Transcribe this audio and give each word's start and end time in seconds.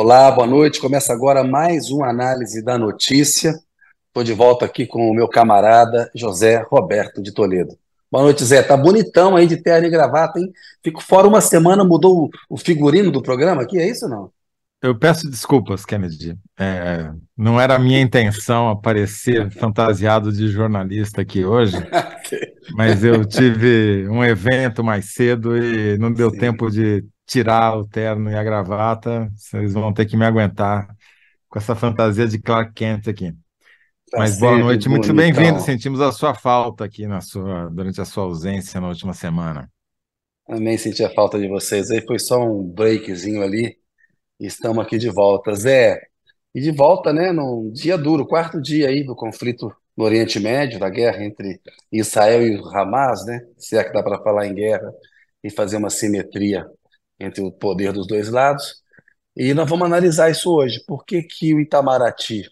Olá, 0.00 0.30
boa 0.30 0.46
noite. 0.46 0.80
Começa 0.80 1.12
agora 1.12 1.42
mais 1.42 1.90
uma 1.90 2.08
análise 2.08 2.62
da 2.62 2.78
notícia. 2.78 3.58
Estou 4.06 4.22
de 4.22 4.32
volta 4.32 4.64
aqui 4.64 4.86
com 4.86 5.10
o 5.10 5.12
meu 5.12 5.26
camarada 5.26 6.08
José 6.14 6.64
Roberto 6.70 7.20
de 7.20 7.32
Toledo. 7.32 7.76
Boa 8.08 8.22
noite, 8.22 8.44
Zé. 8.44 8.62
Tá 8.62 8.76
bonitão 8.76 9.34
aí 9.34 9.44
de 9.44 9.56
terno 9.56 9.88
e 9.88 9.90
gravata, 9.90 10.38
hein? 10.38 10.52
Fico 10.84 11.02
fora 11.02 11.26
uma 11.26 11.40
semana, 11.40 11.82
mudou 11.82 12.30
o 12.48 12.56
figurino 12.56 13.10
do 13.10 13.20
programa 13.20 13.62
aqui, 13.62 13.76
é 13.76 13.88
isso 13.88 14.04
ou 14.04 14.10
não? 14.12 14.30
Eu 14.80 14.96
peço 14.96 15.28
desculpas, 15.28 15.84
Kennedy. 15.84 16.38
É, 16.56 17.10
não 17.36 17.60
era 17.60 17.74
a 17.74 17.78
minha 17.80 18.00
intenção 18.00 18.68
aparecer 18.68 19.50
fantasiado 19.58 20.32
de 20.32 20.46
jornalista 20.46 21.22
aqui 21.22 21.44
hoje, 21.44 21.76
mas 22.72 23.02
eu 23.02 23.24
tive 23.24 24.06
um 24.08 24.22
evento 24.22 24.84
mais 24.84 25.12
cedo 25.12 25.58
e 25.58 25.98
não 25.98 26.12
deu 26.12 26.30
Sim. 26.30 26.38
tempo 26.38 26.70
de 26.70 27.04
tirar 27.28 27.78
o 27.78 27.86
terno 27.86 28.28
e 28.28 28.34
a 28.34 28.42
gravata. 28.42 29.30
Vocês 29.36 29.74
vão 29.74 29.92
ter 29.92 30.06
que 30.06 30.16
me 30.16 30.24
aguentar 30.24 30.88
com 31.48 31.58
essa 31.60 31.76
fantasia 31.76 32.26
de 32.26 32.40
Clark 32.40 32.72
Kent 32.72 33.06
aqui. 33.06 33.32
Tá 34.10 34.18
mas 34.18 34.40
boa 34.40 34.58
noite, 34.58 34.88
muito 34.88 35.14
bem-vindo. 35.14 35.60
Sentimos 35.60 36.00
a 36.00 36.10
sua 36.10 36.34
falta 36.34 36.84
aqui 36.84 37.06
na 37.06 37.20
sua, 37.20 37.68
durante 37.68 38.00
a 38.00 38.04
sua 38.04 38.24
ausência 38.24 38.80
na 38.80 38.88
última 38.88 39.12
semana. 39.12 39.70
Também 40.46 40.76
senti 40.76 41.04
a 41.04 41.10
falta 41.10 41.38
de 41.38 41.46
vocês. 41.46 41.90
Aí 41.90 42.04
foi 42.04 42.18
só 42.18 42.42
um 42.42 42.64
breakzinho 42.64 43.42
ali 43.42 43.78
Estamos 44.40 44.84
aqui 44.84 44.98
de 44.98 45.10
volta. 45.10 45.52
Zé, 45.54 46.00
e 46.54 46.60
de 46.60 46.70
volta, 46.70 47.12
né, 47.12 47.32
num 47.32 47.70
dia 47.72 47.98
duro, 47.98 48.26
quarto 48.26 48.60
dia 48.60 48.88
aí 48.88 49.04
do 49.04 49.16
conflito 49.16 49.74
no 49.96 50.04
Oriente 50.04 50.38
Médio, 50.38 50.78
da 50.78 50.88
guerra 50.88 51.24
entre 51.24 51.60
Israel 51.90 52.46
e 52.46 52.56
Hamas, 52.72 53.26
né? 53.26 53.40
Se 53.58 53.76
é 53.76 53.82
que 53.82 53.92
dá 53.92 54.02
para 54.02 54.22
falar 54.22 54.46
em 54.46 54.54
guerra 54.54 54.92
e 55.42 55.50
fazer 55.50 55.76
uma 55.76 55.90
simetria 55.90 56.64
entre 57.18 57.42
o 57.42 57.52
poder 57.52 57.92
dos 57.92 58.06
dois 58.06 58.30
lados. 58.30 58.82
E 59.36 59.54
nós 59.54 59.68
vamos 59.68 59.86
analisar 59.86 60.30
isso 60.30 60.52
hoje. 60.52 60.82
Por 60.86 61.04
que, 61.04 61.22
que 61.22 61.54
o 61.54 61.60
Itamaraty 61.60 62.44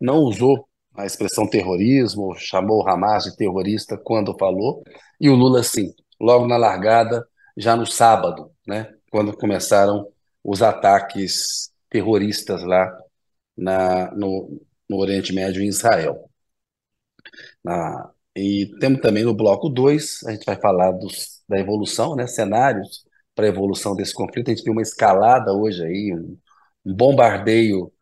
não 0.00 0.18
usou 0.18 0.68
a 0.96 1.06
expressão 1.06 1.48
terrorismo, 1.48 2.34
chamou 2.36 2.82
o 2.82 2.88
Hamas 2.88 3.24
de 3.24 3.36
terrorista 3.36 3.96
quando 3.96 4.36
falou, 4.38 4.82
e 5.20 5.28
o 5.28 5.34
Lula 5.34 5.62
sim, 5.62 5.94
logo 6.20 6.46
na 6.46 6.56
largada, 6.56 7.26
já 7.56 7.76
no 7.76 7.86
sábado, 7.86 8.52
né? 8.66 8.92
Quando 9.10 9.36
começaram 9.36 10.06
os 10.44 10.62
ataques 10.62 11.72
terroristas 11.88 12.62
lá 12.62 12.90
na, 13.56 14.10
no, 14.14 14.60
no 14.88 14.98
Oriente 14.98 15.32
Médio, 15.32 15.62
em 15.62 15.68
Israel. 15.68 16.30
Na, 17.64 18.10
e 18.36 18.70
temos 18.80 19.00
também 19.00 19.24
no 19.24 19.34
bloco 19.34 19.68
2, 19.68 20.24
a 20.26 20.32
gente 20.32 20.44
vai 20.44 20.56
falar 20.56 20.92
dos, 20.92 21.42
da 21.48 21.58
evolução, 21.58 22.14
né, 22.16 22.26
cenários 22.26 23.04
para 23.34 23.46
a 23.46 23.48
evolução 23.48 23.94
desse 23.94 24.14
conflito. 24.14 24.48
A 24.48 24.54
gente 24.54 24.64
viu 24.64 24.72
uma 24.72 24.82
escalada 24.82 25.52
hoje 25.52 25.84
aí, 25.84 26.14
um, 26.14 26.36
um 26.84 26.94
bombardeio 26.94 27.92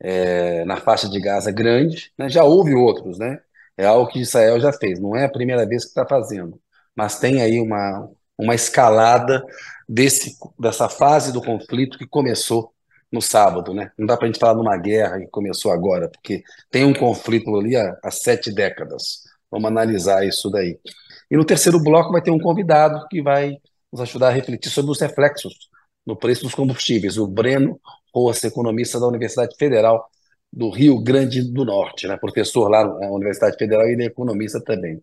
é, 0.00 0.64
na 0.64 0.76
faixa 0.78 1.08
de 1.08 1.20
Gaza 1.20 1.50
grande. 1.50 2.12
Né? 2.18 2.28
Já 2.28 2.44
houve 2.44 2.74
outros, 2.74 3.18
né? 3.18 3.40
É 3.76 3.86
algo 3.86 4.10
que 4.10 4.20
Israel 4.20 4.58
já 4.60 4.72
fez, 4.72 4.98
não 4.98 5.14
é 5.14 5.26
a 5.26 5.30
primeira 5.30 5.66
vez 5.66 5.84
que 5.84 5.88
está 5.90 6.06
fazendo, 6.06 6.58
mas 6.94 7.18
tem 7.18 7.42
aí 7.42 7.60
uma, 7.60 8.08
uma 8.38 8.54
escalada 8.54 9.44
desse, 9.86 10.36
dessa 10.58 10.88
fase 10.88 11.30
do 11.32 11.42
conflito 11.42 11.98
que 11.98 12.06
começou 12.06 12.72
no 13.12 13.20
sábado, 13.20 13.74
né? 13.74 13.92
Não 13.98 14.06
dá 14.06 14.16
para 14.16 14.26
a 14.26 14.32
gente 14.32 14.40
falar 14.40 14.54
numa 14.54 14.76
guerra 14.76 15.20
que 15.20 15.26
começou 15.28 15.70
agora, 15.72 16.08
porque 16.08 16.42
tem 16.70 16.84
um 16.84 16.94
conflito 16.94 17.54
ali 17.54 17.76
há, 17.76 17.98
há 18.02 18.10
sete 18.10 18.52
décadas. 18.52 19.22
Vamos 19.50 19.68
analisar 19.68 20.26
isso 20.26 20.50
daí. 20.50 20.78
E 21.30 21.36
no 21.36 21.44
terceiro 21.44 21.80
bloco 21.80 22.12
vai 22.12 22.22
ter 22.22 22.30
um 22.30 22.38
convidado 22.38 23.06
que 23.08 23.22
vai 23.22 23.58
nos 23.96 24.00
ajudar 24.02 24.28
a 24.28 24.32
refletir 24.32 24.70
sobre 24.70 24.90
os 24.90 25.00
reflexos 25.00 25.54
no 26.04 26.14
preço 26.14 26.42
dos 26.42 26.54
combustíveis. 26.54 27.16
O 27.16 27.26
Breno 27.26 27.80
Roas, 28.14 28.44
economista 28.44 29.00
da 29.00 29.06
Universidade 29.06 29.56
Federal 29.58 30.08
do 30.52 30.70
Rio 30.70 31.02
Grande 31.02 31.42
do 31.42 31.64
Norte, 31.64 32.06
né? 32.06 32.16
professor 32.16 32.68
lá 32.68 32.84
na 32.84 33.10
Universidade 33.10 33.56
Federal 33.56 33.86
e 33.86 33.92
ele 33.92 34.04
é 34.04 34.06
economista 34.06 34.60
também. 34.62 35.02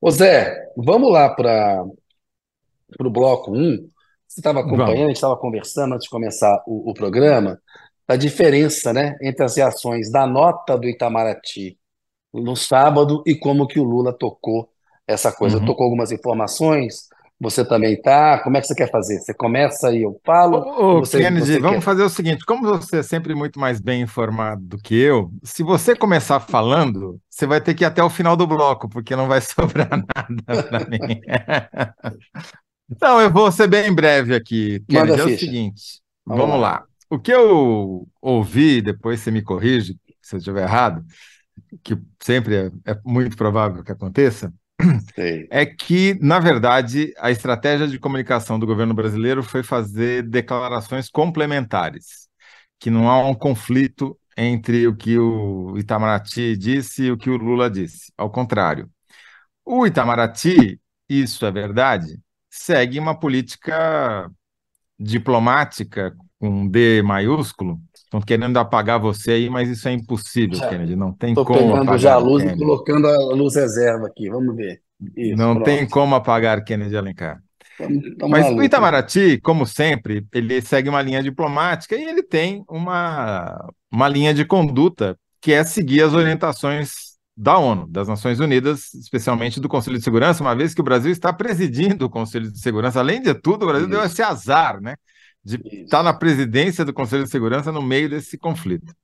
Ô 0.00 0.10
Zé, 0.10 0.70
vamos 0.76 1.12
lá 1.12 1.28
para 1.30 1.84
o 2.98 3.10
bloco 3.10 3.52
1. 3.52 3.54
Um. 3.56 3.90
Você 4.26 4.40
estava 4.40 4.60
acompanhando, 4.60 4.86
Vamos. 4.86 5.02
a 5.02 5.06
gente 5.06 5.16
estava 5.16 5.36
conversando 5.36 5.94
antes 5.94 6.04
de 6.04 6.10
começar 6.10 6.62
o, 6.66 6.90
o 6.90 6.94
programa, 6.94 7.60
a 8.06 8.16
diferença 8.16 8.92
né, 8.92 9.16
entre 9.20 9.44
as 9.44 9.56
reações 9.56 10.10
da 10.10 10.26
nota 10.26 10.78
do 10.78 10.88
Itamaraty 10.88 11.78
no 12.32 12.54
sábado 12.54 13.22
e 13.26 13.34
como 13.34 13.66
que 13.66 13.80
o 13.80 13.84
Lula 13.84 14.12
tocou 14.12 14.70
essa 15.06 15.32
coisa. 15.32 15.58
Uhum. 15.58 15.64
Tocou 15.64 15.84
algumas 15.84 16.12
informações, 16.12 17.08
você 17.40 17.64
também 17.64 18.00
tá. 18.00 18.38
Como 18.40 18.56
é 18.56 18.60
que 18.60 18.66
você 18.66 18.74
quer 18.74 18.90
fazer? 18.90 19.18
Você 19.18 19.32
começa 19.32 19.90
e 19.92 20.02
eu 20.02 20.20
falo? 20.24 20.58
Ô, 20.58 20.98
ô 20.98 21.00
você, 21.00 21.18
Kennedy, 21.18 21.54
você 21.54 21.58
vamos 21.58 21.78
quer? 21.78 21.84
fazer 21.84 22.02
o 22.02 22.10
seguinte: 22.10 22.44
como 22.44 22.62
você 22.68 22.98
é 22.98 23.02
sempre 23.02 23.34
muito 23.34 23.58
mais 23.58 23.80
bem 23.80 24.02
informado 24.02 24.62
do 24.62 24.78
que 24.78 24.94
eu, 24.94 25.32
se 25.42 25.62
você 25.62 25.96
começar 25.96 26.38
falando, 26.40 27.18
você 27.30 27.46
vai 27.46 27.60
ter 27.60 27.74
que 27.74 27.82
ir 27.82 27.86
até 27.86 28.02
o 28.02 28.10
final 28.10 28.36
do 28.36 28.46
bloco, 28.46 28.88
porque 28.90 29.16
não 29.16 29.26
vai 29.26 29.40
sobrar 29.42 29.88
nada 29.90 30.62
para 30.64 30.86
mim. 30.86 31.20
Não, 33.00 33.20
eu 33.20 33.32
vou 33.32 33.50
ser 33.50 33.68
bem 33.68 33.92
breve 33.94 34.34
aqui. 34.34 34.80
Kennedy, 34.88 35.20
é 35.20 35.24
o 35.24 35.38
seguinte, 35.38 36.02
vamos, 36.26 36.44
vamos 36.44 36.60
lá. 36.60 36.70
lá. 36.72 36.84
O 37.08 37.18
que 37.18 37.32
eu 37.32 38.06
ouvi, 38.20 38.82
depois 38.82 39.20
você 39.20 39.30
me 39.30 39.42
corrige 39.42 39.96
se 40.20 40.36
eu 40.36 40.38
estiver 40.38 40.62
errado, 40.62 41.04
que 41.82 41.96
sempre 42.20 42.56
é, 42.56 42.92
é 42.92 43.00
muito 43.04 43.36
provável 43.36 43.82
que 43.82 43.92
aconteça, 43.92 44.52
É 45.50 45.66
que, 45.66 46.14
na 46.20 46.38
verdade, 46.38 47.12
a 47.18 47.30
estratégia 47.30 47.86
de 47.86 47.98
comunicação 47.98 48.58
do 48.58 48.66
governo 48.66 48.94
brasileiro 48.94 49.42
foi 49.42 49.62
fazer 49.62 50.22
declarações 50.22 51.08
complementares, 51.10 52.28
que 52.78 52.90
não 52.90 53.08
há 53.08 53.26
um 53.26 53.34
conflito 53.34 54.18
entre 54.36 54.86
o 54.86 54.96
que 54.96 55.18
o 55.18 55.76
Itamaraty 55.78 56.56
disse 56.56 57.04
e 57.04 57.12
o 57.12 57.18
que 57.18 57.28
o 57.30 57.36
Lula 57.36 57.70
disse. 57.70 58.12
Ao 58.16 58.30
contrário. 58.30 58.90
O 59.64 59.86
Itamaraty, 59.86 60.80
isso 61.08 61.44
é 61.46 61.50
verdade, 61.52 62.18
segue 62.50 62.98
uma 62.98 63.18
política 63.18 64.30
diplomática 64.98 66.14
com 66.38 66.68
D 66.68 67.02
maiúsculo. 67.02 67.80
Estão 68.10 68.20
querendo 68.20 68.56
apagar 68.56 68.98
você 68.98 69.30
aí, 69.30 69.48
mas 69.48 69.68
isso 69.68 69.88
é 69.88 69.92
impossível, 69.92 70.56
já, 70.56 70.68
Kennedy. 70.68 70.96
Não 70.96 71.12
tem 71.12 71.32
como 71.32 71.46
pegando 71.46 71.76
apagar. 71.76 71.98
já 71.98 72.14
a 72.14 72.18
luz 72.18 72.42
Kennedy. 72.42 72.60
e 72.60 72.66
colocando 72.66 73.06
a 73.06 73.34
luz 73.36 73.54
reserva 73.54 74.08
aqui. 74.08 74.28
Vamos 74.28 74.56
ver. 74.56 74.82
Isso, 75.16 75.36
não 75.36 75.54
pronto. 75.54 75.64
tem 75.64 75.88
como 75.88 76.16
apagar 76.16 76.64
Kennedy 76.64 76.96
Alencar. 76.96 77.40
Mas 78.28 78.46
o 78.48 78.62
Itamaraty, 78.64 79.38
como 79.40 79.64
sempre, 79.64 80.26
ele 80.34 80.60
segue 80.60 80.88
uma 80.88 81.00
linha 81.00 81.22
diplomática 81.22 81.94
e 81.94 82.02
ele 82.02 82.22
tem 82.22 82.64
uma, 82.68 83.70
uma 83.92 84.08
linha 84.08 84.34
de 84.34 84.44
conduta 84.44 85.16
que 85.40 85.52
é 85.52 85.62
seguir 85.62 86.02
as 86.02 86.12
orientações 86.12 87.10
da 87.36 87.58
ONU, 87.58 87.86
das 87.88 88.08
Nações 88.08 88.40
Unidas, 88.40 88.92
especialmente 88.92 89.60
do 89.60 89.68
Conselho 89.68 89.96
de 89.96 90.04
Segurança, 90.04 90.42
uma 90.42 90.54
vez 90.54 90.74
que 90.74 90.80
o 90.80 90.84
Brasil 90.84 91.12
está 91.12 91.32
presidindo 91.32 92.06
o 92.06 92.10
Conselho 92.10 92.50
de 92.50 92.58
Segurança. 92.58 92.98
Além 92.98 93.22
de 93.22 93.32
tudo, 93.34 93.62
o 93.62 93.66
Brasil 93.68 93.88
Isso. 93.88 93.96
deu 93.96 94.04
esse 94.04 94.20
azar, 94.20 94.80
né? 94.80 94.96
De 95.42 95.56
Isso. 95.56 95.84
estar 95.84 96.02
na 96.02 96.12
presidência 96.12 96.84
do 96.84 96.92
Conselho 96.92 97.24
de 97.24 97.30
Segurança 97.30 97.72
no 97.72 97.82
meio 97.82 98.08
desse 98.08 98.36
conflito. 98.36 98.94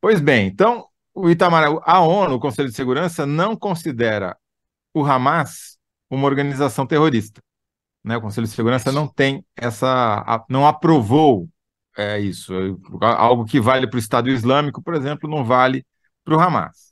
Pois 0.00 0.20
bem, 0.20 0.46
então, 0.46 0.86
o 1.14 1.30
Itamar, 1.30 1.64
a 1.82 2.00
ONU, 2.00 2.34
o 2.34 2.40
Conselho 2.40 2.68
de 2.68 2.74
Segurança, 2.74 3.26
não 3.26 3.56
considera 3.56 4.36
o 4.94 5.04
Hamas 5.04 5.78
uma 6.08 6.26
organização 6.26 6.86
terrorista. 6.86 7.40
Né? 8.02 8.16
O 8.16 8.20
Conselho 8.20 8.46
de 8.46 8.52
Segurança 8.52 8.90
não 8.90 9.06
tem 9.06 9.44
essa. 9.56 10.24
não 10.48 10.66
aprovou 10.66 11.48
é, 11.96 12.18
isso. 12.18 12.52
Algo 13.00 13.44
que 13.44 13.60
vale 13.60 13.86
para 13.86 13.96
o 13.96 14.00
Estado 14.00 14.30
Islâmico, 14.30 14.82
por 14.82 14.94
exemplo, 14.94 15.28
não 15.28 15.44
vale 15.44 15.84
para 16.24 16.36
o 16.36 16.40
Hamas. 16.40 16.90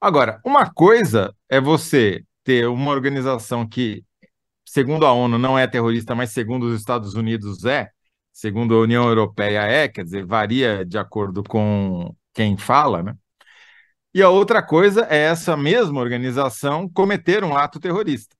Agora, 0.00 0.40
uma 0.44 0.70
coisa 0.70 1.34
é 1.48 1.60
você 1.60 2.24
ter 2.44 2.66
uma 2.66 2.90
organização 2.90 3.66
que, 3.66 4.04
segundo 4.72 5.04
a 5.04 5.12
ONU, 5.12 5.38
não 5.38 5.58
é 5.58 5.66
terrorista, 5.66 6.14
mas 6.14 6.30
segundo 6.30 6.62
os 6.64 6.80
Estados 6.80 7.12
Unidos 7.14 7.62
é, 7.66 7.90
segundo 8.32 8.74
a 8.74 8.80
União 8.80 9.06
Europeia 9.06 9.60
é, 9.64 9.86
quer 9.86 10.02
dizer, 10.02 10.24
varia 10.24 10.82
de 10.82 10.96
acordo 10.96 11.42
com 11.42 12.14
quem 12.32 12.56
fala, 12.56 13.02
né? 13.02 13.14
E 14.14 14.22
a 14.22 14.30
outra 14.30 14.62
coisa 14.62 15.06
é 15.10 15.18
essa 15.18 15.56
mesma 15.58 16.00
organização 16.00 16.88
cometer 16.88 17.44
um 17.44 17.54
ato 17.54 17.78
terrorista. 17.78 18.34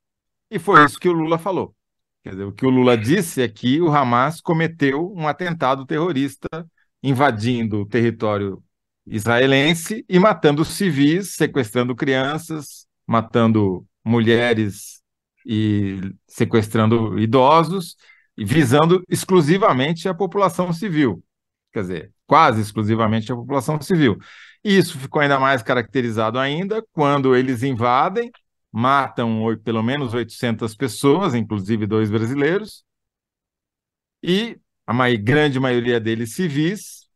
E 0.50 0.58
foi 0.58 0.82
isso 0.84 0.98
que 0.98 1.08
o 1.08 1.12
Lula 1.12 1.38
falou. 1.38 1.74
Quer 2.22 2.30
dizer, 2.30 2.44
o 2.44 2.52
que 2.52 2.64
o 2.64 2.70
Lula 2.70 2.96
disse 2.96 3.42
é 3.42 3.48
que 3.48 3.82
o 3.82 3.90
Hamas 3.94 4.40
cometeu 4.40 5.12
um 5.14 5.28
atentado 5.28 5.84
terrorista 5.84 6.48
invadindo 7.02 7.82
o 7.82 7.86
território 7.86 8.62
israelense 9.06 10.02
e 10.08 10.18
matando 10.18 10.64
civis, 10.64 11.34
sequestrando 11.34 11.94
crianças, 11.94 12.86
matando 13.06 13.86
mulheres 14.04 14.91
e 15.44 16.00
sequestrando 16.26 17.18
idosos, 17.18 17.96
visando 18.36 19.02
exclusivamente 19.08 20.08
a 20.08 20.14
população 20.14 20.72
civil. 20.72 21.22
Quer 21.72 21.80
dizer, 21.80 22.12
quase 22.26 22.60
exclusivamente 22.60 23.32
a 23.32 23.36
população 23.36 23.80
civil. 23.80 24.18
E 24.64 24.76
isso 24.76 24.98
ficou 24.98 25.20
ainda 25.22 25.38
mais 25.40 25.62
caracterizado 25.62 26.38
ainda 26.38 26.84
quando 26.92 27.34
eles 27.34 27.62
invadem, 27.62 28.30
matam 28.70 29.40
pelo 29.64 29.82
menos 29.82 30.14
800 30.14 30.74
pessoas, 30.74 31.34
inclusive 31.34 31.86
dois 31.86 32.10
brasileiros, 32.10 32.84
e 34.22 34.58
a 34.86 35.16
grande 35.16 35.58
maioria 35.58 35.98
deles 35.98 36.34
civis, 36.34 37.06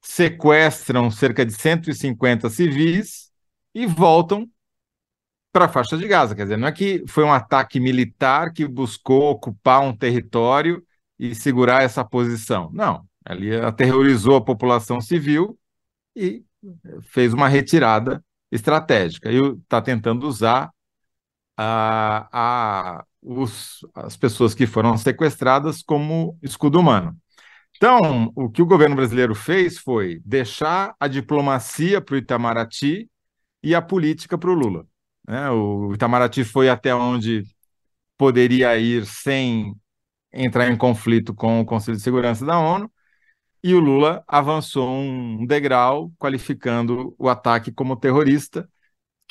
sequestram 0.00 1.10
cerca 1.10 1.44
de 1.44 1.52
150 1.52 2.48
civis 2.48 3.30
e 3.74 3.86
voltam 3.86 4.48
para 5.56 5.64
a 5.64 5.68
faixa 5.70 5.96
de 5.96 6.06
Gaza. 6.06 6.34
Quer 6.34 6.42
dizer, 6.42 6.58
não 6.58 6.68
é 6.68 6.72
que 6.72 7.02
foi 7.08 7.24
um 7.24 7.32
ataque 7.32 7.80
militar 7.80 8.52
que 8.52 8.68
buscou 8.68 9.30
ocupar 9.30 9.80
um 9.80 9.96
território 9.96 10.84
e 11.18 11.34
segurar 11.34 11.82
essa 11.82 12.04
posição. 12.04 12.70
Não, 12.74 13.06
ali 13.24 13.56
aterrorizou 13.56 14.36
a 14.36 14.44
população 14.44 15.00
civil 15.00 15.58
e 16.14 16.44
fez 17.04 17.32
uma 17.32 17.48
retirada 17.48 18.22
estratégica. 18.52 19.32
E 19.32 19.38
está 19.62 19.80
tentando 19.80 20.28
usar 20.28 20.70
a, 21.56 22.98
a, 23.00 23.04
os, 23.22 23.78
as 23.94 24.14
pessoas 24.14 24.54
que 24.54 24.66
foram 24.66 24.94
sequestradas 24.98 25.82
como 25.82 26.38
escudo 26.42 26.78
humano. 26.78 27.16
Então, 27.78 28.30
o 28.36 28.50
que 28.50 28.60
o 28.60 28.66
governo 28.66 28.94
brasileiro 28.94 29.34
fez 29.34 29.78
foi 29.78 30.20
deixar 30.22 30.94
a 31.00 31.08
diplomacia 31.08 31.98
para 31.98 32.14
o 32.14 32.18
Itamaraty 32.18 33.08
e 33.62 33.74
a 33.74 33.80
política 33.80 34.36
para 34.36 34.50
o 34.50 34.54
Lula. 34.54 34.86
Né? 35.26 35.50
O 35.50 35.92
Itamaraty 35.94 36.44
foi 36.44 36.68
até 36.68 36.94
onde 36.94 37.44
poderia 38.16 38.76
ir 38.78 39.06
sem 39.06 39.74
entrar 40.32 40.70
em 40.70 40.76
conflito 40.76 41.34
com 41.34 41.60
o 41.60 41.64
Conselho 41.66 41.96
de 41.96 42.02
Segurança 42.02 42.44
da 42.44 42.58
ONU, 42.58 42.90
e 43.62 43.74
o 43.74 43.80
Lula 43.80 44.22
avançou 44.28 44.88
um 44.88 45.44
degrau, 45.46 46.12
qualificando 46.18 47.14
o 47.18 47.28
ataque 47.28 47.72
como 47.72 47.96
terrorista, 47.96 48.68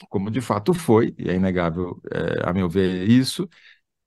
como 0.10 0.30
de 0.32 0.42
fato 0.42 0.74
foi, 0.74 1.14
e 1.18 1.30
é 1.30 1.36
inegável, 1.36 2.02
é, 2.12 2.50
a 2.50 2.54
meu 2.54 2.70
ver, 2.70 3.08
isso, 3.10 3.48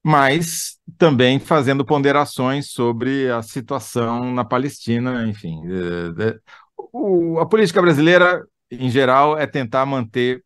mas 0.03 0.79
também 0.99 1.39
fazendo 1.39 1.85
ponderações 1.85 2.71
sobre 2.71 3.31
a 3.31 3.43
situação 3.43 4.33
na 4.33 4.45
Palestina, 4.45 5.27
enfim. 5.27 5.61
É, 6.19 6.31
é, 6.31 6.39
o, 6.93 7.39
a 7.39 7.47
política 7.47 7.83
brasileira, 7.83 8.45
em 8.71 8.91
geral, 8.91 9.39
é 9.39 9.47
tentar 9.47 9.87
manter 9.87 10.43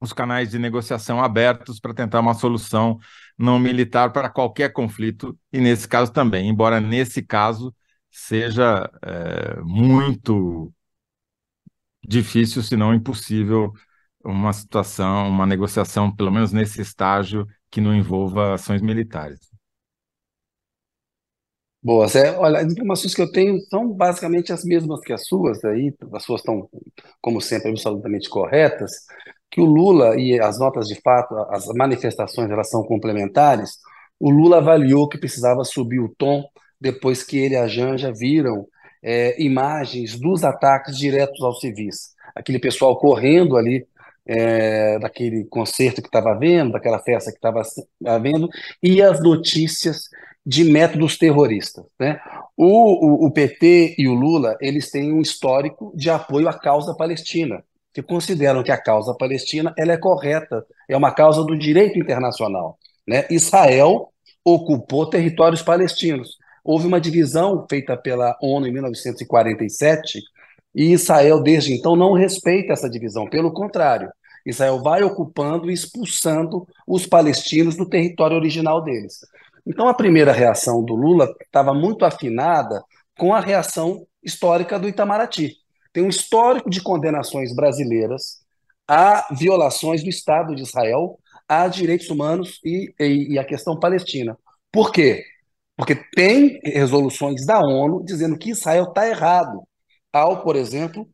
os 0.00 0.12
canais 0.12 0.50
de 0.50 0.58
negociação 0.58 1.22
abertos 1.22 1.78
para 1.78 1.94
tentar 1.94 2.20
uma 2.20 2.34
solução 2.34 2.98
não 3.38 3.58
militar 3.58 4.12
para 4.12 4.30
qualquer 4.30 4.72
conflito, 4.72 5.38
e 5.52 5.60
nesse 5.60 5.86
caso 5.88 6.12
também, 6.12 6.48
embora 6.48 6.80
nesse 6.80 7.22
caso 7.22 7.74
seja 8.10 8.90
é, 9.02 9.60
muito 9.62 10.72
difícil, 12.06 12.62
se 12.62 12.76
não 12.76 12.94
impossível, 12.94 13.72
uma 14.24 14.52
situação, 14.52 15.28
uma 15.28 15.46
negociação, 15.46 16.14
pelo 16.14 16.30
menos 16.30 16.52
nesse 16.52 16.80
estágio, 16.80 17.46
que 17.70 17.80
não 17.80 17.94
envolva 17.94 18.54
ações 18.54 18.82
militares. 18.82 19.50
Boa, 21.82 22.06
Zé. 22.08 22.36
Olha, 22.36 22.60
as 22.60 22.70
informações 22.72 23.14
que 23.14 23.22
eu 23.22 23.32
tenho 23.32 23.58
são 23.70 23.90
basicamente 23.90 24.52
as 24.52 24.64
mesmas 24.64 25.00
que 25.00 25.12
as 25.14 25.26
suas, 25.26 25.64
aí, 25.64 25.94
as 26.12 26.22
suas 26.24 26.40
estão, 26.42 26.68
como 27.22 27.40
sempre, 27.40 27.70
absolutamente 27.70 28.28
corretas 28.28 28.92
que 29.50 29.60
o 29.60 29.64
Lula 29.64 30.16
e 30.18 30.38
as 30.40 30.58
notas 30.58 30.86
de 30.86 30.94
fato, 31.00 31.34
as 31.50 31.66
manifestações, 31.68 32.50
elas 32.50 32.70
são 32.70 32.82
complementares. 32.84 33.78
O 34.18 34.30
Lula 34.30 34.58
avaliou 34.58 35.08
que 35.08 35.18
precisava 35.18 35.64
subir 35.64 35.98
o 35.98 36.14
tom 36.16 36.44
depois 36.80 37.22
que 37.22 37.38
ele 37.38 37.54
e 37.54 37.58
a 37.58 37.66
Janja 37.66 38.12
viram 38.12 38.66
é, 39.02 39.42
imagens 39.42 40.18
dos 40.18 40.44
ataques 40.44 40.96
diretos 40.96 41.42
aos 41.42 41.60
civis. 41.60 42.14
Aquele 42.34 42.58
pessoal 42.58 42.96
correndo 42.96 43.56
ali 43.56 43.86
é, 44.24 44.98
daquele 44.98 45.44
concerto 45.44 46.00
que 46.00 46.08
estava 46.08 46.38
vendo, 46.38 46.72
daquela 46.72 47.00
festa 47.00 47.32
que 47.32 47.38
estava 47.38 47.62
havendo, 48.06 48.48
e 48.82 49.02
as 49.02 49.20
notícias 49.20 50.08
de 50.46 50.64
métodos 50.64 51.18
terroristas. 51.18 51.84
Né? 51.98 52.20
O, 52.56 53.24
o, 53.24 53.26
o 53.26 53.30
PT 53.30 53.96
e 53.98 54.06
o 54.06 54.14
Lula 54.14 54.56
eles 54.60 54.90
têm 54.90 55.12
um 55.12 55.20
histórico 55.20 55.92
de 55.94 56.08
apoio 56.08 56.48
à 56.48 56.54
causa 56.54 56.94
palestina 56.94 57.64
que 58.02 58.02
consideram 58.02 58.62
que 58.62 58.72
a 58.72 58.80
causa 58.80 59.14
palestina 59.14 59.74
ela 59.76 59.92
é 59.92 59.96
correta, 59.96 60.64
é 60.88 60.96
uma 60.96 61.12
causa 61.12 61.44
do 61.44 61.56
direito 61.56 61.98
internacional. 61.98 62.78
Né? 63.06 63.26
Israel 63.30 64.08
ocupou 64.44 65.08
territórios 65.08 65.62
palestinos. 65.62 66.38
Houve 66.64 66.86
uma 66.86 67.00
divisão 67.00 67.66
feita 67.68 67.96
pela 67.96 68.36
ONU 68.40 68.66
em 68.66 68.72
1947 68.72 70.22
e 70.74 70.92
Israel, 70.92 71.42
desde 71.42 71.74
então, 71.74 71.96
não 71.96 72.12
respeita 72.12 72.72
essa 72.72 72.88
divisão. 72.88 73.28
Pelo 73.28 73.52
contrário, 73.52 74.10
Israel 74.46 74.82
vai 74.82 75.02
ocupando 75.02 75.70
e 75.70 75.74
expulsando 75.74 76.66
os 76.86 77.06
palestinos 77.06 77.76
do 77.76 77.88
território 77.88 78.36
original 78.36 78.82
deles. 78.82 79.18
Então, 79.66 79.88
a 79.88 79.94
primeira 79.94 80.32
reação 80.32 80.82
do 80.82 80.94
Lula 80.94 81.28
estava 81.44 81.74
muito 81.74 82.04
afinada 82.04 82.82
com 83.18 83.34
a 83.34 83.40
reação 83.40 84.06
histórica 84.22 84.78
do 84.78 84.88
Itamaraty 84.88 85.59
tem 85.92 86.02
um 86.02 86.08
histórico 86.08 86.70
de 86.70 86.82
condenações 86.82 87.54
brasileiras 87.54 88.40
a 88.86 89.28
violações 89.32 90.02
do 90.02 90.08
Estado 90.08 90.54
de 90.54 90.62
Israel, 90.62 91.18
a 91.48 91.68
direitos 91.68 92.10
humanos 92.10 92.58
e, 92.64 92.92
e, 92.98 93.34
e 93.34 93.38
a 93.38 93.44
questão 93.44 93.78
palestina. 93.78 94.36
Por 94.72 94.90
quê? 94.90 95.24
Porque 95.76 95.94
tem 96.14 96.60
resoluções 96.64 97.46
da 97.46 97.60
ONU 97.60 98.04
dizendo 98.04 98.36
que 98.36 98.50
Israel 98.50 98.84
está 98.84 99.08
errado 99.08 99.62
ao, 100.12 100.42
por 100.42 100.56
exemplo, 100.56 101.08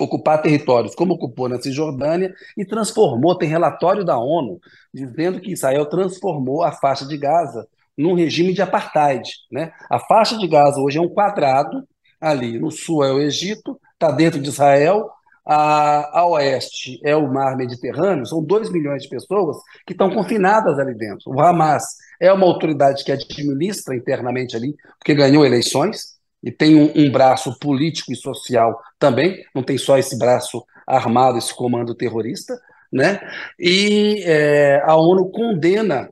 ocupar 0.00 0.42
territórios, 0.42 0.94
como 0.94 1.14
ocupou 1.14 1.48
na 1.48 1.60
Cisjordânia, 1.60 2.34
e 2.56 2.64
transformou, 2.64 3.36
tem 3.36 3.48
relatório 3.48 4.04
da 4.04 4.18
ONU 4.18 4.58
dizendo 4.92 5.40
que 5.40 5.52
Israel 5.52 5.86
transformou 5.86 6.62
a 6.62 6.72
faixa 6.72 7.06
de 7.06 7.16
Gaza 7.16 7.68
num 7.96 8.14
regime 8.14 8.52
de 8.52 8.62
apartheid. 8.62 9.30
Né? 9.50 9.72
A 9.90 9.98
faixa 9.98 10.36
de 10.38 10.46
Gaza 10.48 10.80
hoje 10.80 10.98
é 10.98 11.00
um 11.00 11.08
quadrado 11.08 11.86
ali. 12.20 12.58
No 12.58 12.70
sul 12.70 13.04
é 13.04 13.12
o 13.12 13.20
Egito, 13.20 13.80
está 13.94 14.10
dentro 14.10 14.40
de 14.40 14.48
Israel, 14.48 15.10
a, 15.44 16.20
a, 16.20 16.26
oeste 16.26 17.00
é 17.02 17.16
o 17.16 17.26
mar 17.32 17.56
Mediterrâneo, 17.56 18.26
são 18.26 18.44
2 18.44 18.70
milhões 18.70 19.02
de 19.02 19.08
pessoas 19.08 19.56
que 19.86 19.94
estão 19.94 20.10
confinadas 20.10 20.78
ali 20.78 20.94
dentro. 20.94 21.30
O 21.30 21.40
Hamas 21.40 21.84
é 22.20 22.30
uma 22.30 22.46
autoridade 22.46 23.02
que 23.02 23.10
administra 23.10 23.96
internamente 23.96 24.54
ali, 24.54 24.76
porque 24.98 25.14
ganhou 25.14 25.46
eleições, 25.46 26.18
e 26.42 26.52
tem 26.52 26.76
um, 26.76 26.92
um 26.94 27.10
braço 27.10 27.58
político 27.58 28.12
e 28.12 28.16
social 28.16 28.78
também, 28.98 29.42
não 29.54 29.62
tem 29.62 29.78
só 29.78 29.96
esse 29.96 30.18
braço 30.18 30.62
armado, 30.86 31.38
esse 31.38 31.54
comando 31.54 31.94
terrorista, 31.94 32.54
né? 32.92 33.18
E 33.58 34.22
é, 34.24 34.82
a 34.84 34.96
ONU 34.96 35.30
condena 35.30 36.08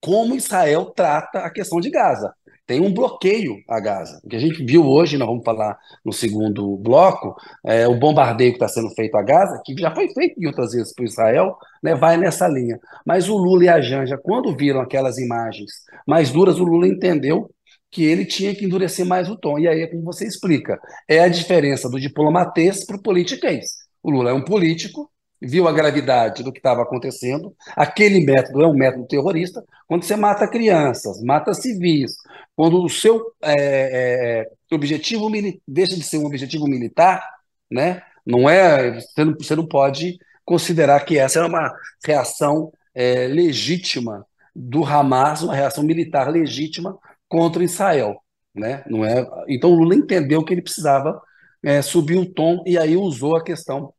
como 0.00 0.34
Israel 0.34 0.86
trata 0.86 1.40
a 1.40 1.50
questão 1.50 1.80
de 1.80 1.90
Gaza 1.90 2.34
tem 2.66 2.80
um 2.80 2.92
bloqueio 2.92 3.56
a 3.68 3.78
Gaza. 3.80 4.20
O 4.24 4.28
que 4.28 4.36
a 4.36 4.38
gente 4.38 4.64
viu 4.64 4.86
hoje, 4.86 5.18
nós 5.18 5.28
vamos 5.28 5.44
falar 5.44 5.78
no 6.04 6.12
segundo 6.12 6.76
bloco, 6.78 7.36
é, 7.64 7.86
o 7.86 7.98
bombardeio 7.98 8.52
que 8.52 8.56
está 8.56 8.68
sendo 8.68 8.90
feito 8.94 9.16
a 9.16 9.22
Gaza, 9.22 9.60
que 9.64 9.74
já 9.78 9.94
foi 9.94 10.08
feito 10.12 10.40
em 10.40 10.46
outras 10.46 10.72
vezes 10.72 10.94
por 10.94 11.04
Israel, 11.04 11.56
né, 11.82 11.94
vai 11.94 12.16
nessa 12.16 12.48
linha. 12.48 12.78
Mas 13.04 13.28
o 13.28 13.36
Lula 13.36 13.64
e 13.64 13.68
a 13.68 13.80
Janja, 13.80 14.18
quando 14.18 14.56
viram 14.56 14.80
aquelas 14.80 15.18
imagens 15.18 15.70
mais 16.06 16.30
duras, 16.30 16.58
o 16.58 16.64
Lula 16.64 16.88
entendeu 16.88 17.50
que 17.90 18.04
ele 18.04 18.24
tinha 18.24 18.54
que 18.54 18.64
endurecer 18.64 19.06
mais 19.06 19.28
o 19.28 19.36
tom. 19.36 19.58
E 19.58 19.68
aí 19.68 19.82
é 19.82 19.86
como 19.86 20.02
você 20.02 20.26
explica. 20.26 20.80
É 21.08 21.20
a 21.20 21.28
diferença 21.28 21.88
do 21.88 22.00
diplomatês 22.00 22.84
para 22.84 22.96
o 22.96 23.02
politiquês. 23.02 23.66
O 24.02 24.10
Lula 24.10 24.30
é 24.30 24.32
um 24.32 24.42
político, 24.42 25.08
viu 25.40 25.68
a 25.68 25.72
gravidade 25.72 26.42
do 26.42 26.52
que 26.52 26.58
estava 26.58 26.82
acontecendo. 26.82 27.54
Aquele 27.76 28.24
método 28.24 28.62
é 28.62 28.66
um 28.66 28.74
método 28.74 29.06
terrorista. 29.06 29.62
Quando 29.86 30.02
você 30.02 30.16
mata 30.16 30.48
crianças, 30.48 31.22
mata 31.22 31.54
civis, 31.54 32.16
quando 32.56 32.82
o 32.82 32.88
seu 32.88 33.32
é, 33.42 34.42
é, 34.42 34.50
objetivo 34.72 35.30
deixa 35.66 35.96
de 35.96 36.02
ser 36.02 36.18
um 36.18 36.26
objetivo 36.26 36.66
militar, 36.66 37.28
né? 37.70 38.02
Não 38.26 38.48
é, 38.48 39.00
você 39.00 39.24
não, 39.24 39.34
você 39.34 39.56
não 39.56 39.66
pode 39.66 40.18
considerar 40.44 41.04
que 41.04 41.18
essa 41.18 41.40
é 41.40 41.44
uma 41.44 41.72
reação 42.04 42.72
é, 42.94 43.26
legítima 43.26 44.26
do 44.54 44.84
Hamas, 44.84 45.42
uma 45.42 45.54
reação 45.54 45.82
militar 45.84 46.30
legítima 46.30 46.98
contra 47.28 47.64
Israel, 47.64 48.22
né? 48.54 48.84
Não 48.88 49.04
é. 49.04 49.26
Então 49.48 49.70
o 49.70 49.74
Lula 49.74 49.94
entendeu 49.96 50.44
que 50.44 50.54
ele 50.54 50.62
precisava 50.62 51.20
é, 51.62 51.82
subir 51.82 52.16
o 52.16 52.26
tom 52.26 52.62
e 52.66 52.78
aí 52.78 52.96
usou 52.96 53.36
a 53.36 53.44
questão 53.44 53.92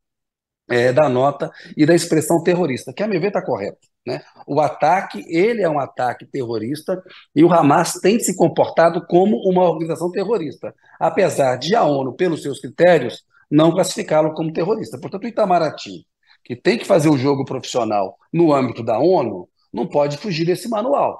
é, 0.70 0.94
da 0.94 1.10
nota 1.10 1.52
e 1.76 1.86
da 1.86 1.94
expressão 1.96 2.42
terrorista, 2.44 2.94
que 2.94 3.04
a 3.04 3.08
meu 3.08 3.20
ver 3.20 3.28
está 3.28 3.42
correto. 3.42 3.88
Né? 4.06 4.22
O 4.46 4.62
ataque, 4.62 5.26
ele 5.28 5.64
é 5.64 5.70
um 5.70 5.80
ataque 5.80 6.26
terrorista 6.26 7.02
e 7.36 7.44
o 7.44 7.52
Hamas 7.52 7.94
tem 7.94 8.20
se 8.20 8.36
comportado 8.36 9.06
como 9.08 9.38
uma 9.50 9.64
organização 9.64 10.12
terrorista, 10.12 10.76
apesar 11.00 11.56
de 11.58 11.76
a 11.76 11.84
ONU, 11.84 12.14
pelos 12.14 12.44
seus 12.44 12.60
critérios, 12.60 13.24
não 13.50 13.72
classificá-lo 13.72 14.34
como 14.34 14.54
terrorista. 14.54 15.00
Portanto, 15.00 15.24
o 15.24 15.28
Itamaraty, 15.28 16.06
que 16.44 16.56
tem 16.56 16.78
que 16.78 16.86
fazer 16.86 17.10
o 17.10 17.18
jogo 17.18 17.46
profissional 17.46 18.16
no 18.32 18.54
âmbito 18.54 18.84
da 18.84 19.00
ONU, 19.00 19.50
não 19.74 19.88
pode 19.88 20.18
fugir 20.18 20.46
desse 20.46 20.70
manual. 20.70 21.20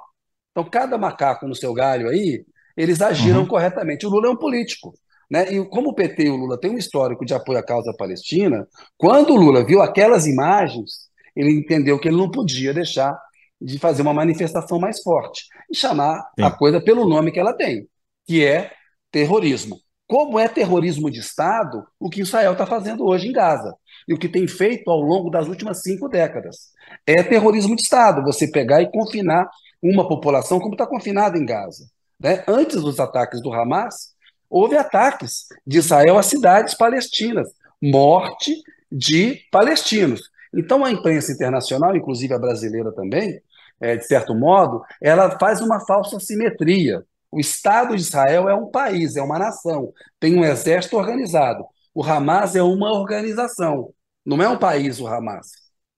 Então, 0.52 0.64
cada 0.64 0.96
macaco 0.96 1.46
no 1.46 1.54
seu 1.54 1.74
galho 1.74 2.08
aí, 2.08 2.44
eles 2.76 3.00
agiram 3.00 3.40
uhum. 3.40 3.48
corretamente. 3.48 4.06
O 4.06 4.10
Lula 4.10 4.28
é 4.28 4.30
um 4.30 4.36
político. 4.36 4.94
Né? 5.30 5.52
E 5.52 5.64
como 5.66 5.90
o 5.90 5.94
PT 5.94 6.24
e 6.24 6.30
o 6.30 6.36
Lula 6.36 6.58
têm 6.58 6.70
um 6.70 6.78
histórico 6.78 7.24
de 7.24 7.34
apoio 7.34 7.58
à 7.58 7.62
causa 7.62 7.92
palestina, 7.98 8.66
quando 8.96 9.34
o 9.34 9.36
Lula 9.36 9.64
viu 9.64 9.82
aquelas 9.82 10.26
imagens, 10.26 11.06
ele 11.36 11.52
entendeu 11.52 11.98
que 11.98 12.08
ele 12.08 12.16
não 12.16 12.30
podia 12.30 12.72
deixar 12.72 13.16
de 13.60 13.78
fazer 13.78 14.02
uma 14.02 14.14
manifestação 14.14 14.78
mais 14.78 15.02
forte 15.02 15.44
e 15.70 15.76
chamar 15.76 16.20
Sim. 16.38 16.44
a 16.44 16.50
coisa 16.50 16.80
pelo 16.80 17.08
nome 17.08 17.30
que 17.30 17.40
ela 17.40 17.52
tem. 17.52 17.88
que 18.26 18.44
é 18.44 18.72
terrorismo. 19.10 19.78
Como 20.08 20.38
é 20.38 20.48
terrorismo 20.48 21.10
de 21.10 21.20
Estado 21.20 21.84
o 21.98 22.08
que 22.08 22.20
Israel 22.20 22.52
está 22.52 22.66
fazendo 22.66 23.04
hoje 23.04 23.28
em 23.28 23.32
Gaza 23.32 23.74
e 24.06 24.14
o 24.14 24.18
que 24.18 24.28
tem 24.28 24.46
feito 24.46 24.90
ao 24.90 25.00
longo 25.00 25.30
das 25.30 25.48
últimas 25.48 25.82
cinco 25.82 26.08
décadas? 26.08 26.70
É 27.06 27.22
terrorismo 27.22 27.74
de 27.74 27.82
Estado, 27.82 28.22
você 28.22 28.48
pegar 28.48 28.82
e 28.82 28.90
confinar 28.90 29.48
uma 29.82 30.06
população 30.06 30.60
como 30.60 30.74
está 30.74 30.86
confinada 30.86 31.36
em 31.38 31.44
Gaza. 31.44 31.88
Né? 32.20 32.44
Antes 32.46 32.82
dos 32.82 33.00
ataques 33.00 33.42
do 33.42 33.52
Hamas, 33.52 34.14
houve 34.48 34.76
ataques 34.76 35.46
de 35.66 35.78
Israel 35.78 36.18
a 36.18 36.22
cidades 36.22 36.74
palestinas, 36.74 37.48
morte 37.82 38.54
de 38.90 39.40
palestinos. 39.50 40.30
Então 40.56 40.84
a 40.84 40.90
imprensa 40.90 41.32
internacional, 41.32 41.94
inclusive 41.94 42.32
a 42.32 42.38
brasileira 42.38 42.92
também, 42.92 43.40
é, 43.80 43.96
de 43.96 44.06
certo 44.06 44.34
modo, 44.34 44.82
ela 45.02 45.38
faz 45.38 45.60
uma 45.60 45.80
falsa 45.80 46.18
simetria. 46.18 47.04
O 47.30 47.38
Estado 47.38 47.94
de 47.94 48.00
Israel 48.00 48.48
é 48.48 48.54
um 48.54 48.70
país, 48.70 49.16
é 49.16 49.22
uma 49.22 49.38
nação, 49.38 49.92
tem 50.18 50.38
um 50.38 50.44
exército 50.44 50.96
organizado. 50.96 51.64
O 51.94 52.02
Hamas 52.02 52.56
é 52.56 52.62
uma 52.62 52.92
organização, 52.92 53.90
não 54.24 54.42
é 54.42 54.48
um 54.48 54.58
país 54.58 55.00
o 55.00 55.06
Hamas. 55.06 55.48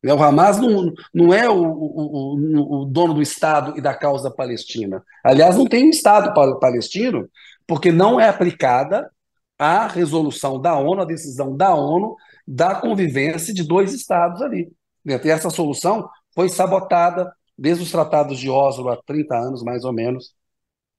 O 0.04 0.22
Hamas 0.22 0.58
não, 0.58 0.92
não 1.12 1.34
é 1.34 1.48
o, 1.48 1.60
o, 1.60 2.82
o, 2.82 2.84
dono 2.86 3.14
do 3.14 3.22
Estado 3.22 3.76
e 3.76 3.80
da 3.80 3.94
causa 3.94 4.30
palestina. 4.30 5.02
Aliás, 5.24 5.56
não 5.56 5.66
tem 5.66 5.86
um 5.86 5.90
Estado 5.90 6.32
palestino, 6.60 7.28
porque 7.66 7.90
não 7.90 8.20
é 8.20 8.28
aplicada 8.28 9.10
a 9.58 9.88
resolução 9.88 10.60
da 10.60 10.78
ONU, 10.78 11.02
a 11.02 11.04
decisão 11.04 11.56
da 11.56 11.74
ONU 11.74 12.16
da 12.50 12.74
convivência 12.74 13.52
de 13.52 13.62
dois 13.62 13.92
Estados 13.92 14.40
ali. 14.40 14.72
E 15.04 15.30
essa 15.30 15.50
solução 15.50 16.08
foi 16.34 16.48
sabotada 16.48 17.30
desde 17.56 17.82
os 17.82 17.90
tratados 17.90 18.38
de 18.38 18.48
Oslo 18.48 18.88
há 18.88 18.96
30 18.96 19.36
anos, 19.36 19.62
mais 19.62 19.84
ou 19.84 19.92
menos. 19.92 20.32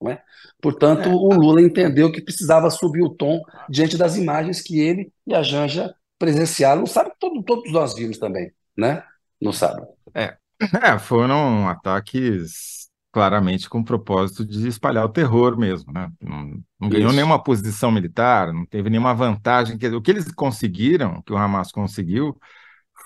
É? 0.08 0.22
Portanto, 0.62 1.10
o 1.10 1.34
Lula 1.34 1.62
entendeu 1.62 2.12
que 2.12 2.22
precisava 2.22 2.70
subir 2.70 3.02
o 3.02 3.10
tom 3.10 3.42
diante 3.68 3.98
das 3.98 4.16
imagens 4.16 4.62
que 4.62 4.80
ele 4.80 5.12
e 5.26 5.34
a 5.34 5.42
Janja 5.42 5.94
presenciaram. 6.18 6.86
Sabe 6.86 7.12
todo, 7.20 7.44
todos 7.44 7.72
nós 7.72 7.96
vimos 7.96 8.18
também, 8.18 8.52
né? 8.78 9.04
No 9.42 9.52
sábado. 9.52 9.88
É. 10.14 10.38
é, 10.84 11.00
foram 11.00 11.68
ataques 11.68 12.79
claramente 13.20 13.70
com 13.70 13.80
o 13.80 13.84
propósito 13.84 14.46
de 14.46 14.66
espalhar 14.66 15.04
o 15.04 15.10
terror 15.10 15.58
mesmo, 15.58 15.92
né? 15.92 16.10
Não, 16.22 16.64
não 16.80 16.88
ganhou 16.88 17.12
nenhuma 17.12 17.44
posição 17.44 17.92
militar, 17.92 18.54
não 18.54 18.66
teve 18.66 18.90
nenhuma 18.90 19.14
vantagem. 19.14 19.76
O 19.94 20.02
que 20.02 20.10
eles 20.10 20.32
conseguiram, 20.32 21.22
que 21.24 21.34
o 21.34 21.38
Hamas 21.38 21.70
conseguiu, 21.70 22.40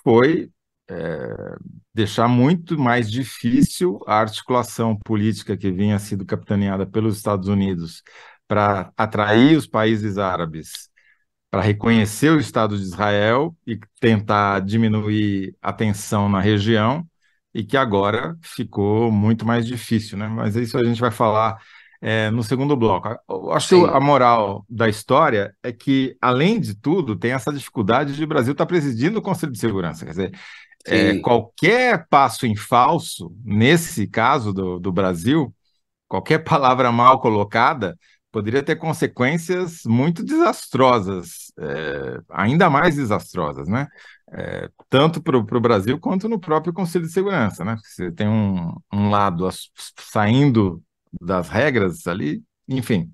foi 0.03 0.51
é, 0.88 1.55
deixar 1.91 2.27
muito 2.27 2.77
mais 2.77 3.10
difícil 3.10 4.00
a 4.05 4.20
articulação 4.20 4.96
política 5.03 5.58
que 5.58 5.72
vinha 5.72 5.98
sido 5.98 6.24
capitaneada 6.27 6.86
pelos 6.86 7.17
Estados 7.17 7.48
Unidos 7.48 8.03
para 8.48 8.93
atrair 8.96 9.58
os 9.58 9.65
países 9.65 10.20
árabes 10.20 10.91
para 11.50 11.63
reconhecer 11.63 12.29
o 12.29 12.39
Estado 12.39 12.77
de 12.77 12.84
Israel 12.84 13.55
e 13.65 13.79
tentar 14.00 14.60
diminuir 14.62 15.55
a 15.60 15.74
tensão 15.74 16.29
na 16.29 16.39
região, 16.39 17.03
e 17.53 17.63
que 17.63 17.77
agora 17.77 18.36
ficou 18.41 19.12
muito 19.12 19.45
mais 19.45 19.65
difícil, 19.65 20.17
né? 20.17 20.27
Mas 20.27 20.55
isso 20.55 20.77
a 20.77 20.83
gente 20.83 21.00
vai 21.00 21.12
falar 21.12 21.62
é, 22.01 22.29
no 22.31 22.43
segundo 22.43 22.75
bloco. 22.75 23.15
Eu 23.29 23.53
acho 23.53 23.69
Sim. 23.69 23.83
que 23.83 23.89
a 23.95 24.00
moral 24.00 24.65
da 24.69 24.89
história 24.89 25.55
é 25.63 25.72
que, 25.72 26.17
além 26.22 26.60
de 26.60 26.75
tudo, 26.75 27.15
tem 27.15 27.31
essa 27.31 27.53
dificuldade 27.53 28.15
de 28.15 28.24
o 28.24 28.27
Brasil 28.27 28.51
estar 28.51 28.65
tá 28.65 28.67
presidindo 28.67 29.19
o 29.19 29.22
Conselho 29.22 29.51
de 29.51 29.60
Segurança. 29.60 30.03
Quer 30.03 30.12
dizer, 30.12 30.31
é, 30.86 31.17
qualquer 31.19 32.07
passo 32.10 32.45
em 32.45 32.55
falso, 32.55 33.31
nesse 33.43 34.05
caso 34.07 34.51
do, 34.51 34.79
do 34.79 34.91
Brasil, 34.91 35.53
qualquer 36.07 36.39
palavra 36.39 36.91
mal 36.91 37.19
colocada, 37.19 37.98
poderia 38.34 38.63
ter 38.63 38.75
consequências 38.75 39.82
muito 39.86 40.25
desastrosas, 40.25 41.54
é, 41.60 42.20
ainda 42.32 42.68
mais 42.68 42.96
desastrosas, 42.96 43.68
né? 43.68 43.88
É, 44.34 44.68
tanto 44.90 45.22
para 45.22 45.38
o 45.38 45.62
Brasil 45.62 46.00
quanto 46.00 46.28
no 46.28 46.40
próprio 46.40 46.74
Conselho 46.74 47.06
de 47.06 47.13
Segurança, 47.13 47.63
né? 47.63 47.78
Você 47.84 48.12
tem 48.12 48.28
um, 48.28 48.75
um 48.92 49.12
lado 49.12 49.48
saindo 50.00 50.82
das 51.22 51.48
regras 51.48 52.08
ali, 52.08 52.42
enfim. 52.68 53.12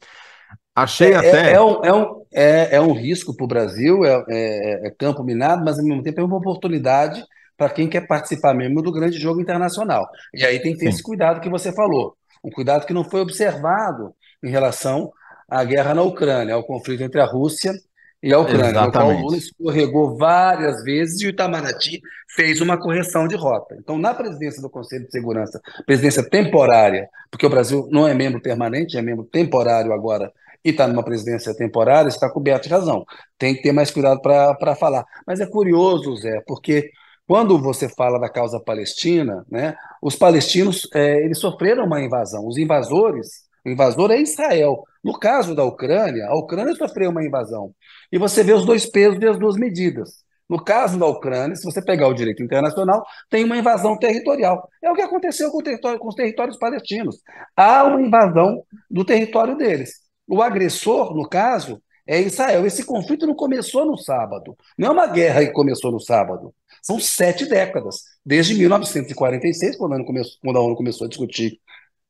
Achei 0.74 1.12
é, 1.12 1.16
até. 1.18 1.52
É, 1.52 1.54
é, 1.56 1.62
um, 1.62 1.84
é, 1.84 1.94
um, 1.94 2.26
é, 2.34 2.76
é 2.78 2.82
um 2.82 2.94
risco 2.94 3.36
para 3.36 3.44
o 3.44 3.48
Brasil, 3.48 4.06
é, 4.06 4.24
é, 4.30 4.88
é, 4.88 4.92
campo 4.92 5.22
minado, 5.22 5.66
mas 5.66 5.78
ao 5.78 5.84
mesmo 5.84 6.02
tempo 6.02 6.22
é 6.22 6.24
uma 6.24 6.38
oportunidade 6.38 7.22
para 7.58 7.70
quem 7.70 7.90
quer 7.90 8.08
participar 8.08 8.54
mesmo 8.54 8.82
do 8.82 8.94
grande 8.94 9.20
jogo 9.20 9.42
internacional. 9.42 10.08
E 10.34 10.46
aí 10.46 10.62
tem 10.62 10.72
que 10.72 10.80
ter 10.80 10.86
Sim. 10.86 10.92
esse 10.92 11.04
cuidado 11.04 11.42
que 11.42 11.50
você 11.50 11.74
falou. 11.74 12.16
Um 12.42 12.50
cuidado 12.50 12.86
que 12.86 12.94
não 12.94 13.04
foi 13.04 13.20
observado 13.20 14.16
em 14.44 14.50
relação 14.50 15.12
à 15.48 15.64
guerra 15.64 15.94
na 15.94 16.02
Ucrânia, 16.02 16.54
ao 16.54 16.64
conflito 16.64 17.04
entre 17.04 17.20
a 17.20 17.26
Rússia 17.26 17.74
e 18.22 18.34
a 18.34 18.40
Ucrânia, 18.40 18.72
Exatamente. 18.72 18.86
no 18.86 18.92
qual 18.92 19.10
o 19.10 19.22
Lula 19.22 19.38
escorregou 19.38 20.18
várias 20.18 20.84
vezes 20.84 21.22
e 21.22 21.28
o 21.28 21.30
Itamaraty 21.30 22.02
fez 22.36 22.60
uma 22.62 22.78
correção 22.78 23.28
de 23.28 23.36
rota. 23.36 23.76
Então, 23.80 23.98
na 23.98 24.14
presidência 24.14 24.62
do 24.62 24.70
Conselho 24.70 25.06
de 25.06 25.12
Segurança, 25.12 25.62
presidência 25.86 26.24
temporária, 26.24 27.10
porque 27.32 27.46
o 27.46 27.50
Brasil 27.50 27.88
não 27.90 28.08
é 28.08 28.14
membro 28.14 28.42
permanente, 28.42 28.98
é 28.98 29.02
membro 29.02 29.24
temporário 29.24 29.94
agora 29.94 30.32
e 30.64 30.70
está 30.72 30.88
numa 30.88 31.04
presidência 31.04 31.56
temporária, 31.56 32.10
está 32.10 32.30
coberto 32.30 32.68
de 32.68 32.74
razão. 32.74 33.06
Tem 33.38 33.56
que 33.56 33.62
ter 33.62 33.72
mais 33.72 33.90
cuidado 33.92 34.22
para 34.22 34.76
falar. 34.76 35.06
Mas 35.26 35.40
é 35.40 35.46
curioso, 35.46 36.16
Zé, 36.18 36.42
porque 36.46 36.92
quando 37.26 37.58
você 37.60 37.88
fala 37.88 38.20
da 38.20 38.30
causa 38.30 38.60
palestina, 38.60 39.46
né, 39.50 39.76
os 40.02 40.16
palestinos 40.16 40.88
é, 40.94 41.24
eles 41.24 41.38
sofreram 41.38 41.86
uma 41.86 42.02
invasão. 42.02 42.46
Os 42.46 42.58
invasores, 42.58 43.49
o 43.66 43.70
invasor 43.70 44.12
é 44.12 44.20
Israel. 44.20 44.84
No 45.04 45.18
caso 45.18 45.56
da 45.56 45.64
Ucrânia, 45.64 46.28
a 46.28 46.36
Ucrânia 46.36 46.76
sofreu 46.76 47.10
uma 47.12 47.24
invasão. 47.24 47.74
E 48.12 48.18
você 48.18 48.44
vê 48.44 48.54
os 48.54 48.66
dois 48.66 48.86
pesos 48.86 49.20
e 49.22 49.28
as 49.28 49.38
duas 49.38 49.56
medidas. 49.56 50.24
No 50.50 50.64
caso 50.64 50.98
da 50.98 51.06
Ucrânia, 51.06 51.56
se 51.56 51.64
você 51.64 51.80
pegar 51.80 52.08
o 52.08 52.14
direito 52.14 52.42
internacional, 52.42 53.06
tem 53.30 53.44
uma 53.44 53.58
invasão 53.58 53.98
territorial. 53.98 54.68
É 54.84 54.92
o 54.92 54.96
que 54.96 55.02
aconteceu 55.02 55.52
com, 55.52 55.62
com 56.00 56.08
os 56.08 56.16
territórios 56.16 56.58
palestinos. 56.58 57.18
Há 57.56 57.84
uma 57.84 58.02
invasão 58.02 58.64
do 58.90 59.06
território 59.06 59.56
deles. 59.56 59.92
O 60.28 60.42
agressor, 60.42 61.16
no 61.16 61.30
caso, 61.30 61.80
é 62.08 62.20
Israel. 62.20 62.66
Esse 62.66 62.84
conflito 62.84 63.28
não 63.28 63.36
começou 63.36 63.86
no 63.86 63.96
sábado. 63.96 64.58
Não 64.76 64.88
é 64.88 64.92
uma 64.92 65.08
guerra 65.08 65.46
que 65.46 65.52
começou 65.52 65.92
no 65.92 66.00
sábado. 66.00 66.52
São 66.82 67.00
sete 67.00 67.46
décadas, 67.46 67.98
desde 68.26 68.56
1946, 68.56 69.78
quando 69.78 69.94
a 69.94 69.96
ONU 69.98 70.06
começou, 70.06 70.34
quando 70.42 70.58
a 70.58 70.62
ONU 70.62 70.76
começou 70.76 71.06
a 71.06 71.10
discutir 71.10 71.60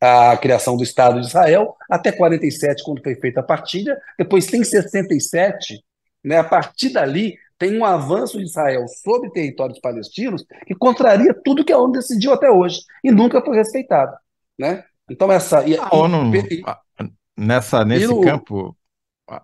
a 0.02 0.38
criação 0.38 0.78
do 0.78 0.84
Estado 0.84 1.20
de 1.20 1.28
Israel, 1.28 1.76
até 1.90 2.12
47, 2.12 2.84
quando 2.84 3.04
foi 3.04 3.16
feita 3.16 3.42
a 3.42 3.44
partilha, 3.44 4.00
depois 4.18 4.46
tem 4.46 4.64
67, 4.64 5.84
né, 6.24 6.38
a 6.38 6.44
partir 6.44 6.90
dali 6.90 7.38
tem 7.58 7.78
um 7.78 7.84
avanço 7.84 8.38
de 8.38 8.46
Israel 8.46 8.86
sobre 9.04 9.30
territórios 9.32 9.80
palestinos 9.80 10.46
que 10.66 10.74
contraria 10.74 11.34
tudo 11.44 11.66
que 11.66 11.74
a 11.74 11.78
ONU 11.78 11.92
decidiu 11.92 12.32
até 12.32 12.50
hoje 12.50 12.80
e 13.04 13.12
nunca 13.12 13.42
foi 13.42 13.58
respeitado. 13.58 14.16
Né? 14.58 14.86
Então, 15.10 15.30
essa. 15.30 15.68
E, 15.68 15.78
a 15.78 15.94
ONU, 15.94 16.34
e, 16.36 16.64
nessa, 17.38 17.84
nesse 17.84 18.08
o, 18.08 18.22
campo. 18.22 18.76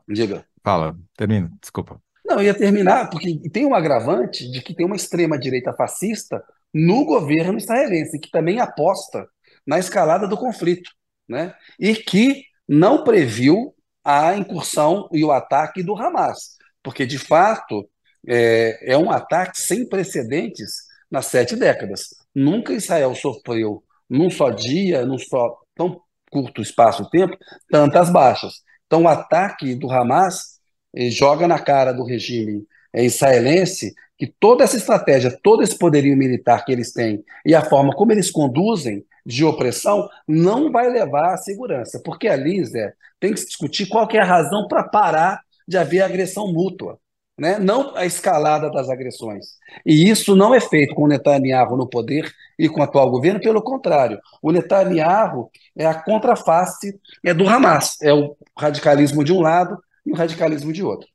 Diga. 0.07 0.45
Fala, 0.63 0.95
termina, 1.17 1.51
desculpa. 1.61 2.01
Não, 2.25 2.41
ia 2.41 2.53
terminar, 2.53 3.09
porque 3.09 3.37
tem 3.49 3.65
um 3.65 3.75
agravante 3.75 4.49
de 4.49 4.61
que 4.61 4.73
tem 4.73 4.85
uma 4.85 4.95
extrema-direita 4.95 5.73
fascista 5.73 6.43
no 6.73 7.05
governo 7.05 7.57
israelense, 7.57 8.19
que 8.19 8.31
também 8.31 8.59
aposta 8.59 9.27
na 9.65 9.79
escalada 9.79 10.27
do 10.27 10.37
conflito, 10.37 10.91
né? 11.27 11.53
e 11.79 11.95
que 11.95 12.43
não 12.67 13.03
previu 13.03 13.73
a 14.03 14.35
incursão 14.35 15.09
e 15.11 15.23
o 15.23 15.31
ataque 15.31 15.81
do 15.81 15.95
Hamas, 15.95 16.57
porque, 16.83 17.05
de 17.05 17.17
fato, 17.17 17.89
é, 18.27 18.93
é 18.93 18.97
um 18.97 19.09
ataque 19.09 19.59
sem 19.59 19.87
precedentes 19.87 20.83
nas 21.09 21.27
sete 21.27 21.55
décadas. 21.55 22.09
Nunca 22.33 22.73
Israel 22.73 23.15
sofreu, 23.15 23.83
num 24.09 24.29
só 24.29 24.49
dia, 24.49 25.05
num 25.05 25.17
só 25.17 25.57
tão 25.75 26.01
curto 26.29 26.61
espaço 26.61 27.03
de 27.03 27.09
tempo, 27.09 27.37
tantas 27.71 28.11
baixas. 28.11 28.61
Então, 28.85 29.03
o 29.03 29.07
ataque 29.07 29.73
do 29.73 29.89
Hamas 29.91 30.59
joga 31.09 31.47
na 31.47 31.59
cara 31.59 31.91
do 31.91 32.03
regime 32.03 32.65
é, 32.93 33.03
israelense 33.03 33.93
que 34.17 34.27
toda 34.27 34.63
essa 34.63 34.77
estratégia, 34.77 35.37
todo 35.43 35.61
esse 35.61 35.77
poderio 35.77 36.15
militar 36.15 36.63
que 36.63 36.71
eles 36.71 36.93
têm 36.93 37.23
e 37.45 37.53
a 37.53 37.61
forma 37.61 37.93
como 37.93 38.11
eles 38.11 38.31
conduzem 38.31 39.05
de 39.25 39.43
opressão 39.43 40.07
não 40.27 40.71
vai 40.71 40.89
levar 40.89 41.33
à 41.33 41.37
segurança. 41.37 42.01
Porque 42.03 42.27
ali, 42.27 42.63
Zé, 42.63 42.93
tem 43.19 43.33
que 43.33 43.39
se 43.39 43.47
discutir 43.47 43.87
qual 43.87 44.07
é 44.11 44.19
a 44.19 44.25
razão 44.25 44.67
para 44.67 44.83
parar 44.83 45.41
de 45.67 45.77
haver 45.77 46.01
agressão 46.01 46.51
mútua. 46.51 46.99
Né? 47.37 47.59
não 47.59 47.93
a 47.97 48.05
escalada 48.05 48.71
das 48.71 48.89
agressões. 48.89 49.57
E 49.85 50.09
isso 50.09 50.37
não 50.37 50.55
é 50.55 50.61
feito 50.61 50.95
com 50.95 51.03
o 51.03 51.07
Netanyahu 51.07 51.75
no 51.75 51.85
poder 51.85 52.31
e 52.57 52.69
com 52.69 52.79
o 52.79 52.83
atual 52.83 53.11
governo, 53.11 53.41
pelo 53.41 53.61
contrário. 53.61 54.21
O 54.41 54.53
Netanyahu 54.53 55.51
é 55.75 55.85
a 55.85 55.93
contraface 55.93 56.97
é 57.21 57.33
do 57.33 57.45
Hamas, 57.45 58.01
é 58.01 58.13
o 58.13 58.37
radicalismo 58.57 59.21
de 59.21 59.33
um 59.33 59.41
lado 59.41 59.77
e 60.05 60.13
o 60.13 60.15
radicalismo 60.15 60.71
de 60.71 60.81
outro. 60.81 61.09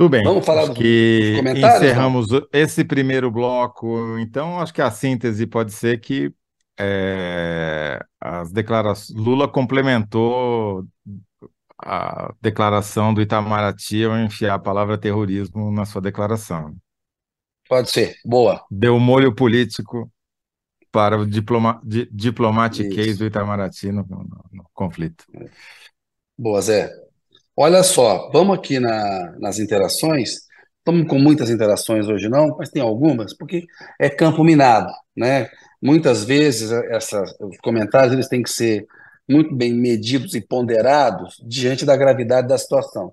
Tudo 0.00 0.08
bem. 0.08 0.22
Vamos 0.22 0.46
falar 0.46 0.62
acho 0.62 0.72
que 0.72 1.42
encerramos 1.58 2.28
esse 2.54 2.82
primeiro 2.82 3.30
bloco. 3.30 4.18
Então, 4.18 4.58
acho 4.58 4.72
que 4.72 4.80
a 4.80 4.90
síntese 4.90 5.46
pode 5.46 5.72
ser 5.74 6.00
que 6.00 6.32
é, 6.78 8.02
as 8.18 8.50
declarações. 8.50 9.14
Lula 9.14 9.46
complementou 9.46 10.86
a 11.76 12.32
declaração 12.40 13.12
do 13.12 13.20
Itamaraty 13.20 14.02
ao 14.06 14.16
enfiar 14.16 14.54
a 14.54 14.58
palavra 14.58 14.96
terrorismo 14.96 15.70
na 15.70 15.84
sua 15.84 16.00
declaração. 16.00 16.74
Pode 17.68 17.90
ser, 17.90 18.16
boa. 18.24 18.64
Deu 18.70 18.98
molho 18.98 19.34
político 19.34 20.10
para 20.90 21.18
o 21.18 21.26
diploma, 21.26 21.78
di, 21.84 22.08
diplomatiquez 22.10 23.18
do 23.18 23.26
Itamaraty 23.26 23.92
no, 23.92 24.02
no, 24.08 24.44
no, 24.50 24.64
conflito. 24.72 25.26
Boa, 26.38 26.62
Zé. 26.62 26.90
Olha 27.62 27.82
só, 27.82 28.30
vamos 28.32 28.56
aqui 28.56 28.80
na, 28.80 29.34
nas 29.38 29.58
interações. 29.58 30.46
Estamos 30.78 31.06
com 31.06 31.18
muitas 31.18 31.50
interações 31.50 32.08
hoje 32.08 32.26
não, 32.26 32.56
mas 32.56 32.70
tem 32.70 32.80
algumas, 32.80 33.36
porque 33.36 33.66
é 33.98 34.08
campo 34.08 34.42
minado, 34.42 34.90
né? 35.14 35.46
Muitas 35.82 36.24
vezes 36.24 36.72
essa, 36.72 37.22
os 37.38 37.58
comentários 37.58 38.14
eles 38.14 38.28
têm 38.28 38.42
que 38.42 38.48
ser 38.48 38.86
muito 39.28 39.54
bem 39.54 39.74
medidos 39.74 40.34
e 40.34 40.40
ponderados 40.40 41.36
diante 41.46 41.84
da 41.84 41.94
gravidade 41.98 42.48
da 42.48 42.56
situação. 42.56 43.12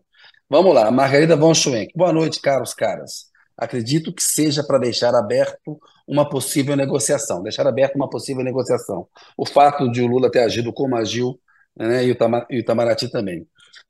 Vamos 0.50 0.74
lá, 0.74 0.90
Margarida 0.92 1.36
von 1.36 1.54
Schwenk. 1.54 1.92
Boa 1.94 2.14
noite, 2.14 2.40
caros 2.40 2.74
caras. 2.74 3.26
Acredito 3.58 4.14
que 4.14 4.24
seja 4.24 4.64
para 4.64 4.78
deixar 4.78 5.14
aberto 5.14 5.78
uma 6.08 6.30
possível 6.30 6.78
negociação, 6.78 7.44
deixar 7.44 7.68
aberto 7.68 7.98
uma 7.98 8.10
possível 8.10 8.46
negociação. 8.46 9.10
O 9.38 9.46
fato 9.46 9.92
de 9.92 10.02
o 10.02 10.08
Lula 10.08 10.32
ter 10.32 10.40
agido 10.40 10.72
como 10.72 10.96
agiu, 10.96 11.38
né, 11.78 12.06
e 12.06 12.12
o 12.14 12.18
Itamaraty 12.50 13.12
também. 13.12 13.46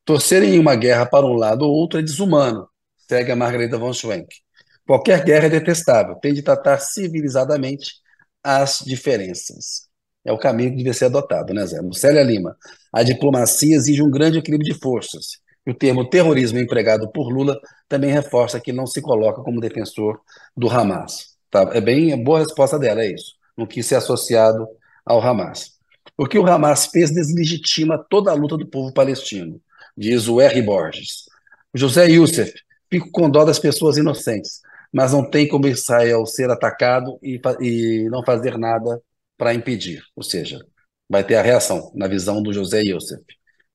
Torcerem 0.06 0.56
em 0.56 0.60
uma 0.60 0.76
guerra 0.76 1.06
para 1.06 1.26
um 1.26 1.34
lado 1.34 1.64
ou 1.64 1.72
outro 1.72 2.00
é 2.00 2.02
desumano, 2.02 2.68
segue 3.10 3.32
a 3.32 3.36
Margarida 3.36 3.78
von 3.78 3.94
Schwenk. 3.94 4.28
Qualquer 4.86 5.24
guerra 5.24 5.48
é 5.48 5.50
detestável, 5.50 6.16
tem 6.16 6.34
de 6.34 6.42
tratar 6.42 6.80
civilizadamente 6.80 7.96
as 8.42 8.80
diferenças. 8.86 9.88
É 10.24 10.32
o 10.32 10.38
caminho 10.38 10.72
que 10.76 10.84
deve 10.84 10.94
ser 10.94 11.06
adotado, 11.06 11.54
né, 11.54 11.66
Zé? 11.66 11.80
Célia 11.94 12.24
Lima. 12.24 12.56
A 12.92 13.04
diplomacia 13.04 13.76
exige 13.76 14.02
um 14.02 14.12
grande 14.12 14.38
equilíbrio 14.38 14.74
de 14.74 14.80
forças. 14.80 15.40
E 15.66 15.72
o 15.72 15.74
termo 15.74 16.10
terrorismo 16.10 16.60
empregado 16.60 17.12
por 17.12 17.30
Lula 17.30 17.60
também 17.90 18.12
reforça 18.12 18.60
que 18.60 18.72
não 18.72 18.86
se 18.86 19.02
coloca 19.02 19.42
como 19.42 19.60
defensor 19.60 20.20
do 20.56 20.70
Hamas. 20.70 21.36
Tá? 21.50 21.70
É 21.74 21.82
bem 21.82 22.14
é 22.14 22.18
boa 22.18 22.40
resposta 22.40 22.80
dela, 22.80 23.02
é 23.02 23.12
isso. 23.12 23.34
Não 23.58 23.66
quis 23.66 23.86
ser 23.86 23.96
associado 23.96 24.68
ao 25.06 25.22
Hamas. 25.22 25.72
O 26.18 26.26
que 26.26 26.40
o 26.40 26.46
Hamas 26.48 26.88
fez 26.88 27.12
deslegitima 27.12 27.98
toda 28.10 28.32
a 28.32 28.34
luta 28.34 28.58
do 28.58 28.66
povo 28.68 28.94
palestino, 28.94 29.62
diz 29.98 30.28
o 30.28 30.40
R. 30.40 30.62
Borges. 30.62 31.24
José 31.74 32.08
Youssef, 32.08 32.54
fico 32.90 33.10
com 33.12 33.30
dó 33.30 33.44
das 33.44 33.60
pessoas 33.60 33.98
inocentes, 33.98 34.62
mas 34.92 35.12
não 35.12 35.30
tem 35.30 35.48
como 35.48 35.68
Israel 35.68 36.26
ser 36.26 36.50
atacado 36.50 37.20
e, 37.22 37.40
e 37.62 38.10
não 38.10 38.24
fazer 38.24 38.58
nada 38.58 39.02
para 39.38 39.54
impedir. 39.54 40.02
Ou 40.16 40.24
seja, 40.24 40.60
vai 41.10 41.24
ter 41.24 41.36
a 41.36 41.42
reação, 41.42 41.92
na 41.96 42.08
visão 42.08 42.42
do 42.42 42.54
José 42.54 42.82
Youssef. 42.82 43.24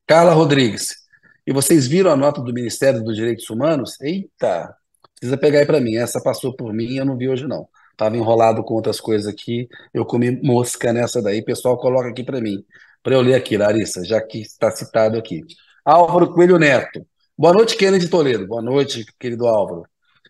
Carla 0.06 0.32
Rodrigues, 0.32 1.02
e 1.46 1.52
vocês 1.52 1.86
viram 1.86 2.10
a 2.10 2.16
nota 2.16 2.40
do 2.40 2.52
Ministério 2.52 3.02
dos 3.02 3.16
Direitos 3.16 3.48
Humanos? 3.50 4.00
Eita, 4.00 4.74
precisa 5.18 5.36
pegar 5.36 5.60
aí 5.60 5.66
para 5.66 5.80
mim. 5.80 5.96
Essa 5.96 6.20
passou 6.22 6.54
por 6.54 6.72
mim, 6.72 6.96
eu 6.96 7.04
não 7.04 7.16
vi 7.16 7.28
hoje 7.28 7.46
não. 7.46 7.68
Estava 7.90 8.16
enrolado 8.16 8.64
com 8.64 8.74
outras 8.74 9.00
coisas 9.00 9.26
aqui, 9.26 9.68
eu 9.92 10.04
comi 10.04 10.40
mosca 10.42 10.92
nessa 10.92 11.20
daí. 11.20 11.42
Pessoal, 11.44 11.76
coloca 11.78 12.08
aqui 12.08 12.24
para 12.24 12.40
mim, 12.40 12.64
para 13.02 13.14
eu 13.14 13.20
ler 13.20 13.34
aqui, 13.34 13.56
Larissa, 13.56 14.04
já 14.04 14.20
que 14.20 14.40
está 14.40 14.70
citado 14.70 15.18
aqui. 15.18 15.42
Álvaro 15.84 16.32
Coelho 16.32 16.58
Neto. 16.58 17.06
Boa 17.36 17.52
noite, 17.52 17.76
Kennedy 17.76 18.08
Toledo. 18.08 18.46
Boa 18.46 18.62
noite, 18.62 19.04
querido 19.18 19.46
Álvaro. 19.46 19.84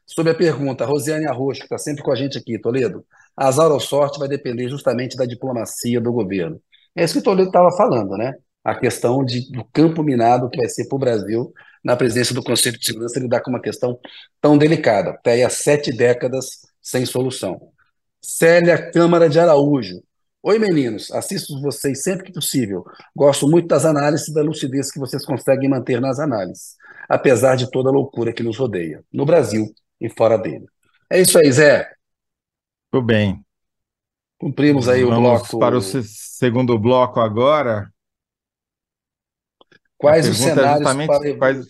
Sobre 0.06 0.32
a 0.32 0.34
pergunta, 0.34 0.84
Rosiane 0.84 1.26
Arroxo, 1.26 1.60
que 1.60 1.66
está 1.66 1.78
sempre 1.78 2.02
com 2.02 2.12
a 2.12 2.16
gente 2.16 2.38
aqui, 2.38 2.58
Toledo. 2.58 3.04
Azar 3.36 3.70
ou 3.70 3.80
sorte 3.80 4.18
vai 4.18 4.28
depender 4.28 4.68
justamente 4.68 5.16
da 5.16 5.24
diplomacia 5.24 6.00
do 6.00 6.12
governo. 6.12 6.60
É 6.94 7.04
isso 7.04 7.14
que 7.14 7.20
o 7.20 7.22
Toledo 7.22 7.48
estava 7.48 7.70
falando, 7.72 8.16
né? 8.16 8.34
a 8.64 8.74
questão 8.74 9.24
de, 9.24 9.50
do 9.50 9.64
campo 9.64 10.02
minado 10.02 10.48
que 10.48 10.58
vai 10.58 10.68
ser 10.68 10.86
para 10.86 10.96
o 10.96 10.98
Brasil 10.98 11.52
na 11.84 11.96
presença 11.96 12.32
do 12.32 12.42
Conselho 12.42 12.78
de 12.78 12.86
Segurança 12.86 13.18
lidar 13.18 13.40
com 13.40 13.50
uma 13.50 13.60
questão 13.60 13.98
tão 14.40 14.56
delicada, 14.56 15.10
até 15.10 15.32
aí 15.32 15.42
há 15.42 15.50
sete 15.50 15.92
décadas 15.92 16.60
sem 16.80 17.04
solução. 17.04 17.72
Célia 18.20 18.90
Câmara 18.92 19.28
de 19.28 19.40
Araújo. 19.40 20.02
Oi, 20.44 20.58
meninos, 20.58 21.12
assisto 21.12 21.60
vocês 21.60 22.02
sempre 22.02 22.24
que 22.24 22.32
possível. 22.32 22.84
Gosto 23.14 23.48
muito 23.48 23.68
das 23.68 23.84
análises 23.84 24.26
e 24.26 24.34
da 24.34 24.42
lucidez 24.42 24.90
que 24.90 24.98
vocês 24.98 25.24
conseguem 25.24 25.70
manter 25.70 26.00
nas 26.00 26.18
análises, 26.18 26.76
apesar 27.08 27.54
de 27.54 27.70
toda 27.70 27.90
a 27.90 27.92
loucura 27.92 28.32
que 28.32 28.42
nos 28.42 28.58
rodeia, 28.58 29.04
no 29.12 29.24
Brasil 29.24 29.72
e 30.00 30.10
fora 30.10 30.36
dele. 30.36 30.66
É 31.08 31.20
isso 31.20 31.38
aí, 31.38 31.52
Zé. 31.52 31.88
Tudo 32.90 33.06
bem. 33.06 33.40
Cumprimos 34.36 34.88
aí 34.88 35.04
Vamos 35.04 35.18
o 35.18 35.20
bloco. 35.20 35.58
para 35.60 35.76
o 35.76 35.80
segundo 35.80 36.76
bloco 36.76 37.20
agora. 37.20 37.88
Quais 39.96 40.28
os 40.28 40.40
é 40.40 40.54
cenários 40.54 41.06
para 41.06 41.36
quais... 41.36 41.66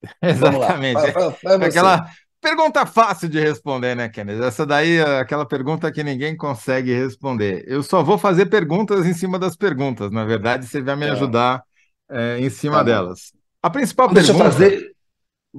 Exatamente. 0.22 0.94
Vai, 0.94 1.12
vai, 1.12 1.58
vai 1.58 1.68
aquela 1.68 2.10
pergunta 2.46 2.86
fácil 2.86 3.28
de 3.28 3.40
responder, 3.40 3.96
né, 3.96 4.08
Kennedy? 4.08 4.40
Essa 4.40 4.64
daí 4.64 4.98
é 4.98 5.18
aquela 5.18 5.44
pergunta 5.44 5.90
que 5.90 6.04
ninguém 6.04 6.36
consegue 6.36 6.94
responder. 6.94 7.64
Eu 7.66 7.82
só 7.82 8.04
vou 8.04 8.16
fazer 8.16 8.46
perguntas 8.46 9.04
em 9.04 9.12
cima 9.12 9.36
das 9.36 9.56
perguntas. 9.56 10.12
Na 10.12 10.24
verdade, 10.24 10.64
você 10.64 10.80
vai 10.80 10.94
me 10.94 11.06
é. 11.06 11.10
ajudar 11.10 11.64
é, 12.08 12.38
em 12.38 12.48
cima 12.48 12.76
tá 12.76 12.82
delas. 12.84 13.32
A 13.60 13.68
principal 13.68 14.08
Deixa 14.12 14.32
pergunta... 14.32 14.58
Deixa 14.58 14.74
eu 14.74 14.80
fazer... 14.80 14.96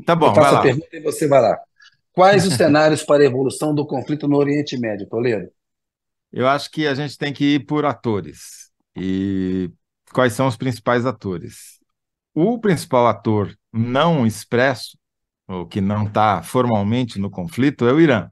Tá 0.06 0.16
bom, 0.16 0.28
eu 0.28 0.36
faço 0.36 0.56
a 0.56 0.62
pergunta 0.62 0.88
e 0.94 1.02
você 1.02 1.28
vai 1.28 1.42
lá. 1.42 1.60
Quais 2.14 2.48
os 2.48 2.54
cenários 2.54 3.04
para 3.04 3.22
a 3.22 3.26
evolução 3.26 3.76
do 3.76 3.86
conflito 3.86 4.26
no 4.26 4.38
Oriente 4.38 4.80
Médio, 4.80 5.08
Toledo? 5.08 5.50
Eu 6.32 6.48
acho 6.48 6.72
que 6.72 6.88
a 6.88 6.94
gente 6.94 7.18
tem 7.18 7.34
que 7.34 7.56
ir 7.56 7.66
por 7.66 7.84
atores. 7.84 8.72
E 8.96 9.70
quais 10.14 10.32
são 10.32 10.48
os 10.48 10.56
principais 10.56 11.06
atores? 11.06 11.80
O 12.34 12.60
principal 12.60 13.08
ator 13.08 13.54
não 13.74 14.26
expresso, 14.26 14.98
ou 15.48 15.66
que 15.66 15.82
não 15.82 16.06
está 16.06 16.42
formalmente 16.44 17.20
no 17.20 17.30
conflito, 17.30 17.88
é 17.88 17.94
o 17.94 18.00
Irã. 18.00 18.30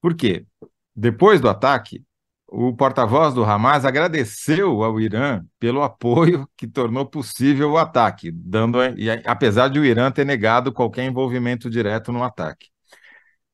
Por 0.00 0.14
quê? 0.14 0.46
Depois 0.94 1.40
do 1.40 1.48
ataque, 1.48 2.04
o 2.46 2.74
porta-voz 2.76 3.32
do 3.32 3.44
Hamas 3.44 3.84
agradeceu 3.84 4.82
ao 4.82 5.00
Irã 5.00 5.42
pelo 5.58 5.82
apoio 5.82 6.46
que 6.56 6.66
tornou 6.66 7.06
possível 7.06 7.72
o 7.72 7.78
ataque, 7.78 8.30
dando, 8.30 8.78
apesar 9.24 9.68
de 9.68 9.80
o 9.80 9.84
Irã 9.84 10.10
ter 10.10 10.26
negado 10.26 10.72
qualquer 10.72 11.04
envolvimento 11.04 11.70
direto 11.70 12.12
no 12.12 12.22
ataque. 12.22 12.68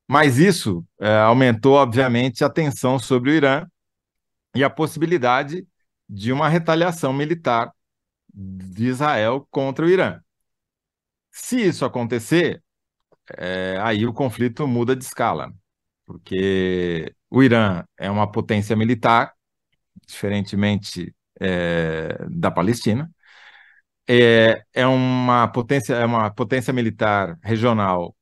Mas 0.07 0.37
isso 0.37 0.83
é, 0.99 1.17
aumentou, 1.19 1.75
obviamente, 1.75 2.43
a 2.43 2.49
tensão 2.49 2.99
sobre 2.99 3.31
o 3.31 3.33
Irã 3.33 3.65
e 4.55 4.63
a 4.63 4.69
possibilidade 4.69 5.65
de 6.09 6.33
uma 6.33 6.49
retaliação 6.49 7.13
militar 7.13 7.71
de 8.33 8.87
Israel 8.87 9.47
contra 9.51 9.85
o 9.85 9.89
Irã. 9.89 10.19
Se 11.41 11.59
isso 11.67 11.85
acontecer, 11.85 12.61
é, 13.37 13.77
aí 13.81 14.05
o 14.05 14.13
conflito 14.13 14.67
muda 14.67 14.95
de 14.95 15.03
escala, 15.03 15.53
porque 16.05 17.13
o 17.29 17.43
Irã 17.43 17.83
é 17.97 18.09
uma 18.11 18.31
potência 18.31 18.75
militar, 18.75 19.33
diferentemente 20.07 21.15
é, 21.39 22.17
da 22.29 22.51
Palestina, 22.51 23.09
é, 24.07 24.63
é, 24.73 24.87
uma 24.87 25.47
potência, 25.47 25.93
é 25.95 26.05
uma 26.05 26.31
potência 26.31 26.73
militar 26.73 27.37
regional 27.43 28.15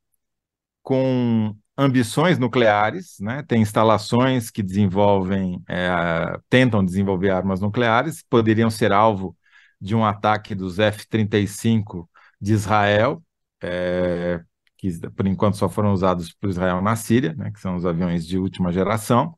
com 0.84 1.56
ambições 1.78 2.40
nucleares, 2.40 3.18
né? 3.20 3.44
tem 3.48 3.62
instalações 3.62 4.52
que 4.52 4.64
desenvolvem, 4.64 5.62
é, 5.70 6.40
tentam 6.50 6.84
desenvolver 6.86 7.32
armas 7.32 7.62
nucleares, 7.62 8.24
poderiam 8.30 8.70
ser 8.70 8.92
alvo 8.94 9.38
de 9.82 9.96
um 9.96 10.06
ataque 10.06 10.56
dos 10.56 10.80
F-35 10.80 12.10
de 12.40 12.54
Israel, 12.54 13.24
é, 13.62 14.42
que 14.78 14.92
por 15.12 15.26
enquanto 15.28 15.58
só 15.58 15.68
foram 15.70 15.94
usados 15.94 16.34
por 16.34 16.50
Israel 16.50 16.82
na 16.82 16.96
Síria, 16.96 17.34
né, 17.34 17.52
que 17.52 17.60
são 17.60 17.76
os 17.76 17.86
aviões 17.86 18.26
de 18.26 18.38
última 18.38 18.72
geração. 18.72 19.38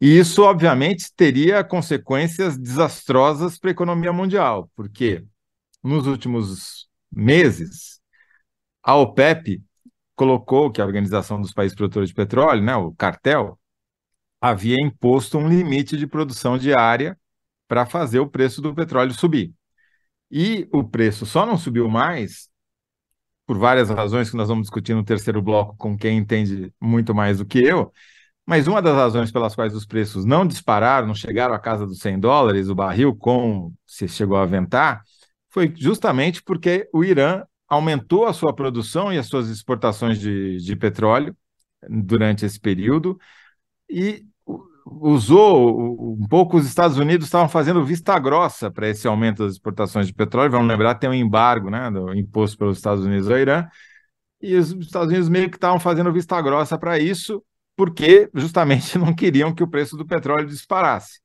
E 0.00 0.18
isso, 0.18 0.42
obviamente, 0.42 1.12
teria 1.16 1.64
consequências 1.64 2.58
desastrosas 2.58 3.58
para 3.58 3.70
a 3.70 3.72
economia 3.72 4.12
mundial, 4.12 4.70
porque 4.76 5.24
nos 5.82 6.06
últimos 6.06 6.88
meses, 7.10 8.00
a 8.82 8.96
OPEP 8.96 9.62
colocou 10.14 10.70
que 10.70 10.80
a 10.80 10.84
Organização 10.86 11.40
dos 11.40 11.52
Países 11.52 11.76
Produtores 11.76 12.10
de 12.10 12.14
Petróleo, 12.14 12.62
né, 12.62 12.76
o 12.76 12.92
cartel, 12.92 13.58
havia 14.40 14.76
imposto 14.80 15.38
um 15.38 15.48
limite 15.48 15.96
de 15.96 16.06
produção 16.06 16.58
diária 16.58 17.18
para 17.66 17.86
fazer 17.86 18.20
o 18.20 18.28
preço 18.28 18.60
do 18.60 18.74
petróleo 18.74 19.14
subir. 19.14 19.52
E 20.30 20.68
o 20.72 20.82
preço 20.84 21.26
só 21.26 21.46
não 21.46 21.56
subiu 21.56 21.88
mais, 21.88 22.48
por 23.46 23.58
várias 23.58 23.90
razões 23.90 24.30
que 24.30 24.36
nós 24.36 24.48
vamos 24.48 24.64
discutir 24.64 24.94
no 24.94 25.04
terceiro 25.04 25.42
bloco 25.42 25.76
com 25.76 25.96
quem 25.96 26.18
entende 26.18 26.72
muito 26.80 27.14
mais 27.14 27.38
do 27.38 27.46
que 27.46 27.58
eu, 27.58 27.92
mas 28.46 28.66
uma 28.66 28.82
das 28.82 28.94
razões 28.94 29.32
pelas 29.32 29.54
quais 29.54 29.74
os 29.74 29.86
preços 29.86 30.24
não 30.24 30.46
dispararam, 30.46 31.06
não 31.06 31.14
chegaram 31.14 31.54
à 31.54 31.58
casa 31.58 31.86
dos 31.86 31.98
100 31.98 32.20
dólares 32.20 32.68
o 32.68 32.74
barril, 32.74 33.14
como 33.16 33.74
se 33.86 34.08
chegou 34.08 34.36
a 34.36 34.42
aventar, 34.42 35.02
foi 35.50 35.72
justamente 35.76 36.42
porque 36.42 36.88
o 36.92 37.04
Irã 37.04 37.44
aumentou 37.68 38.26
a 38.26 38.32
sua 38.32 38.54
produção 38.54 39.12
e 39.12 39.18
as 39.18 39.26
suas 39.26 39.48
exportações 39.48 40.18
de, 40.18 40.58
de 40.58 40.76
petróleo 40.76 41.36
durante 41.88 42.44
esse 42.44 42.58
período, 42.60 43.18
e 43.88 44.26
usou 44.86 46.16
um 46.20 46.26
pouco 46.28 46.56
os 46.56 46.66
Estados 46.66 46.98
Unidos 46.98 47.26
estavam 47.26 47.48
fazendo 47.48 47.84
vista 47.84 48.18
grossa 48.18 48.70
para 48.70 48.88
esse 48.88 49.06
aumento 49.06 49.44
das 49.44 49.54
exportações 49.54 50.06
de 50.06 50.12
petróleo. 50.14 50.50
Vamos 50.50 50.68
lembrar 50.68 50.94
tem 50.96 51.08
um 51.08 51.14
embargo, 51.14 51.70
né, 51.70 51.90
do 51.90 52.14
imposto 52.14 52.58
pelos 52.58 52.76
Estados 52.76 53.04
Unidos 53.04 53.30
ao 53.30 53.38
Irã, 53.38 53.66
e 54.40 54.54
os 54.56 54.72
Estados 54.72 55.08
Unidos 55.08 55.28
meio 55.28 55.50
que 55.50 55.56
estavam 55.56 55.80
fazendo 55.80 56.12
vista 56.12 56.40
grossa 56.42 56.78
para 56.78 56.98
isso, 56.98 57.42
porque 57.76 58.28
justamente 58.34 58.96
não 58.98 59.14
queriam 59.14 59.54
que 59.54 59.62
o 59.62 59.68
preço 59.68 59.96
do 59.96 60.06
petróleo 60.06 60.46
disparasse. 60.46 61.20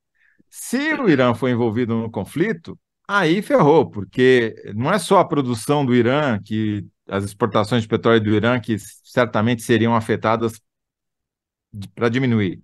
Se 0.50 0.94
o 0.94 1.10
Irã 1.10 1.34
for 1.34 1.50
envolvido 1.50 1.96
no 1.96 2.10
conflito, 2.10 2.80
aí 3.08 3.42
ferrou, 3.42 3.90
porque 3.90 4.56
não 4.76 4.92
é 4.92 4.98
só 4.98 5.20
a 5.20 5.26
produção 5.28 5.86
do 5.86 5.94
Irã 5.94 6.40
que 6.44 6.86
as 7.08 7.24
exportações 7.24 7.82
de 7.84 7.88
petróleo 7.88 8.22
do 8.22 8.30
Irã 8.30 8.60
que 8.60 8.78
certamente 9.04 9.64
seriam 9.64 9.96
afetadas 9.96 10.62
para 11.96 12.10
diminuir. 12.10 12.62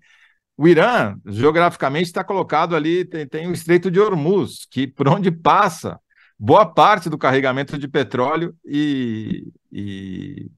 O 0.58 0.68
Irã, 0.68 1.18
geograficamente, 1.26 2.06
está 2.06 2.24
colocado 2.24 2.76
ali, 2.76 3.04
tem, 3.04 3.28
tem 3.28 3.48
o 3.48 3.52
Estreito 3.52 3.92
de 3.92 4.00
Hormuz, 4.00 4.66
que 4.70 4.88
por 4.88 5.08
onde 5.08 5.30
passa 5.32 6.00
boa 6.40 6.66
parte 6.66 7.10
do 7.10 7.18
carregamento 7.18 7.78
de 7.78 7.88
petróleo 7.88 8.56
e, 8.64 9.52
e, 9.72 10.50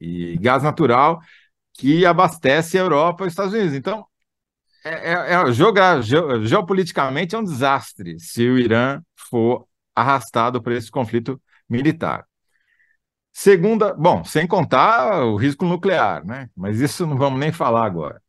e 0.00 0.36
gás 0.38 0.62
natural 0.62 1.20
que 1.72 2.04
abastece 2.04 2.78
a 2.78 2.82
Europa 2.82 3.24
e 3.24 3.26
os 3.26 3.32
Estados 3.32 3.54
Unidos. 3.54 3.74
Então, 3.74 4.06
é, 4.84 5.12
é, 5.12 5.34
é 5.34 5.52
ge, 5.52 6.16
geopoliticamente 6.44 7.34
é 7.34 7.38
um 7.38 7.44
desastre 7.44 8.18
se 8.18 8.46
o 8.48 8.58
Irã 8.58 9.00
for 9.16 9.66
arrastado 9.94 10.62
por 10.62 10.72
esse 10.72 10.90
conflito 10.90 11.40
militar. 11.68 12.26
Segunda, 13.32 13.94
bom, 13.94 14.24
sem 14.24 14.46
contar 14.46 15.22
o 15.24 15.36
risco 15.36 15.64
nuclear, 15.64 16.24
né? 16.24 16.50
Mas 16.56 16.80
isso 16.80 17.06
não 17.06 17.16
vamos 17.16 17.38
nem 17.38 17.52
falar 17.52 17.86
agora. 17.86 18.20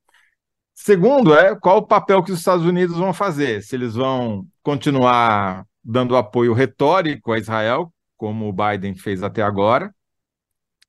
Segundo 0.84 1.36
é 1.36 1.56
qual 1.56 1.78
o 1.78 1.86
papel 1.86 2.24
que 2.24 2.32
os 2.32 2.40
Estados 2.40 2.66
Unidos 2.66 2.98
vão 2.98 3.14
fazer, 3.14 3.62
se 3.62 3.76
eles 3.76 3.94
vão 3.94 4.48
continuar 4.64 5.64
dando 5.84 6.18
apoio 6.18 6.54
retórico 6.54 7.32
a 7.32 7.38
Israel, 7.38 7.94
como 8.18 8.50
o 8.50 8.52
Biden 8.52 8.96
fez 8.96 9.22
até 9.22 9.44
agora, 9.44 9.94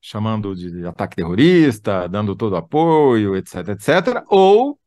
chamando 0.01 0.57
de 0.57 0.87
ataque 0.87 1.17
terrorista, 1.17 2.09
dando 2.09 2.35
todo 2.35 2.57
apoio, 2.57 3.37
etc, 3.37 3.69
etc, 3.69 4.25
ou 4.29 4.81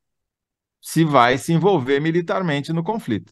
se 0.82 1.06
vai 1.06 1.38
se 1.38 1.54
envolver 1.54 2.00
militarmente 2.00 2.74
no 2.74 2.84
conflito, 2.84 3.32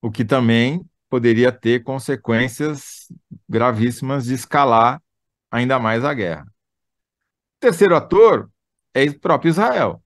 o 0.00 0.08
que 0.08 0.24
também 0.24 0.88
poderia 1.08 1.50
ter 1.50 1.82
consequências 1.82 3.12
gravíssimas 3.48 4.26
de 4.26 4.34
escalar 4.34 5.02
ainda 5.50 5.80
mais 5.80 6.04
a 6.04 6.14
guerra. 6.14 6.44
O 6.44 7.58
terceiro 7.58 7.96
ator 7.96 8.48
é 8.94 9.02
o 9.02 9.18
próprio 9.18 9.50
Israel. 9.50 10.00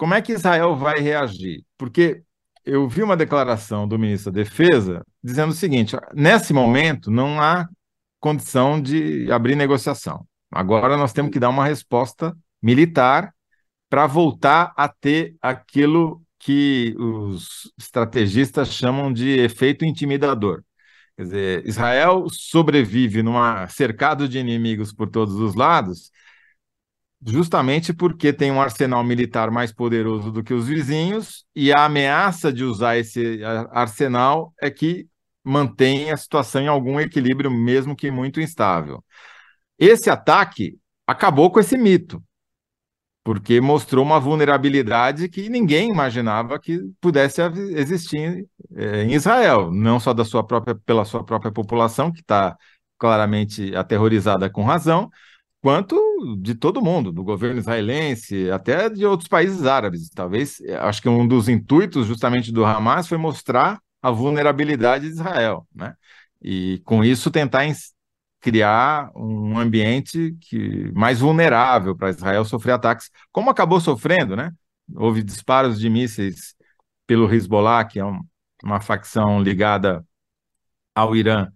Como 0.00 0.14
é 0.14 0.22
que 0.22 0.32
Israel 0.32 0.74
vai 0.74 0.98
reagir? 0.98 1.62
Porque 1.76 2.22
eu 2.64 2.88
vi 2.88 3.02
uma 3.02 3.18
declaração 3.18 3.86
do 3.86 3.98
ministro 3.98 4.32
da 4.32 4.40
Defesa 4.40 5.04
dizendo 5.22 5.50
o 5.50 5.54
seguinte: 5.54 5.94
nesse 6.14 6.54
momento 6.54 7.10
não 7.10 7.38
há 7.38 7.68
condição 8.18 8.80
de 8.80 9.30
abrir 9.30 9.54
negociação. 9.54 10.26
Agora 10.50 10.96
nós 10.96 11.12
temos 11.12 11.30
que 11.30 11.38
dar 11.38 11.50
uma 11.50 11.66
resposta 11.66 12.34
militar 12.62 13.34
para 13.90 14.06
voltar 14.06 14.72
a 14.74 14.88
ter 14.88 15.36
aquilo 15.42 16.22
que 16.38 16.94
os 16.98 17.70
estrategistas 17.78 18.72
chamam 18.72 19.12
de 19.12 19.38
efeito 19.40 19.84
intimidador. 19.84 20.64
Quer 21.14 21.24
dizer, 21.24 21.66
Israel 21.66 22.26
sobrevive 22.30 23.22
numa 23.22 23.68
cercado 23.68 24.26
de 24.26 24.38
inimigos 24.38 24.94
por 24.94 25.10
todos 25.10 25.34
os 25.34 25.54
lados, 25.54 26.10
justamente 27.24 27.92
porque 27.92 28.32
tem 28.32 28.50
um 28.50 28.60
arsenal 28.60 29.04
militar 29.04 29.50
mais 29.50 29.72
poderoso 29.72 30.30
do 30.32 30.42
que 30.42 30.54
os 30.54 30.66
vizinhos, 30.66 31.44
e 31.54 31.72
a 31.72 31.84
ameaça 31.84 32.52
de 32.52 32.64
usar 32.64 32.96
esse 32.96 33.40
arsenal 33.70 34.52
é 34.60 34.70
que 34.70 35.06
mantém 35.44 36.10
a 36.10 36.16
situação 36.16 36.62
em 36.62 36.68
algum 36.68 37.00
equilíbrio, 37.00 37.50
mesmo 37.50 37.96
que 37.96 38.10
muito 38.10 38.40
instável. 38.40 39.04
Esse 39.78 40.10
ataque 40.10 40.78
acabou 41.06 41.50
com 41.50 41.60
esse 41.60 41.76
mito 41.76 42.22
porque 43.22 43.60
mostrou 43.60 44.04
uma 44.04 44.18
vulnerabilidade 44.18 45.28
que 45.28 45.48
ninguém 45.48 45.90
imaginava 45.90 46.58
que 46.58 46.80
pudesse 47.00 47.42
existir 47.76 48.46
é, 48.74 49.04
em 49.04 49.12
Israel, 49.12 49.70
não 49.70 50.00
só 50.00 50.12
da 50.14 50.24
sua 50.24 50.44
própria, 50.44 50.74
pela 50.74 51.04
sua 51.04 51.22
própria 51.24 51.52
população, 51.52 52.10
que 52.10 52.20
está 52.20 52.56
claramente 52.98 53.74
aterrorizada 53.76 54.48
com 54.50 54.64
razão, 54.64 55.10
quanto 55.60 55.96
de 56.40 56.54
todo 56.54 56.82
mundo, 56.82 57.12
do 57.12 57.22
governo 57.22 57.58
israelense, 57.58 58.50
até 58.50 58.88
de 58.88 59.04
outros 59.04 59.28
países 59.28 59.66
árabes. 59.66 60.08
Talvez, 60.10 60.60
acho 60.80 61.02
que 61.02 61.08
um 61.08 61.26
dos 61.26 61.48
intuitos 61.48 62.06
justamente 62.06 62.52
do 62.52 62.64
Hamas 62.64 63.08
foi 63.08 63.18
mostrar 63.18 63.80
a 64.02 64.10
vulnerabilidade 64.10 65.06
de 65.06 65.12
Israel, 65.12 65.66
né? 65.74 65.94
E 66.42 66.80
com 66.84 67.04
isso 67.04 67.30
tentar 67.30 67.66
criar 68.40 69.10
um 69.14 69.58
ambiente 69.58 70.34
que 70.40 70.90
mais 70.92 71.20
vulnerável 71.20 71.94
para 71.94 72.10
Israel 72.10 72.44
sofrer 72.44 72.72
ataques, 72.72 73.10
como 73.30 73.50
acabou 73.50 73.80
sofrendo, 73.80 74.34
né? 74.34 74.52
Houve 74.94 75.22
disparos 75.22 75.78
de 75.78 75.90
mísseis 75.90 76.54
pelo 77.06 77.32
Hezbollah, 77.32 77.84
que 77.84 78.00
é 78.00 78.04
um, 78.04 78.20
uma 78.64 78.80
facção 78.80 79.42
ligada 79.42 80.04
ao 80.94 81.14
Irã, 81.14 81.48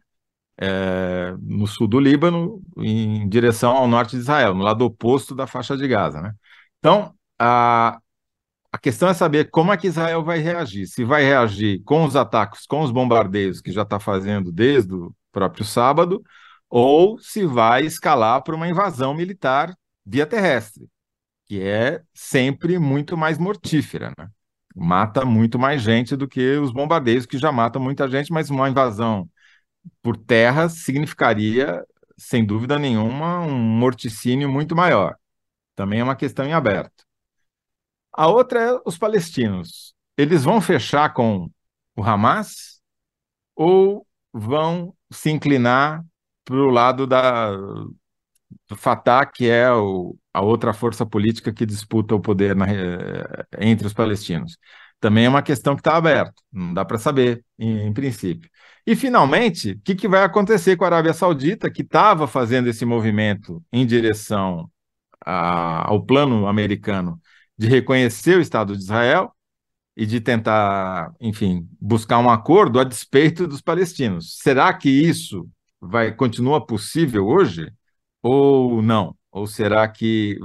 é, 0.59 1.35
no 1.41 1.67
sul 1.67 1.89
do 1.89 1.99
Líbano, 2.01 2.63
em 2.79 3.29
direção 3.29 3.73
ao 3.77 3.89
norte 3.89 4.13
de 4.13 4.23
Israel, 4.23 4.55
no 4.55 4.63
lado 4.63 4.85
oposto 4.85 5.35
da 5.35 5.47
faixa 5.47 5.77
de 5.77 5.87
Gaza, 5.89 6.21
né? 6.21 6.33
Então, 6.79 7.15
a, 7.39 7.99
a 8.73 8.79
questão 8.79 9.09
é 9.09 9.15
saber 9.15 9.51
como 9.51 9.73
é 9.73 9.77
que 9.77 9.87
Israel 9.87 10.23
vai 10.25 10.39
reagir. 10.39 10.87
Se 10.87 11.05
vai 11.05 11.23
reagir 11.25 11.83
com 11.85 12.05
os 12.05 12.17
ataques, 12.17 12.67
com 12.67 12.83
os 12.83 12.91
bombardeios 12.91 13.61
que 13.61 13.73
já 13.73 13.83
está 13.83 13.99
fazendo 14.01 14.53
desde 14.53 14.95
o 14.95 15.15
próprio 15.33 15.65
sábado, 15.65 16.23
ou 16.69 17.19
se 17.19 17.47
vai 17.47 17.85
escalar 17.85 18.43
para 18.43 18.55
uma 18.55 18.69
invasão 18.69 19.15
militar 19.15 19.75
via 20.05 20.27
terrestre, 20.27 20.89
que 21.47 21.61
é 21.63 22.03
sempre 22.13 22.79
muito 22.79 23.17
mais 23.17 23.39
mortífera, 23.39 24.13
né? 24.19 24.29
Mata 24.75 25.25
muito 25.25 25.57
mais 25.59 25.81
gente 25.83 26.17
do 26.17 26.27
que 26.27 26.57
os 26.57 26.73
bombardeios 26.73 27.27
que 27.27 27.39
já 27.39 27.53
matam 27.53 27.81
muita 27.81 28.09
gente, 28.09 28.33
mas 28.33 28.51
uma 28.51 28.69
invasão 28.69 29.29
por 30.03 30.17
terra 30.17 30.69
significaria, 30.69 31.85
sem 32.17 32.45
dúvida 32.45 32.79
nenhuma, 32.79 33.41
um 33.41 33.55
morticínio 33.55 34.49
muito 34.49 34.77
maior. 34.77 35.17
Também 35.75 36.01
é 36.01 36.05
uma 36.05 36.17
questão 36.17 36.45
em 36.45 36.53
aberto. 36.53 37.05
A 38.13 38.29
outra 38.29 38.61
é 38.61 38.81
os 38.87 38.97
palestinos. 38.97 39.95
Eles 40.17 40.45
vão 40.45 40.61
fechar 40.61 41.13
com 41.13 41.51
o 41.97 42.03
Hamas 42.03 42.81
ou 43.57 44.07
vão 44.33 44.95
se 45.11 45.31
inclinar 45.31 46.05
para 46.45 46.57
o 46.57 46.71
lado 46.71 47.07
da, 47.07 47.51
do 48.69 48.77
Fatah, 48.77 49.27
que 49.27 49.49
é 49.49 49.71
o, 49.73 50.17
a 50.33 50.41
outra 50.43 50.73
força 50.73 51.05
política 51.07 51.53
que 51.53 51.67
disputa 51.67 52.15
o 52.15 52.21
poder 52.21 52.55
na, 52.57 52.67
entre 53.59 53.87
os 53.87 53.93
palestinos. 53.93 54.57
Também 55.01 55.27
é 55.27 55.29
uma 55.29 55.43
questão 55.43 55.75
que 55.75 55.81
está 55.81 55.97
aberta, 55.97 56.35
não 56.53 56.73
dá 56.73 56.85
para 56.85 56.99
saber, 56.99 57.45
em, 57.59 57.87
em, 57.87 57.93
princípio. 57.93 58.51
E, 58.87 58.95
finalmente, 58.95 59.73
o 59.73 59.81
que, 59.81 59.95
que 59.95 60.09
vai 60.09 60.23
acontecer 60.23 60.77
com 60.77 60.85
a 60.85 60.89
Arábia 60.89 61.15
Saudita, 61.15 61.71
que 61.71 61.83
estava 61.83 62.27
fazendo 62.27 62.69
esse 62.69 62.85
movimento 62.85 63.63
em 63.73 63.87
direção 63.87 64.71
a, 65.25 65.89
ao 65.89 66.05
plano 66.05 66.47
americano 66.47 67.21
de 67.57 67.67
reconhecer 67.67 68.37
o 68.37 68.41
Estado 68.41 68.77
de 68.77 68.83
Israel 68.83 69.33
e 69.97 70.05
de 70.07 70.21
tentar, 70.21 71.15
enfim, 71.21 71.69
buscar 71.81 72.19
um 72.19 72.29
acordo 72.29 72.81
a 72.81 72.85
despeito 72.85 73.47
dos 73.47 73.61
palestinos. 73.61 74.39
Será 74.39 74.73
que 74.75 74.91
isso 74.91 75.49
vai 75.81 76.13
continua 76.13 76.65
possível 76.65 77.27
hoje 77.27 77.73
ou 78.23 78.83
não? 78.83 79.17
Ou 79.31 79.47
será 79.47 79.87
que 79.89 80.39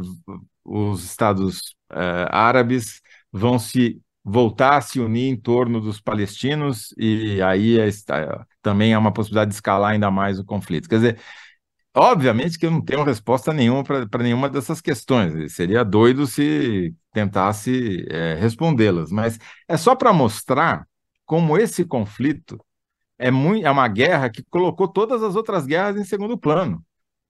os 0.63 1.04
estados 1.04 1.75
uh, 1.91 2.30
árabes 2.30 3.02
vão 3.32 3.58
se 3.58 3.99
voltar 4.23 4.77
a 4.77 4.82
se 4.82 4.99
unir 4.99 5.29
em 5.29 5.38
torno 5.38 5.82
dos 5.82 5.99
palestinos 6.01 6.93
e 6.97 7.41
aí 7.41 7.79
é, 7.79 7.89
também 8.62 8.93
é 8.93 8.97
uma 8.97 9.13
possibilidade 9.13 9.49
de 9.49 9.55
escalar 9.55 9.91
ainda 9.91 10.12
mais 10.12 10.39
o 10.39 10.45
conflito? 10.45 10.89
Quer 10.89 10.95
dizer, 10.95 11.19
obviamente 11.95 12.58
que 12.60 12.65
eu 12.65 12.71
não 12.71 12.82
tenho 12.82 13.03
resposta 13.03 13.53
nenhuma 13.53 13.84
para 13.84 14.23
nenhuma 14.23 14.49
dessas 14.49 14.82
questões. 14.82 15.53
Seria 15.53 15.84
doido 15.84 16.27
se 16.27 16.93
tentasse 17.13 18.05
é, 18.10 18.36
respondê-las, 18.36 19.12
mas 19.12 19.39
é 19.67 19.77
só 19.77 19.95
para 19.95 20.13
mostrar 20.13 20.88
como 21.25 21.58
esse 21.58 21.86
conflito 21.86 22.60
é, 23.17 23.29
muito, 23.32 23.65
é 23.67 23.71
uma 23.71 23.88
guerra 23.88 24.29
que 24.29 24.43
colocou 24.43 24.88
todas 24.88 25.21
as 25.21 25.36
outras 25.36 25.65
guerras 25.65 25.97
em 25.97 26.05
segundo 26.05 26.38
plano. 26.38 26.84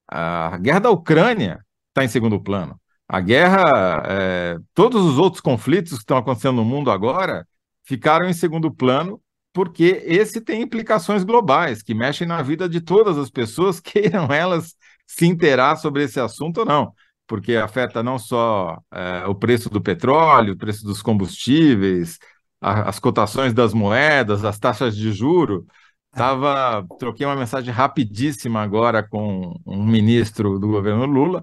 A 0.08 0.58
guerra 0.58 0.80
da 0.80 0.90
Ucrânia 0.90 1.64
está 1.88 2.04
em 2.04 2.08
segundo 2.08 2.40
plano. 2.42 2.80
A 3.12 3.20
guerra, 3.20 4.04
é, 4.06 4.56
todos 4.72 5.04
os 5.04 5.18
outros 5.18 5.40
conflitos 5.40 5.94
que 5.94 5.98
estão 5.98 6.16
acontecendo 6.16 6.54
no 6.56 6.64
mundo 6.64 6.92
agora 6.92 7.44
ficaram 7.84 8.28
em 8.28 8.32
segundo 8.32 8.72
plano 8.72 9.20
porque 9.52 10.00
esse 10.06 10.40
tem 10.40 10.62
implicações 10.62 11.24
globais 11.24 11.82
que 11.82 11.92
mexem 11.92 12.24
na 12.24 12.40
vida 12.40 12.68
de 12.68 12.80
todas 12.80 13.18
as 13.18 13.28
pessoas, 13.28 13.80
queiram 13.82 14.32
elas 14.32 14.76
se 15.08 15.26
inteirar 15.26 15.74
sobre 15.74 16.04
esse 16.04 16.20
assunto 16.20 16.58
ou 16.58 16.64
não. 16.64 16.94
porque 17.26 17.56
afeta 17.56 18.00
não 18.00 18.16
só 18.16 18.78
é, 18.92 19.26
o 19.26 19.34
preço 19.34 19.68
do 19.68 19.80
petróleo, 19.80 20.54
o 20.54 20.56
preço 20.56 20.84
dos 20.84 21.02
combustíveis, 21.02 22.16
a, 22.60 22.88
as 22.88 23.00
cotações 23.00 23.52
das 23.52 23.74
moedas, 23.74 24.44
as 24.44 24.58
taxas 24.58 24.96
de 24.96 25.12
juro. 25.12 25.66
Tava, 26.12 26.86
troquei 26.98 27.26
uma 27.26 27.36
mensagem 27.36 27.72
rapidíssima 27.74 28.62
agora 28.62 29.02
com 29.02 29.52
um 29.66 29.84
ministro 29.84 30.58
do 30.60 30.68
governo 30.68 31.06
Lula, 31.06 31.42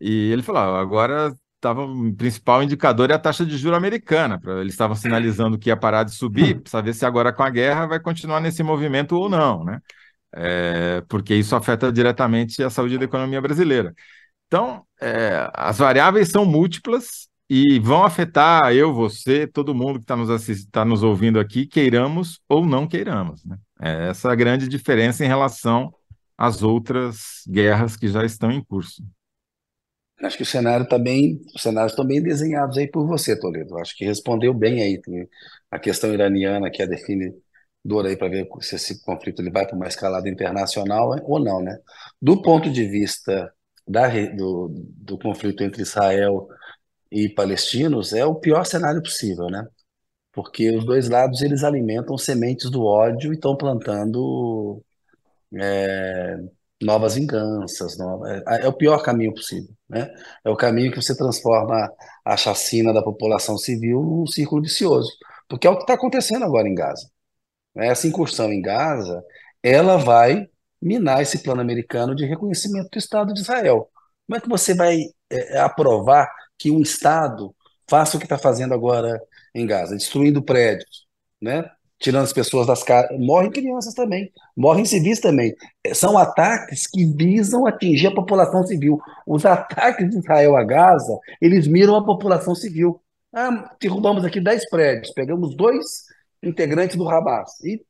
e 0.00 0.30
ele 0.32 0.42
falou: 0.42 0.62
ah, 0.62 0.80
agora 0.80 1.34
o 1.64 2.14
principal 2.14 2.62
indicador 2.62 3.10
é 3.10 3.14
a 3.14 3.18
taxa 3.18 3.44
de 3.44 3.56
juro 3.56 3.76
americana. 3.76 4.40
Eles 4.60 4.74
estavam 4.74 4.94
sinalizando 4.94 5.58
que 5.58 5.68
ia 5.70 5.76
parar 5.76 6.04
de 6.04 6.12
subir, 6.12 6.60
para 6.60 6.70
saber 6.70 6.94
se 6.94 7.04
agora 7.04 7.32
com 7.32 7.42
a 7.42 7.50
guerra 7.50 7.86
vai 7.86 8.00
continuar 8.00 8.40
nesse 8.40 8.62
movimento 8.62 9.16
ou 9.16 9.28
não, 9.28 9.64
né? 9.64 9.80
É, 10.34 11.02
porque 11.08 11.34
isso 11.34 11.56
afeta 11.56 11.90
diretamente 11.90 12.62
a 12.62 12.70
saúde 12.70 12.98
da 12.98 13.04
economia 13.04 13.40
brasileira. 13.40 13.94
Então, 14.46 14.84
é, 15.00 15.50
as 15.54 15.78
variáveis 15.78 16.28
são 16.28 16.44
múltiplas 16.44 17.28
e 17.48 17.78
vão 17.78 18.04
afetar 18.04 18.72
eu, 18.72 18.92
você, 18.92 19.46
todo 19.46 19.74
mundo 19.74 19.98
que 19.98 20.04
está 20.04 20.16
nos, 20.16 20.66
tá 20.70 20.84
nos 20.84 21.02
ouvindo 21.02 21.40
aqui, 21.40 21.66
queiramos 21.66 22.40
ou 22.48 22.66
não 22.66 22.86
queiramos. 22.86 23.44
Né? 23.44 23.56
É 23.80 24.08
essa 24.10 24.30
a 24.30 24.34
grande 24.34 24.68
diferença 24.68 25.24
em 25.24 25.28
relação 25.28 25.92
às 26.36 26.62
outras 26.62 27.42
guerras 27.48 27.96
que 27.96 28.08
já 28.08 28.24
estão 28.24 28.50
em 28.50 28.62
curso. 28.62 29.02
Acho 30.22 30.38
que 30.38 30.42
o 30.42 30.46
cenário 30.46 30.84
está 30.84 30.98
bem, 30.98 31.42
os 31.54 31.62
cenários 31.62 31.92
estão 31.92 32.06
bem 32.06 32.22
desenhados 32.22 32.78
aí 32.78 32.88
por 32.90 33.06
você, 33.06 33.38
Toledo. 33.38 33.78
Acho 33.78 33.94
que 33.96 34.04
respondeu 34.04 34.54
bem 34.54 34.82
aí 34.82 35.00
a 35.70 35.78
questão 35.78 36.12
iraniana, 36.12 36.70
que 36.70 36.82
é 36.82 36.86
definidora 36.86 38.08
aí 38.08 38.16
para 38.16 38.28
ver 38.28 38.48
se 38.60 38.76
esse 38.76 39.02
conflito 39.02 39.42
ele 39.42 39.50
vai 39.50 39.66
para 39.66 39.76
uma 39.76 39.86
escalada 39.86 40.28
internacional 40.28 41.10
ou 41.24 41.38
não, 41.38 41.62
né? 41.62 41.78
Do 42.20 42.40
ponto 42.40 42.70
de 42.70 42.84
vista 42.88 43.52
da, 43.86 44.08
do, 44.34 44.68
do 44.96 45.18
conflito 45.18 45.62
entre 45.62 45.82
Israel 45.82 46.48
e 47.10 47.28
palestinos, 47.28 48.12
é 48.12 48.24
o 48.24 48.34
pior 48.34 48.64
cenário 48.64 49.02
possível, 49.02 49.48
né? 49.50 49.66
Porque 50.32 50.70
os 50.76 50.84
dois 50.86 51.08
lados 51.08 51.42
eles 51.42 51.64
alimentam 51.64 52.18
sementes 52.18 52.70
do 52.70 52.84
ódio 52.84 53.32
e 53.32 53.36
estão 53.36 53.56
plantando 53.56 54.82
é, 55.54 56.38
novas 56.82 57.14
vinganças. 57.14 57.96
é, 58.48 58.64
é, 58.64 58.68
o 58.68 58.72
pior 58.72 59.02
caminho 59.02 59.34
possível, 59.34 59.74
né? 59.88 60.08
É 60.44 60.50
o 60.50 60.56
caminho 60.56 60.90
que 60.92 61.00
você 61.02 61.16
transforma 61.16 61.90
a 62.24 62.36
chacina 62.36 62.92
da 62.92 63.02
população 63.02 63.56
civil 63.58 64.02
num 64.02 64.26
círculo 64.26 64.62
vicioso, 64.62 65.10
porque 65.48 65.66
é 65.66 65.70
o 65.70 65.76
que 65.76 65.82
está 65.82 65.94
acontecendo 65.94 66.44
agora 66.44 66.68
em 66.68 66.74
Gaza. 66.74 67.10
Essa 67.74 68.06
incursão 68.08 68.52
em 68.52 68.62
Gaza, 68.62 69.22
ela 69.62 69.96
vai 69.96 70.48
minar 70.80 71.22
esse 71.22 71.42
plano 71.42 71.60
americano 71.60 72.14
de 72.14 72.24
reconhecimento 72.26 72.90
do 72.90 72.98
Estado 72.98 73.34
de 73.34 73.40
Israel. 73.40 73.90
Como 74.26 74.36
é 74.38 74.40
que 74.40 74.48
você 74.48 74.74
vai 74.74 75.00
é, 75.30 75.58
aprovar 75.58 76.30
que 76.58 76.70
um 76.70 76.80
Estado 76.80 77.54
faça 77.88 78.16
o 78.16 78.20
que 78.20 78.26
está 78.26 78.38
fazendo 78.38 78.74
agora 78.74 79.20
em 79.54 79.66
Gaza, 79.66 79.96
destruindo 79.96 80.42
prédios, 80.42 81.06
né? 81.40 81.64
Tirando 81.98 82.24
as 82.24 82.32
pessoas 82.32 82.66
das 82.66 82.82
casas. 82.82 83.18
Morrem 83.18 83.50
crianças 83.50 83.94
também, 83.94 84.30
morrem 84.56 84.84
civis 84.84 85.20
também. 85.20 85.54
É, 85.84 85.94
são 85.94 86.18
ataques 86.18 86.86
que 86.86 87.04
visam 87.04 87.66
atingir 87.66 88.08
a 88.08 88.14
população 88.14 88.66
civil. 88.66 89.00
Os 89.26 89.44
ataques 89.46 90.10
de 90.10 90.18
Israel 90.18 90.56
a 90.56 90.64
Gaza, 90.64 91.18
eles 91.40 91.66
miram 91.66 91.96
a 91.96 92.04
população 92.04 92.54
civil. 92.54 93.00
Ah, 93.34 93.74
derrubamos 93.80 94.24
aqui 94.24 94.40
10 94.40 94.68
prédios, 94.70 95.12
pegamos 95.12 95.54
dois 95.56 96.04
integrantes 96.42 96.96
do 96.96 97.08
Hamas 97.08 97.60
e 97.64 97.84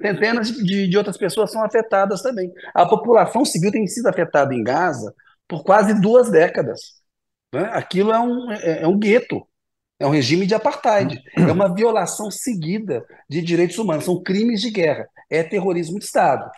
centenas 0.00 0.48
de, 0.52 0.88
de 0.88 0.98
outras 0.98 1.16
pessoas 1.16 1.50
são 1.50 1.62
afetadas 1.64 2.22
também. 2.22 2.52
A 2.74 2.86
população 2.86 3.44
civil 3.44 3.72
tem 3.72 3.86
sido 3.86 4.08
afetada 4.08 4.54
em 4.54 4.62
Gaza 4.62 5.14
por 5.48 5.64
quase 5.64 5.98
duas 6.00 6.30
décadas. 6.30 6.80
Né? 7.52 7.62
Aquilo 7.72 8.12
é 8.12 8.20
um, 8.20 8.52
é, 8.52 8.82
é 8.82 8.86
um 8.86 8.98
gueto, 8.98 9.46
é 9.98 10.06
um 10.06 10.10
regime 10.10 10.46
de 10.46 10.54
apartheid, 10.54 11.22
é 11.36 11.52
uma 11.52 11.74
violação 11.74 12.30
seguida 12.30 13.04
de 13.28 13.40
direitos 13.40 13.78
humanos, 13.78 14.04
são 14.04 14.22
crimes 14.22 14.60
de 14.60 14.70
guerra, 14.70 15.08
é 15.30 15.42
terrorismo 15.42 15.98
de 15.98 16.04
Estado. 16.04 16.50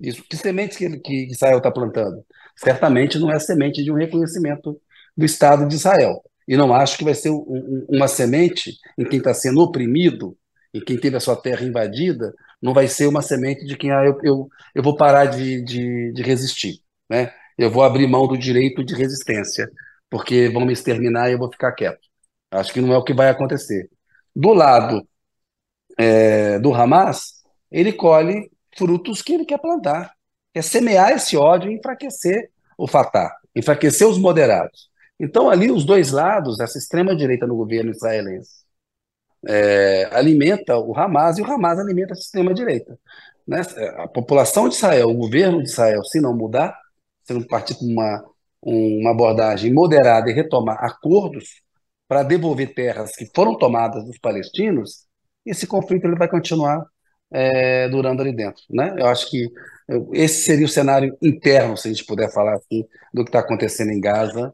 Isso, 0.00 0.24
que 0.24 0.36
sementes 0.36 0.76
que, 0.78 0.98
que 1.00 1.26
Israel 1.30 1.58
está 1.58 1.70
plantando? 1.70 2.24
Certamente 2.56 3.18
não 3.18 3.30
é 3.30 3.38
semente 3.38 3.82
de 3.82 3.90
um 3.90 3.94
reconhecimento 3.96 4.80
do 5.16 5.24
Estado 5.24 5.66
de 5.66 5.74
Israel. 5.74 6.22
E 6.46 6.56
não 6.56 6.72
acho 6.72 6.96
que 6.96 7.04
vai 7.04 7.14
ser 7.14 7.30
um, 7.30 7.44
um, 7.46 7.86
uma 7.90 8.08
semente 8.08 8.78
em 8.96 9.04
quem 9.04 9.18
está 9.18 9.34
sendo 9.34 9.60
oprimido, 9.60 10.36
em 10.72 10.80
quem 10.80 10.98
teve 10.98 11.16
a 11.16 11.20
sua 11.20 11.36
terra 11.36 11.64
invadida, 11.64 12.32
não 12.60 12.72
vai 12.72 12.88
ser 12.88 13.06
uma 13.06 13.22
semente 13.22 13.64
de 13.66 13.76
quem 13.76 13.90
ah, 13.92 14.04
eu, 14.04 14.18
eu, 14.22 14.48
eu 14.74 14.82
vou 14.82 14.96
parar 14.96 15.26
de, 15.26 15.62
de, 15.62 16.12
de 16.12 16.22
resistir. 16.22 16.80
Né? 17.08 17.32
Eu 17.56 17.70
vou 17.70 17.82
abrir 17.82 18.06
mão 18.06 18.26
do 18.26 18.38
direito 18.38 18.84
de 18.84 18.94
resistência, 18.94 19.68
porque 20.08 20.48
vão 20.48 20.64
me 20.64 20.72
exterminar 20.72 21.28
e 21.28 21.32
eu 21.32 21.38
vou 21.38 21.50
ficar 21.50 21.72
quieto. 21.72 22.07
Acho 22.50 22.72
que 22.72 22.80
não 22.80 22.92
é 22.92 22.98
o 22.98 23.04
que 23.04 23.14
vai 23.14 23.28
acontecer. 23.28 23.90
Do 24.34 24.52
lado 24.52 25.06
é, 25.98 26.58
do 26.58 26.72
Hamas, 26.72 27.42
ele 27.70 27.92
colhe 27.92 28.50
frutos 28.76 29.22
que 29.22 29.34
ele 29.34 29.44
quer 29.44 29.58
plantar. 29.58 30.14
Quer 30.54 30.62
semear 30.62 31.10
esse 31.12 31.36
ódio 31.36 31.70
e 31.70 31.74
enfraquecer 31.74 32.50
o 32.76 32.86
Fatah, 32.86 33.34
enfraquecer 33.54 34.06
os 34.06 34.18
moderados. 34.18 34.88
Então, 35.20 35.50
ali, 35.50 35.70
os 35.70 35.84
dois 35.84 36.12
lados, 36.12 36.60
essa 36.60 36.78
extrema-direita 36.78 37.46
no 37.46 37.56
governo 37.56 37.90
israelense, 37.90 38.64
é, 39.46 40.08
alimenta 40.12 40.78
o 40.78 40.96
Hamas 40.96 41.38
e 41.38 41.42
o 41.42 41.44
Hamas 41.44 41.78
alimenta 41.78 42.14
a 42.14 42.16
extrema-direita. 42.16 42.98
Né? 43.46 43.62
A 43.96 44.06
população 44.06 44.68
de 44.68 44.76
Israel, 44.76 45.08
o 45.08 45.14
governo 45.14 45.62
de 45.62 45.68
Israel, 45.68 46.04
se 46.04 46.20
não 46.20 46.36
mudar, 46.36 46.78
se 47.24 47.32
não 47.34 47.42
partir 47.42 47.74
com 47.74 47.86
uma, 47.86 48.24
uma 48.62 49.10
abordagem 49.10 49.72
moderada 49.72 50.30
e 50.30 50.34
retomar 50.34 50.78
acordos 50.84 51.62
para 52.08 52.22
devolver 52.22 52.74
terras 52.74 53.14
que 53.14 53.30
foram 53.34 53.56
tomadas 53.56 54.04
dos 54.04 54.18
palestinos, 54.18 55.06
esse 55.44 55.66
conflito 55.66 56.06
ele 56.06 56.16
vai 56.16 56.28
continuar 56.28 56.84
é, 57.30 57.88
durando 57.88 58.22
ali 58.22 58.34
dentro. 58.34 58.62
Né? 58.70 58.94
Eu 58.98 59.06
acho 59.06 59.30
que 59.30 59.48
esse 60.12 60.42
seria 60.42 60.66
o 60.66 60.68
cenário 60.68 61.16
interno, 61.22 61.76
se 61.76 61.88
a 61.88 61.92
gente 61.92 62.06
puder 62.06 62.32
falar 62.32 62.54
assim, 62.54 62.84
do 63.12 63.24
que 63.24 63.28
está 63.28 63.40
acontecendo 63.40 63.90
em 63.90 64.00
Gaza 64.00 64.52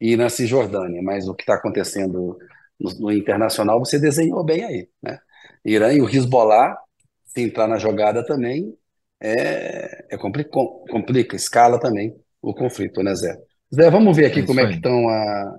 e 0.00 0.16
na 0.16 0.28
Cisjordânia, 0.28 1.02
mas 1.02 1.26
o 1.26 1.34
que 1.34 1.42
está 1.42 1.54
acontecendo 1.54 2.38
no, 2.78 2.90
no, 2.98 3.12
internacional 3.12 3.78
você 3.78 3.98
desenhou 3.98 4.44
bem 4.44 4.64
aí. 4.64 4.88
Né? 5.02 5.18
Irã 5.64 5.92
e 5.92 6.00
o 6.00 6.08
Hezbollah, 6.08 6.76
se 7.24 7.42
entrar 7.42 7.66
na 7.66 7.78
jogada 7.78 8.24
também, 8.24 8.74
é, 9.20 10.06
é 10.10 10.16
complica, 10.16 10.50
complica, 10.90 11.36
escala 11.36 11.78
também 11.78 12.14
o 12.40 12.54
conflito, 12.54 13.02
né, 13.02 13.14
Zé? 13.14 13.36
Zé, 13.74 13.90
vamos 13.90 14.16
ver 14.16 14.26
aqui 14.26 14.40
é 14.40 14.46
como 14.46 14.60
é 14.60 14.66
que 14.66 14.74
estão 14.76 15.08
a, 15.08 15.58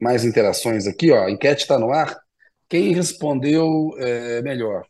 mais 0.00 0.24
interações 0.24 0.86
aqui, 0.86 1.10
ó. 1.10 1.24
A 1.24 1.30
enquete 1.30 1.62
está 1.62 1.78
no 1.78 1.90
ar. 1.90 2.16
Quem 2.68 2.92
respondeu 2.92 3.90
é, 3.98 4.42
melhor? 4.42 4.84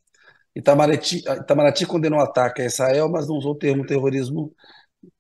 Itamaraty, 0.55 1.19
Itamaraty 1.19 1.85
condenou 1.85 2.19
o 2.19 2.23
ataque 2.23 2.63
a 2.63 2.67
Israel, 2.67 3.11
mas 3.11 3.29
não 3.29 3.37
usou 3.37 3.53
o 3.53 3.59
termo 3.59 3.85
terrorismo. 3.85 4.53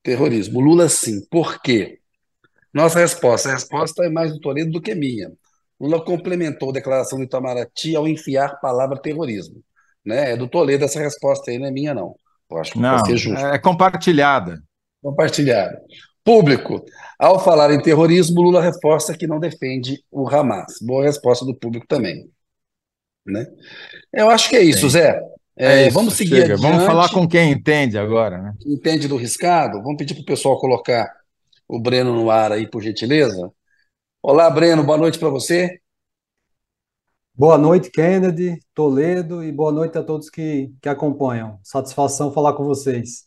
Terrorismo. 0.02 0.60
Lula 0.60 0.88
sim. 0.88 1.24
Por 1.30 1.60
quê? 1.60 1.98
Nossa 2.72 2.98
resposta. 2.98 3.50
A 3.50 3.52
resposta 3.52 4.04
é 4.04 4.08
mais 4.08 4.32
do 4.32 4.40
Toledo 4.40 4.70
do 4.70 4.80
que 4.80 4.94
minha. 4.94 5.30
Lula 5.78 6.02
complementou 6.02 6.70
a 6.70 6.72
declaração 6.72 7.18
do 7.18 7.24
Itamaraty 7.24 7.94
ao 7.94 8.08
enfiar 8.08 8.50
a 8.50 8.56
palavra 8.56 9.00
terrorismo. 9.00 9.62
Né? 10.04 10.32
É 10.32 10.36
do 10.36 10.48
Toledo 10.48 10.84
essa 10.84 11.00
resposta 11.00 11.50
aí, 11.50 11.58
não 11.58 11.66
é 11.66 11.70
minha, 11.70 11.92
não. 11.92 12.16
Eu 12.50 12.58
acho 12.58 12.72
que 12.72 12.78
não, 12.78 13.04
ser 13.04 13.16
justo. 13.16 13.44
É 13.44 13.58
compartilhada. 13.58 14.62
Compartilhada. 15.02 15.80
Público. 16.26 16.84
Ao 17.16 17.38
falar 17.38 17.72
em 17.72 17.80
terrorismo, 17.80 18.42
Lula 18.42 18.60
reforça 18.60 19.16
que 19.16 19.28
não 19.28 19.38
defende 19.38 20.02
o 20.10 20.28
Hamas. 20.28 20.78
Boa 20.82 21.04
resposta 21.04 21.44
do 21.44 21.54
público 21.54 21.86
também. 21.86 22.28
Né? 23.24 23.46
Eu 24.12 24.28
acho 24.28 24.50
que 24.50 24.56
é 24.56 24.62
isso, 24.62 24.90
Sim. 24.90 24.98
Zé. 24.98 25.22
É, 25.56 25.66
é 25.66 25.86
isso, 25.86 25.94
vamos 25.94 26.14
seguir 26.14 26.42
chega. 26.42 26.56
Vamos 26.56 26.84
falar 26.84 27.10
com 27.10 27.28
quem 27.28 27.52
entende 27.52 27.96
agora. 27.96 28.42
Né? 28.42 28.54
Entende 28.66 29.06
do 29.06 29.16
riscado? 29.16 29.80
Vamos 29.80 29.98
pedir 29.98 30.14
para 30.14 30.22
o 30.22 30.26
pessoal 30.26 30.58
colocar 30.58 31.08
o 31.68 31.78
Breno 31.78 32.12
no 32.12 32.28
ar 32.28 32.50
aí, 32.50 32.68
por 32.68 32.82
gentileza. 32.82 33.48
Olá, 34.20 34.50
Breno, 34.50 34.82
boa 34.82 34.98
noite 34.98 35.20
para 35.20 35.28
você. 35.28 35.78
Boa 37.32 37.56
noite, 37.56 37.88
Kennedy, 37.88 38.58
Toledo, 38.74 39.44
e 39.44 39.52
boa 39.52 39.70
noite 39.70 39.96
a 39.96 40.02
todos 40.02 40.28
que, 40.28 40.72
que 40.82 40.88
acompanham. 40.88 41.60
Satisfação 41.62 42.32
falar 42.32 42.54
com 42.54 42.64
vocês. 42.64 43.26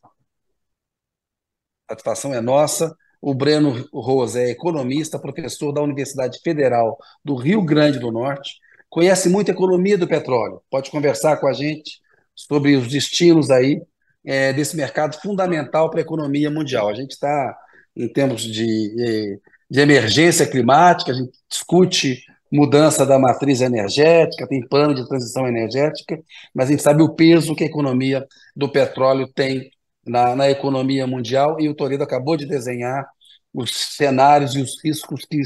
Satisfação 1.90 2.34
é 2.34 2.42
nossa. 2.42 2.96
O 3.22 3.34
Breno 3.34 3.86
Rosa 3.94 4.42
é 4.42 4.50
economista, 4.50 5.20
professor 5.20 5.74
da 5.74 5.82
Universidade 5.82 6.40
Federal 6.42 6.98
do 7.24 7.36
Rio 7.36 7.62
Grande 7.62 8.00
do 8.00 8.12
Norte, 8.12 8.52
conhece 8.90 9.28
muito 9.28 9.52
a 9.52 9.54
economia 9.54 9.98
do 9.98 10.08
petróleo. 10.08 10.62
Pode 10.70 10.90
conversar 10.90 11.38
com 11.38 11.48
a 11.48 11.54
gente 11.54 12.00
sobre 12.34 12.76
os 12.78 12.88
destinos 12.88 13.52
aí 13.52 13.82
é, 14.26 14.54
desse 14.54 14.78
mercado 14.78 15.20
fundamental 15.22 15.90
para 15.90 16.00
a 16.00 16.02
economia 16.02 16.50
mundial. 16.50 16.88
A 16.88 16.94
gente 16.94 17.12
está 17.12 17.58
em 17.96 18.08
termos 18.08 18.42
de 18.42 19.40
de 19.70 19.80
emergência 19.80 20.48
climática, 20.48 21.12
a 21.12 21.16
gente 21.16 21.32
discute 21.48 22.24
mudança 22.52 23.06
da 23.06 23.20
matriz 23.20 23.62
energética, 23.62 24.48
tem 24.48 24.68
plano 24.68 24.96
de 24.96 25.08
transição 25.08 25.48
energética, 25.48 26.20
mas 26.54 26.68
a 26.68 26.72
gente 26.72 26.82
sabe 26.82 27.04
o 27.04 27.14
peso 27.14 27.56
que 27.56 27.64
a 27.64 27.68
economia 27.68 28.26
do 28.56 28.72
petróleo 28.72 29.28
tem 29.28 29.70
na, 30.06 30.36
na 30.36 30.50
economia 30.50 31.06
mundial, 31.06 31.60
e 31.60 31.70
o 31.70 31.76
Toledo 31.76 32.04
acabou 32.04 32.38
de 32.38 32.46
desenhar 32.46 33.08
os 33.54 33.72
cenários 33.96 34.56
e 34.56 34.62
os 34.62 34.84
riscos 34.84 35.26
que 35.26 35.42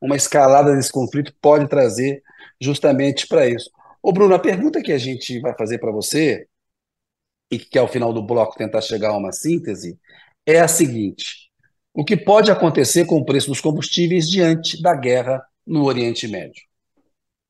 uma 0.00 0.16
escalada 0.16 0.74
desse 0.74 0.92
conflito 0.92 1.34
pode 1.40 1.68
trazer 1.68 2.22
justamente 2.60 3.26
para 3.26 3.48
isso. 3.48 3.70
Ô, 4.02 4.12
Bruno, 4.12 4.34
a 4.34 4.38
pergunta 4.38 4.82
que 4.82 4.92
a 4.92 4.98
gente 4.98 5.40
vai 5.40 5.54
fazer 5.54 5.78
para 5.78 5.90
você, 5.90 6.46
e 7.50 7.58
que 7.58 7.78
ao 7.78 7.88
final 7.88 8.12
do 8.12 8.22
bloco 8.22 8.56
tentar 8.56 8.80
chegar 8.80 9.10
a 9.10 9.16
uma 9.16 9.32
síntese, 9.32 9.98
é 10.46 10.60
a 10.60 10.68
seguinte: 10.68 11.50
o 11.92 12.04
que 12.04 12.16
pode 12.16 12.50
acontecer 12.50 13.06
com 13.06 13.16
o 13.16 13.24
preço 13.24 13.48
dos 13.48 13.60
combustíveis 13.60 14.28
diante 14.28 14.80
da 14.82 14.94
guerra 14.94 15.42
no 15.66 15.84
Oriente 15.84 16.28
Médio? 16.28 16.62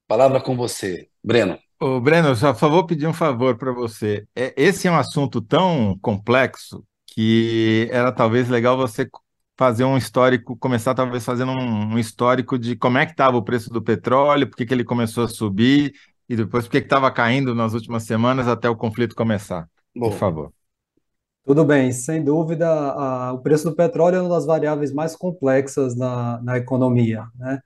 Palavra 0.07 0.41
com 0.41 0.57
você, 0.57 1.09
Breno. 1.23 1.59
Ô, 1.81 2.01
Breno, 2.01 2.35
só 2.35 2.53
vou 2.53 2.85
pedir 2.87 3.07
um 3.07 3.13
favor 3.13 3.57
para 3.57 3.73
você. 3.73 4.27
É, 4.35 4.53
esse 4.57 4.89
é 4.89 4.91
um 4.91 4.97
assunto 4.99 5.41
tão 5.41 5.97
complexo 6.01 6.85
que 7.07 7.89
era 7.93 8.11
talvez 8.13 8.49
legal 8.49 8.77
você 8.77 9.09
fazer 9.57 9.85
um 9.85 9.97
histórico, 9.97 10.57
começar 10.57 10.95
talvez 10.95 11.25
fazendo 11.25 11.53
um, 11.53 11.95
um 11.95 11.99
histórico 11.99 12.59
de 12.59 12.77
como 12.77 12.99
é 12.99 13.07
que 13.07 13.13
estava 13.13 13.37
o 13.37 13.43
preço 13.45 13.71
do 13.71 13.83
petróleo, 13.83 14.49
por 14.49 14.57
que, 14.57 14.67
que 14.67 14.75
ele 14.75 14.85
começou 14.85 15.25
a 15.25 15.29
subir 15.29 15.93
e 16.29 16.37
depois 16.37 16.65
por 16.65 16.73
que 16.73 16.79
estava 16.79 17.11
caindo 17.13 17.55
nas 17.55 17.75
últimas 17.75 18.03
semanas 18.05 18.49
até 18.49 18.69
o 18.69 18.77
conflito 18.77 19.15
começar. 19.15 19.69
Bom, 19.95 20.11
por 20.11 20.19
favor. 20.19 20.53
Tudo 21.45 21.65
bem, 21.65 21.91
sem 21.93 22.23
dúvida, 22.23 22.69
a, 22.69 23.33
o 23.33 23.39
preço 23.41 23.65
do 23.71 23.75
petróleo 23.75 24.17
é 24.17 24.21
uma 24.21 24.29
das 24.29 24.45
variáveis 24.45 24.93
mais 24.93 25.17
complexas 25.17 25.97
na, 25.97 26.41
na 26.43 26.59
economia, 26.59 27.25
né? 27.37 27.59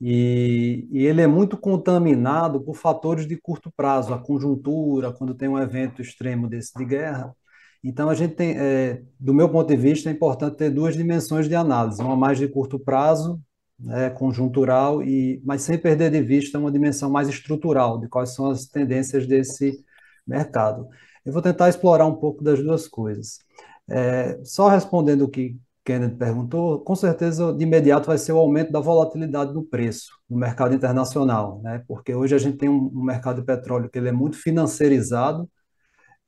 E, 0.00 0.86
e, 0.92 1.06
ele 1.06 1.20
é 1.20 1.26
muito 1.26 1.56
contaminado 1.56 2.60
por 2.60 2.76
fatores 2.76 3.26
de 3.26 3.36
curto 3.36 3.70
prazo, 3.76 4.14
a 4.14 4.18
conjuntura, 4.18 5.12
quando 5.12 5.34
tem 5.34 5.48
um 5.48 5.58
evento 5.58 6.00
extremo 6.00 6.48
desse 6.48 6.72
de 6.76 6.84
guerra. 6.84 7.34
Então, 7.82 8.08
a 8.08 8.14
gente 8.14 8.34
tem, 8.34 8.56
é, 8.58 9.02
do 9.18 9.34
meu 9.34 9.48
ponto 9.48 9.68
de 9.68 9.76
vista, 9.76 10.08
é 10.08 10.12
importante 10.12 10.56
ter 10.56 10.70
duas 10.70 10.96
dimensões 10.96 11.48
de 11.48 11.54
análise, 11.54 12.02
uma 12.02 12.16
mais 12.16 12.38
de 12.38 12.48
curto 12.48 12.78
prazo, 12.78 13.40
né, 13.78 14.10
conjuntural, 14.10 15.02
e, 15.02 15.40
mas 15.44 15.62
sem 15.62 15.78
perder 15.78 16.10
de 16.10 16.20
vista 16.22 16.58
uma 16.58 16.72
dimensão 16.72 17.10
mais 17.10 17.28
estrutural, 17.28 17.98
de 17.98 18.08
quais 18.08 18.34
são 18.34 18.50
as 18.50 18.66
tendências 18.66 19.26
desse 19.26 19.84
mercado. 20.26 20.88
Eu 21.24 21.32
vou 21.32 21.42
tentar 21.42 21.68
explorar 21.68 22.06
um 22.06 22.16
pouco 22.16 22.42
das 22.42 22.60
duas 22.62 22.88
coisas. 22.88 23.38
É, 23.88 24.40
só 24.44 24.68
respondendo 24.68 25.22
o 25.22 25.28
que 25.28 25.56
Kennedy 25.88 26.16
perguntou, 26.16 26.80
com 26.80 26.94
certeza 26.94 27.50
de 27.50 27.64
imediato 27.64 28.08
vai 28.08 28.18
ser 28.18 28.32
o 28.32 28.36
aumento 28.36 28.70
da 28.70 28.78
volatilidade 28.78 29.54
do 29.54 29.62
preço 29.62 30.10
no 30.28 30.36
mercado 30.36 30.74
internacional, 30.74 31.62
né? 31.62 31.82
Porque 31.88 32.14
hoje 32.14 32.34
a 32.34 32.38
gente 32.38 32.58
tem 32.58 32.68
um, 32.68 32.90
um 32.94 33.02
mercado 33.02 33.40
de 33.40 33.46
petróleo 33.46 33.88
que 33.88 33.98
ele 33.98 34.10
é 34.10 34.12
muito 34.12 34.36
financeirizado, 34.36 35.48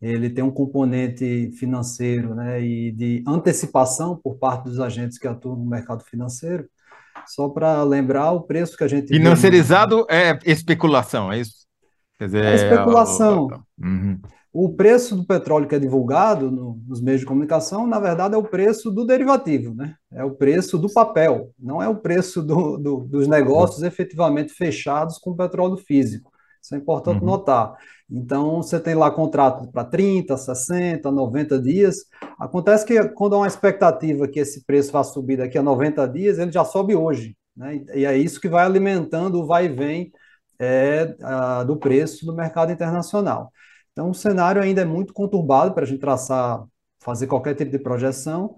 ele 0.01 0.31
tem 0.31 0.43
um 0.43 0.51
componente 0.51 1.51
financeiro, 1.59 2.35
né, 2.35 2.63
e 2.63 2.91
de 2.91 3.23
antecipação 3.27 4.17
por 4.17 4.39
parte 4.39 4.65
dos 4.65 4.81
agentes 4.81 5.19
que 5.19 5.29
atuam 5.29 5.57
no 5.57 5.67
mercado 5.67 6.03
financeiro. 6.05 6.67
Só 7.27 7.51
para 7.51 7.83
lembrar 7.83 8.33
o 8.33 8.41
preço 8.41 8.79
que 8.79 8.85
a 8.85 8.89
gente 8.89 9.09
financiarizado 9.09 10.07
é 10.09 10.39
especulação, 10.47 11.31
é 11.31 11.41
isso? 11.41 11.67
Quer 12.19 12.25
dizer, 12.25 12.45
é 12.47 12.55
especulação. 12.55 13.49
Uhum. 13.79 14.19
O 14.53 14.75
preço 14.75 15.15
do 15.15 15.25
petróleo 15.25 15.69
que 15.69 15.75
é 15.75 15.79
divulgado 15.79 16.51
no, 16.51 16.81
nos 16.87 17.01
meios 17.01 17.21
de 17.21 17.27
comunicação, 17.27 17.87
na 17.87 18.01
verdade, 18.01 18.35
é 18.35 18.39
o 18.39 18.43
preço 18.43 18.91
do 18.91 19.07
derivativo, 19.07 19.75
né? 19.75 19.95
É 20.13 20.25
o 20.25 20.33
preço 20.33 20.77
do 20.77 20.93
papel, 20.93 21.51
não 21.59 21.81
é 21.81 21.89
o 21.89 21.97
preço 21.97 22.43
do, 22.43 22.77
do, 22.77 22.97
dos 22.99 23.29
negócios 23.29 23.83
efetivamente 23.83 24.53
fechados 24.53 25.19
com 25.19 25.37
petróleo 25.37 25.77
físico. 25.77 26.33
Isso 26.61 26.75
é 26.75 26.79
importante 26.79 27.21
uhum. 27.21 27.27
notar. 27.27 27.77
Então, 28.11 28.57
você 28.57 28.81
tem 28.81 28.95
lá 28.95 29.11
contrato 29.11 29.71
para 29.71 29.85
30, 29.85 30.37
60, 30.37 31.11
90 31.11 31.61
dias. 31.61 31.99
Acontece 32.39 32.85
que 32.85 33.03
quando 33.11 33.35
há 33.35 33.39
uma 33.39 33.47
expectativa 33.47 34.27
que 34.27 34.41
esse 34.41 34.65
preço 34.65 34.93
vai 34.93 35.05
subir 35.05 35.37
daqui 35.37 35.57
a 35.57 35.63
90 35.63 36.07
dias, 36.09 36.39
ele 36.39 36.51
já 36.51 36.65
sobe 36.65 36.95
hoje. 36.95 37.37
Né? 37.57 37.83
E 37.95 38.05
é 38.05 38.17
isso 38.17 38.41
que 38.41 38.49
vai 38.49 38.65
alimentando 38.65 39.41
o 39.41 39.47
vai 39.47 39.67
e 39.67 39.69
vem 39.69 40.13
é, 40.59 41.15
a, 41.23 41.63
do 41.63 41.77
preço 41.77 42.27
do 42.27 42.35
mercado 42.35 42.73
internacional. 42.73 43.53
Então, 43.93 44.11
o 44.11 44.15
cenário 44.15 44.63
ainda 44.63 44.83
é 44.83 44.85
muito 44.85 45.13
conturbado 45.13 45.75
para 45.75 45.85
a 45.85 45.87
gente 45.87 46.01
traçar, 46.01 46.65
fazer 47.01 47.27
qualquer 47.27 47.55
tipo 47.55 47.71
de 47.71 47.79
projeção. 47.79 48.57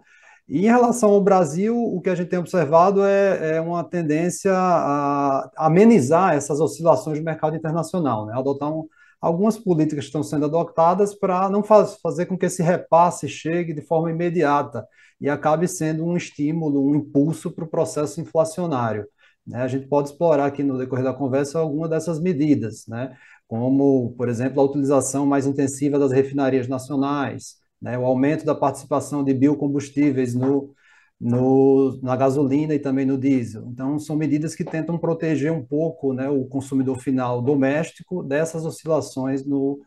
E 0.48 0.66
em 0.66 0.70
relação 0.70 1.10
ao 1.10 1.22
Brasil, 1.22 1.76
o 1.76 2.00
que 2.00 2.10
a 2.10 2.14
gente 2.14 2.28
tem 2.28 2.38
observado 2.38 3.04
é, 3.04 3.56
é 3.56 3.60
uma 3.60 3.84
tendência 3.84 4.52
a 4.52 5.50
amenizar 5.56 6.34
essas 6.34 6.60
oscilações 6.60 7.18
do 7.18 7.24
mercado 7.24 7.56
internacional, 7.56 8.26
né? 8.26 8.34
adotar 8.36 8.70
um, 8.70 8.86
algumas 9.20 9.56
políticas 9.56 10.04
que 10.04 10.08
estão 10.08 10.22
sendo 10.22 10.46
adotadas 10.46 11.14
para 11.14 11.48
não 11.48 11.62
faz, 11.62 11.96
fazer 12.02 12.26
com 12.26 12.36
que 12.36 12.46
esse 12.46 12.62
repasse 12.62 13.28
chegue 13.28 13.72
de 13.72 13.82
forma 13.82 14.10
imediata 14.10 14.86
e 15.20 15.28
acabe 15.28 15.68
sendo 15.68 16.04
um 16.04 16.16
estímulo, 16.16 16.84
um 16.84 16.96
impulso 16.96 17.50
para 17.52 17.64
o 17.64 17.68
processo 17.68 18.20
inflacionário. 18.20 19.06
Né? 19.46 19.62
A 19.62 19.68
gente 19.68 19.86
pode 19.86 20.08
explorar 20.08 20.46
aqui 20.46 20.62
no 20.64 20.76
decorrer 20.76 21.04
da 21.04 21.14
conversa 21.14 21.60
alguma 21.60 21.88
dessas 21.88 22.20
medidas, 22.20 22.84
né? 22.88 23.16
Como, 23.46 24.14
por 24.16 24.28
exemplo, 24.28 24.60
a 24.60 24.64
utilização 24.64 25.26
mais 25.26 25.46
intensiva 25.46 25.98
das 25.98 26.12
refinarias 26.12 26.68
nacionais, 26.68 27.56
né, 27.80 27.98
o 27.98 28.04
aumento 28.04 28.44
da 28.44 28.54
participação 28.54 29.24
de 29.24 29.34
biocombustíveis 29.34 30.34
no, 30.34 30.74
no, 31.20 31.98
na 32.02 32.16
gasolina 32.16 32.74
e 32.74 32.78
também 32.78 33.06
no 33.06 33.18
diesel. 33.18 33.66
Então, 33.68 33.98
são 33.98 34.16
medidas 34.16 34.54
que 34.54 34.64
tentam 34.64 34.98
proteger 34.98 35.52
um 35.52 35.64
pouco 35.64 36.12
né, 36.12 36.28
o 36.28 36.44
consumidor 36.44 36.98
final 36.98 37.42
doméstico 37.42 38.22
dessas 38.22 38.64
oscilações 38.64 39.44
no, 39.44 39.80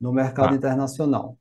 no 0.00 0.12
mercado 0.12 0.54
ah. 0.54 0.56
internacional. 0.56 1.36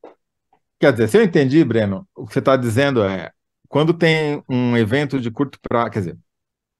Quer 0.80 0.92
dizer, 0.92 1.08
se 1.08 1.18
eu 1.18 1.24
entendi, 1.24 1.64
Breno, 1.64 2.08
o 2.16 2.26
que 2.26 2.34
você 2.34 2.40
está 2.40 2.56
dizendo 2.56 3.04
é, 3.04 3.32
quando 3.68 3.94
tem 3.94 4.44
um 4.50 4.78
evento 4.78 5.20
de 5.20 5.32
curto 5.32 5.60
prazo, 5.62 5.92
quer 5.92 6.00
dizer, 6.00 6.18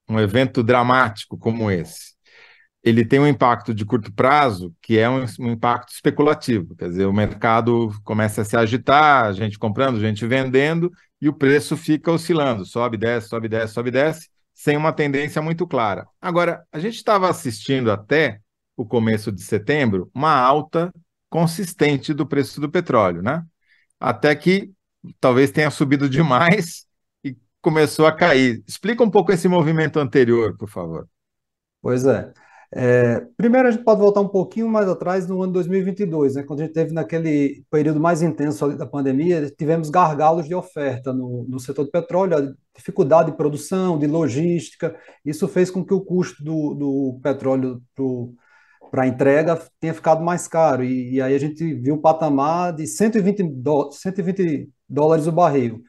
um 0.08 0.18
evento 0.20 0.62
dramático 0.62 1.36
como 1.36 1.70
esse, 1.70 2.14
ele 2.82 3.04
tem 3.04 3.18
um 3.18 3.26
impacto 3.26 3.74
de 3.74 3.84
curto 3.84 4.12
prazo, 4.12 4.74
que 4.80 4.98
é 4.98 5.08
um, 5.08 5.24
um, 5.40 5.50
impacto 5.50 5.92
especulativo. 5.92 6.76
Quer 6.76 6.88
dizer, 6.88 7.06
o 7.06 7.12
mercado 7.12 7.90
começa 8.04 8.42
a 8.42 8.44
se 8.44 8.56
agitar, 8.56 9.32
gente 9.34 9.58
comprando, 9.58 10.00
gente 10.00 10.26
vendendo, 10.26 10.90
e 11.20 11.28
o 11.28 11.34
preço 11.34 11.76
fica 11.76 12.12
oscilando, 12.12 12.64
sobe, 12.64 12.96
desce, 12.96 13.28
sobe, 13.28 13.48
desce, 13.48 13.74
sobe, 13.74 13.90
desce, 13.90 14.28
sem 14.54 14.76
uma 14.76 14.92
tendência 14.92 15.42
muito 15.42 15.66
clara. 15.66 16.06
Agora, 16.20 16.64
a 16.72 16.78
gente 16.78 16.96
estava 16.96 17.28
assistindo 17.28 17.90
até 17.90 18.40
o 18.76 18.86
começo 18.86 19.32
de 19.32 19.42
setembro 19.42 20.10
uma 20.14 20.32
alta 20.32 20.92
consistente 21.28 22.14
do 22.14 22.26
preço 22.26 22.60
do 22.60 22.70
petróleo, 22.70 23.22
né? 23.22 23.44
Até 23.98 24.34
que 24.34 24.72
talvez 25.20 25.50
tenha 25.50 25.70
subido 25.70 26.08
demais 26.08 26.86
e 27.24 27.36
começou 27.60 28.06
a 28.06 28.12
cair. 28.12 28.62
Explica 28.66 29.02
um 29.02 29.10
pouco 29.10 29.32
esse 29.32 29.48
movimento 29.48 29.98
anterior, 29.98 30.56
por 30.56 30.68
favor. 30.68 31.08
Pois 31.82 32.06
é. 32.06 32.32
É, 32.70 33.20
primeiro, 33.36 33.68
a 33.68 33.70
gente 33.70 33.82
pode 33.82 34.00
voltar 34.00 34.20
um 34.20 34.28
pouquinho 34.28 34.68
mais 34.68 34.86
atrás, 34.88 35.26
no 35.26 35.42
ano 35.42 35.54
2022, 35.54 36.34
né, 36.34 36.42
quando 36.42 36.60
a 36.60 36.64
gente 36.64 36.74
teve 36.74 36.92
naquele 36.92 37.64
período 37.70 37.98
mais 37.98 38.20
intenso 38.20 38.76
da 38.76 38.86
pandemia, 38.86 39.50
tivemos 39.50 39.88
gargalos 39.88 40.46
de 40.46 40.54
oferta 40.54 41.12
no, 41.12 41.46
no 41.48 41.58
setor 41.58 41.84
do 41.84 41.90
petróleo, 41.90 42.54
dificuldade 42.76 43.30
de 43.30 43.36
produção, 43.36 43.98
de 43.98 44.06
logística. 44.06 44.94
Isso 45.24 45.48
fez 45.48 45.70
com 45.70 45.84
que 45.84 45.94
o 45.94 46.00
custo 46.02 46.44
do, 46.44 46.74
do 46.74 47.20
petróleo 47.22 47.82
para 48.90 49.02
a 49.04 49.06
entrega 49.06 49.58
tenha 49.80 49.94
ficado 49.94 50.22
mais 50.22 50.46
caro. 50.46 50.84
E, 50.84 51.14
e, 51.14 51.22
aí 51.22 51.34
a 51.34 51.38
gente 51.38 51.74
viu 51.74 51.94
o 51.96 52.00
patamar 52.00 52.74
de 52.74 52.86
120, 52.86 53.42
do, 53.44 53.90
120 53.92 54.68
dólares 54.88 55.26
o 55.26 55.32
barril. 55.32 55.82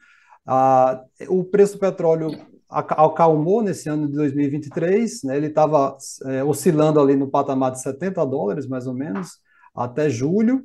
Ah, 0.46 1.02
o 1.28 1.44
preço 1.44 1.74
do 1.74 1.80
petróleo 1.80 2.30
acalmou 2.70 3.62
nesse 3.62 3.88
ano 3.88 4.06
de 4.06 4.14
2023, 4.14 5.24
né? 5.24 5.36
ele 5.36 5.48
estava 5.48 5.96
é, 6.26 6.44
oscilando 6.44 7.00
ali 7.00 7.16
no 7.16 7.28
patamar 7.28 7.72
de 7.72 7.82
70 7.82 8.24
dólares, 8.24 8.66
mais 8.66 8.86
ou 8.86 8.94
menos, 8.94 9.38
até 9.74 10.08
julho, 10.08 10.64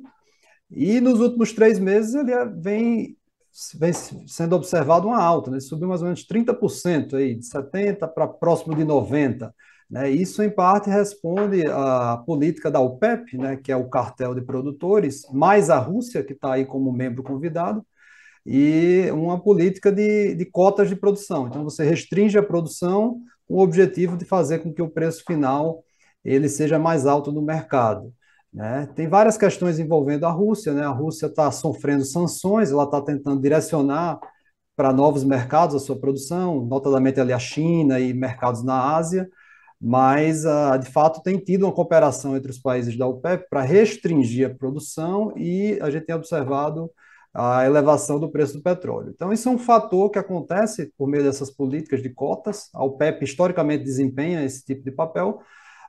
e 0.70 1.00
nos 1.00 1.20
últimos 1.20 1.52
três 1.52 1.78
meses 1.78 2.14
ele 2.14 2.32
é, 2.32 2.44
vem, 2.44 3.16
vem 3.74 3.92
sendo 4.26 4.56
observado 4.56 5.08
uma 5.08 5.20
alta, 5.20 5.50
né? 5.50 5.60
subiu 5.60 5.88
mais 5.88 6.00
ou 6.00 6.06
menos 6.06 6.26
30%, 6.26 7.14
aí, 7.14 7.34
de 7.34 7.46
70 7.46 8.06
para 8.08 8.28
próximo 8.28 8.74
de 8.74 8.84
90%. 8.84 9.50
Né? 9.88 10.10
Isso, 10.10 10.42
em 10.42 10.50
parte, 10.50 10.90
responde 10.90 11.64
à 11.68 12.16
política 12.26 12.70
da 12.70 12.80
OPEP, 12.80 13.36
né? 13.36 13.56
que 13.56 13.70
é 13.70 13.76
o 13.76 13.88
cartel 13.88 14.34
de 14.34 14.42
produtores, 14.42 15.22
mais 15.32 15.70
a 15.70 15.78
Rússia, 15.78 16.24
que 16.24 16.32
está 16.32 16.54
aí 16.54 16.64
como 16.64 16.92
membro 16.92 17.22
convidado, 17.22 17.84
e 18.46 19.10
uma 19.10 19.40
política 19.40 19.90
de, 19.90 20.34
de 20.36 20.44
cotas 20.46 20.88
de 20.88 20.94
produção. 20.94 21.48
Então, 21.48 21.64
você 21.64 21.84
restringe 21.84 22.38
a 22.38 22.42
produção 22.42 23.20
com 23.48 23.54
o 23.54 23.60
objetivo 23.60 24.16
de 24.16 24.24
fazer 24.24 24.60
com 24.60 24.72
que 24.72 24.80
o 24.80 24.88
preço 24.88 25.24
final 25.26 25.82
ele 26.24 26.48
seja 26.48 26.78
mais 26.78 27.06
alto 27.06 27.32
no 27.32 27.42
mercado. 27.42 28.12
Né? 28.52 28.88
Tem 28.94 29.08
várias 29.08 29.36
questões 29.36 29.78
envolvendo 29.78 30.24
a 30.24 30.30
Rússia. 30.30 30.72
Né? 30.72 30.82
A 30.82 30.90
Rússia 30.90 31.26
está 31.26 31.50
sofrendo 31.50 32.04
sanções, 32.04 32.70
ela 32.70 32.84
está 32.84 33.00
tentando 33.00 33.40
direcionar 33.40 34.18
para 34.76 34.92
novos 34.92 35.24
mercados 35.24 35.74
a 35.74 35.78
sua 35.78 35.98
produção, 35.98 36.64
notadamente 36.66 37.20
ali 37.20 37.32
a 37.32 37.38
China 37.38 37.98
e 37.98 38.12
mercados 38.12 38.62
na 38.62 38.94
Ásia, 38.94 39.28
mas 39.80 40.44
uh, 40.44 40.78
de 40.78 40.90
fato 40.90 41.22
tem 41.22 41.38
tido 41.38 41.64
uma 41.64 41.72
cooperação 41.72 42.36
entre 42.36 42.50
os 42.50 42.58
países 42.58 42.96
da 42.96 43.06
OPEP 43.06 43.48
para 43.48 43.62
restringir 43.62 44.50
a 44.50 44.54
produção 44.54 45.32
e 45.36 45.78
a 45.80 45.90
gente 45.90 46.04
tem 46.04 46.14
observado 46.14 46.90
a 47.38 47.66
elevação 47.66 48.18
do 48.18 48.30
preço 48.30 48.54
do 48.54 48.62
petróleo. 48.62 49.12
Então, 49.14 49.30
isso 49.30 49.46
é 49.46 49.52
um 49.52 49.58
fator 49.58 50.10
que 50.10 50.18
acontece 50.18 50.90
por 50.96 51.06
meio 51.06 51.22
dessas 51.22 51.50
políticas 51.50 52.02
de 52.02 52.08
cotas. 52.08 52.70
A 52.72 52.82
OPEP 52.82 53.24
historicamente 53.24 53.84
desempenha 53.84 54.42
esse 54.42 54.64
tipo 54.64 54.82
de 54.82 54.90
papel, 54.90 55.40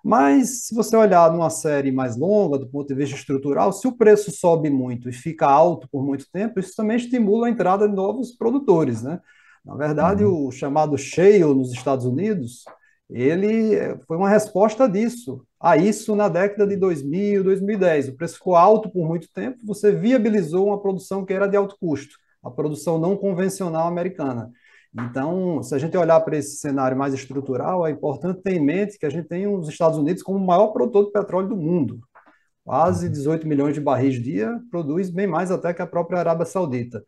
mas 0.03 0.65
se 0.65 0.75
você 0.75 0.95
olhar 0.97 1.31
numa 1.31 1.49
série 1.49 1.89
mais 1.89 2.17
longa, 2.17 2.59
do 2.59 2.67
ponto 2.67 2.87
de 2.87 2.95
vista 2.95 3.15
estrutural, 3.15 3.71
se 3.71 3.87
o 3.87 3.95
preço 3.95 4.29
sobe 4.29 4.69
muito 4.69 5.09
e 5.09 5.13
fica 5.13 5.47
alto 5.47 5.87
por 5.89 6.03
muito 6.03 6.29
tempo, 6.29 6.59
isso 6.59 6.75
também 6.75 6.97
estimula 6.97 7.47
a 7.47 7.49
entrada 7.49 7.87
de 7.87 7.95
novos 7.95 8.31
produtores, 8.33 9.01
né? 9.01 9.19
Na 9.63 9.75
verdade, 9.75 10.25
uhum. 10.25 10.47
o 10.47 10.51
chamado 10.51 10.97
shale 10.97 11.43
nos 11.53 11.71
Estados 11.71 12.05
Unidos, 12.05 12.65
ele 13.09 13.75
eh, 13.75 13.97
foi 14.07 14.17
uma 14.17 14.29
resposta 14.29 14.87
disso, 14.87 15.45
a 15.59 15.77
isso 15.77 16.15
na 16.15 16.27
década 16.29 16.67
de 16.67 16.75
2000, 16.75 17.43
2010. 17.43 18.09
O 18.09 18.15
preço 18.15 18.35
ficou 18.35 18.55
alto 18.55 18.89
por 18.89 19.07
muito 19.07 19.31
tempo, 19.31 19.57
você 19.65 19.91
viabilizou 19.91 20.67
uma 20.67 20.81
produção 20.81 21.25
que 21.25 21.33
era 21.33 21.47
de 21.47 21.55
alto 21.57 21.77
custo, 21.79 22.15
a 22.43 22.51
produção 22.51 22.99
não 22.99 23.15
convencional 23.15 23.87
americana. 23.87 24.51
Então, 24.93 25.61
se 25.61 25.75
a 25.75 25.77
gente 25.77 25.95
olhar 25.97 26.19
para 26.21 26.37
esse 26.37 26.57
cenário 26.57 26.97
mais 26.97 27.13
estrutural, 27.13 27.85
é 27.85 27.91
importante 27.91 28.41
ter 28.41 28.53
em 28.53 28.59
mente 28.63 28.97
que 28.97 29.05
a 29.05 29.09
gente 29.09 29.27
tem 29.27 29.47
os 29.47 29.67
Estados 29.69 29.97
Unidos 29.97 30.23
como 30.23 30.39
o 30.39 30.45
maior 30.45 30.67
produtor 30.67 31.05
de 31.05 31.11
petróleo 31.11 31.49
do 31.49 31.57
mundo. 31.57 31.99
Quase 32.63 33.07
18 33.09 33.43
uhum. 33.43 33.49
milhões 33.49 33.73
de 33.75 33.81
barris 33.81 34.21
dia, 34.21 34.59
produz 34.71 35.09
bem 35.09 35.27
mais 35.27 35.51
até 35.51 35.73
que 35.73 35.81
a 35.81 35.87
própria 35.87 36.19
Arábia 36.19 36.45
Saudita. 36.45 37.03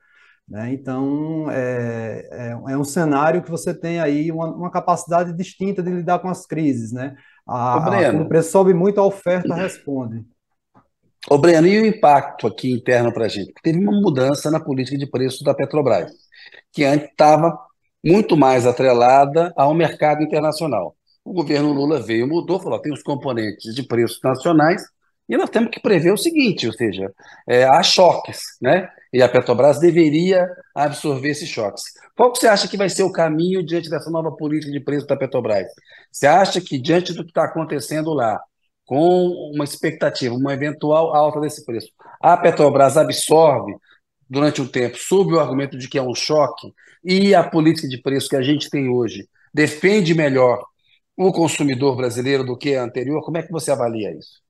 Né? 0.49 0.73
Então, 0.73 1.45
é, 1.51 2.27
é, 2.31 2.71
é, 2.71 2.77
um 2.77 2.83
cenário 2.83 3.43
que 3.43 3.51
você 3.51 3.71
tem 3.71 3.99
aí 3.99 4.31
uma, 4.31 4.47
uma, 4.47 4.71
capacidade 4.71 5.31
distinta 5.33 5.83
de 5.83 5.91
lidar 5.91 6.19
com 6.19 6.27
as 6.27 6.45
crises. 6.47 6.91
Né? 6.91 7.15
A, 7.47 7.77
Ô, 7.77 7.81
Breno, 7.81 8.07
a, 8.07 8.11
quando 8.11 8.25
o 8.25 8.29
preço 8.29 8.51
sobe 8.51 8.73
muito, 8.73 8.99
a 8.99 9.05
oferta 9.05 9.53
responde. 9.53 10.25
Ô, 11.29 11.37
Breno, 11.37 11.67
e 11.67 11.79
o 11.79 11.85
impacto 11.85 12.47
aqui 12.47 12.71
interno 12.71 13.13
para 13.13 13.25
a 13.25 13.27
gente? 13.27 13.53
Teve 13.61 13.77
uma 13.77 13.91
mudança 13.91 14.49
na 14.49 14.59
política 14.59 14.97
de 14.97 15.05
preço 15.05 15.43
da 15.43 15.53
Petrobras, 15.53 16.11
que 16.71 16.83
antes 16.83 17.09
estava 17.09 17.55
muito 18.03 18.35
mais 18.35 18.65
atrelada 18.65 19.53
ao 19.55 19.73
mercado 19.75 20.23
internacional. 20.23 20.95
O 21.23 21.33
governo 21.33 21.71
Lula 21.73 22.01
veio, 22.01 22.27
mudou, 22.27 22.59
falou: 22.59 22.79
tem 22.79 22.91
os 22.91 23.03
componentes 23.03 23.75
de 23.75 23.83
preços 23.83 24.19
nacionais 24.23 24.81
e 25.29 25.37
nós 25.37 25.49
temos 25.51 25.69
que 25.69 25.79
prever 25.79 26.11
o 26.11 26.17
seguinte, 26.17 26.65
ou 26.65 26.73
seja, 26.73 27.13
é, 27.47 27.63
há 27.63 27.83
choques, 27.83 28.41
né? 28.59 28.89
E 29.13 29.21
a 29.21 29.29
Petrobras 29.29 29.79
deveria 29.79 30.47
absorver 30.73 31.29
esses 31.29 31.47
choques. 31.47 31.83
Qual 32.15 32.31
que 32.31 32.39
você 32.39 32.47
acha 32.47 32.67
que 32.67 32.75
vai 32.75 32.89
ser 32.89 33.03
o 33.03 33.11
caminho 33.11 33.63
diante 33.63 33.89
dessa 33.89 34.09
nova 34.09 34.31
política 34.31 34.71
de 34.71 34.79
preço 34.79 35.05
da 35.05 35.15
Petrobras? 35.15 35.67
Você 36.11 36.25
acha 36.25 36.59
que, 36.59 36.79
diante 36.79 37.13
do 37.13 37.23
que 37.23 37.29
está 37.29 37.45
acontecendo 37.45 38.11
lá, 38.13 38.39
com 38.85 39.27
uma 39.53 39.63
expectativa, 39.63 40.33
uma 40.33 40.53
eventual 40.53 41.15
alta 41.15 41.39
desse 41.39 41.63
preço, 41.63 41.89
a 42.19 42.35
Petrobras 42.35 42.97
absorve 42.97 43.75
durante 44.27 44.61
um 44.61 44.67
tempo, 44.67 44.97
sob 44.97 45.33
o 45.33 45.39
argumento 45.39 45.77
de 45.77 45.87
que 45.87 45.97
é 45.97 46.01
um 46.01 46.15
choque, 46.15 46.73
e 47.03 47.35
a 47.35 47.43
política 47.43 47.87
de 47.87 48.01
preço 48.01 48.29
que 48.29 48.35
a 48.35 48.41
gente 48.41 48.69
tem 48.69 48.89
hoje 48.89 49.27
defende 49.53 50.13
melhor 50.15 50.63
o 51.15 51.31
consumidor 51.31 51.95
brasileiro 51.95 52.43
do 52.43 52.57
que 52.57 52.75
a 52.75 52.83
anterior? 52.83 53.23
Como 53.23 53.37
é 53.37 53.43
que 53.43 53.51
você 53.51 53.71
avalia 53.71 54.11
isso? 54.17 54.48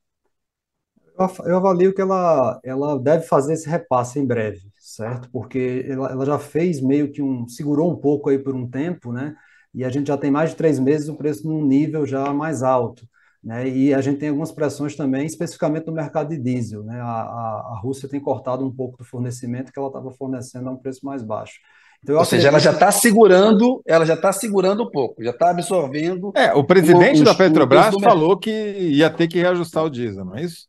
Eu 1.45 1.57
avalio 1.57 1.93
que 1.93 2.01
ela, 2.01 2.59
ela 2.63 2.99
deve 2.99 3.25
fazer 3.25 3.53
esse 3.53 3.69
repasse 3.69 4.19
em 4.19 4.25
breve, 4.25 4.61
certo? 4.77 5.29
Porque 5.31 5.85
ela, 5.87 6.11
ela 6.11 6.25
já 6.25 6.39
fez 6.39 6.81
meio 6.81 7.11
que 7.11 7.21
um. 7.21 7.47
segurou 7.47 7.91
um 7.91 7.95
pouco 7.95 8.29
aí 8.29 8.39
por 8.39 8.55
um 8.55 8.67
tempo, 8.67 9.11
né? 9.11 9.35
E 9.73 9.83
a 9.83 9.89
gente 9.89 10.07
já 10.07 10.17
tem 10.17 10.31
mais 10.31 10.51
de 10.51 10.55
três 10.55 10.79
meses 10.79 11.09
o 11.09 11.15
preço 11.15 11.47
num 11.47 11.65
nível 11.65 12.05
já 12.05 12.33
mais 12.33 12.63
alto. 12.63 13.07
Né? 13.43 13.69
E 13.69 13.93
a 13.93 14.01
gente 14.01 14.19
tem 14.19 14.29
algumas 14.29 14.51
pressões 14.51 14.95
também, 14.95 15.25
especificamente 15.25 15.87
no 15.87 15.93
mercado 15.93 16.29
de 16.29 16.37
diesel. 16.37 16.83
Né? 16.83 16.99
A, 16.99 17.05
a, 17.05 17.73
a 17.73 17.79
Rússia 17.81 18.09
tem 18.09 18.19
cortado 18.19 18.65
um 18.65 18.71
pouco 18.71 18.97
do 18.97 19.05
fornecimento 19.05 19.71
que 19.71 19.79
ela 19.79 19.87
estava 19.87 20.11
fornecendo 20.11 20.67
a 20.69 20.71
um 20.71 20.77
preço 20.77 21.05
mais 21.05 21.23
baixo. 21.23 21.59
Então, 22.03 22.17
Ou 22.17 22.25
seja, 22.25 22.47
ela 22.47 22.59
já 22.59 22.71
está 22.71 22.91
segurando, 22.91 23.81
ela 23.85 24.05
já 24.05 24.13
está 24.13 24.31
segurando 24.31 24.83
um 24.83 24.89
pouco, 24.89 25.21
já 25.21 25.31
está 25.31 25.49
absorvendo. 25.49 26.31
É, 26.33 26.53
o 26.53 26.63
presidente 26.63 27.23
da 27.23 27.35
Petrobras 27.35 27.93
falou 28.01 28.37
que 28.37 28.49
ia 28.49 29.09
ter 29.09 29.27
que 29.27 29.37
reajustar 29.37 29.83
o 29.83 29.89
diesel, 29.89 30.23
não 30.23 30.37
é 30.37 30.43
isso? 30.43 30.67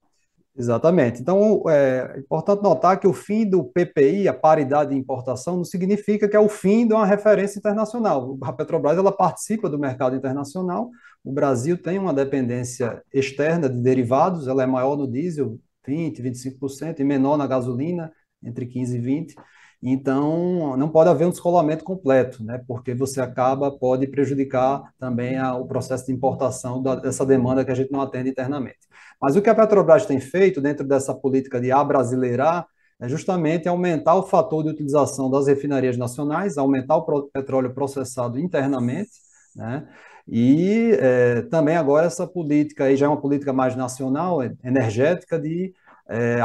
Exatamente. 0.56 1.20
Então, 1.22 1.62
é 1.68 2.18
importante 2.18 2.62
notar 2.62 2.98
que 2.98 3.06
o 3.06 3.12
fim 3.12 3.48
do 3.48 3.64
PPI, 3.64 4.28
a 4.28 4.34
paridade 4.34 4.90
de 4.90 4.96
importação, 4.96 5.56
não 5.56 5.64
significa 5.64 6.28
que 6.28 6.36
é 6.36 6.40
o 6.40 6.48
fim 6.48 6.86
de 6.86 6.92
uma 6.92 7.06
referência 7.06 7.58
internacional. 7.58 8.36
A 8.42 8.52
Petrobras 8.52 8.98
ela 8.98 9.12
participa 9.12 9.70
do 9.70 9.78
mercado 9.78 10.16
internacional. 10.16 10.90
O 11.24 11.32
Brasil 11.32 11.78
tem 11.80 11.98
uma 11.98 12.12
dependência 12.12 13.02
externa 13.14 13.68
de 13.68 13.80
derivados, 13.80 14.48
ela 14.48 14.62
é 14.62 14.66
maior 14.66 14.96
no 14.96 15.10
diesel, 15.10 15.58
20, 15.86 16.20
25%, 16.20 17.00
e 17.00 17.04
menor 17.04 17.36
na 17.38 17.46
gasolina, 17.46 18.12
entre 18.42 18.66
15 18.66 18.96
e 18.96 19.00
20. 19.00 19.34
Então, 19.82 20.76
não 20.76 20.90
pode 20.90 21.08
haver 21.08 21.26
um 21.26 21.30
descolamento 21.30 21.84
completo, 21.84 22.44
né? 22.44 22.62
Porque 22.66 22.94
você 22.94 23.20
acaba 23.20 23.70
pode 23.70 24.06
prejudicar 24.06 24.92
também 24.98 25.38
a, 25.38 25.54
o 25.56 25.66
processo 25.66 26.06
de 26.06 26.12
importação 26.12 26.82
da, 26.82 26.96
dessa 26.96 27.24
demanda 27.24 27.64
que 27.64 27.70
a 27.70 27.74
gente 27.74 27.90
não 27.90 28.02
atende 28.02 28.28
internamente. 28.28 28.78
Mas 29.20 29.36
o 29.36 29.42
que 29.42 29.50
a 29.50 29.54
Petrobras 29.54 30.06
tem 30.06 30.20
feito 30.20 30.60
dentro 30.60 30.86
dessa 30.86 31.14
política 31.14 31.60
de 31.60 31.70
abrasileirar 31.70 32.66
é 33.00 33.08
justamente 33.08 33.68
aumentar 33.68 34.14
o 34.14 34.22
fator 34.22 34.62
de 34.62 34.70
utilização 34.70 35.30
das 35.30 35.46
refinarias 35.46 35.96
nacionais, 35.96 36.58
aumentar 36.58 36.96
o 36.96 37.22
petróleo 37.22 37.72
processado 37.72 38.38
internamente, 38.38 39.10
né? 39.56 39.88
E 40.28 40.96
é, 41.00 41.42
também 41.42 41.76
agora 41.76 42.06
essa 42.06 42.26
política 42.26 42.84
aí 42.84 42.96
já 42.96 43.06
é 43.06 43.08
uma 43.08 43.20
política 43.20 43.52
mais 43.52 43.74
nacional, 43.74 44.40
energética, 44.62 45.38
de 45.38 45.74
é, 46.08 46.40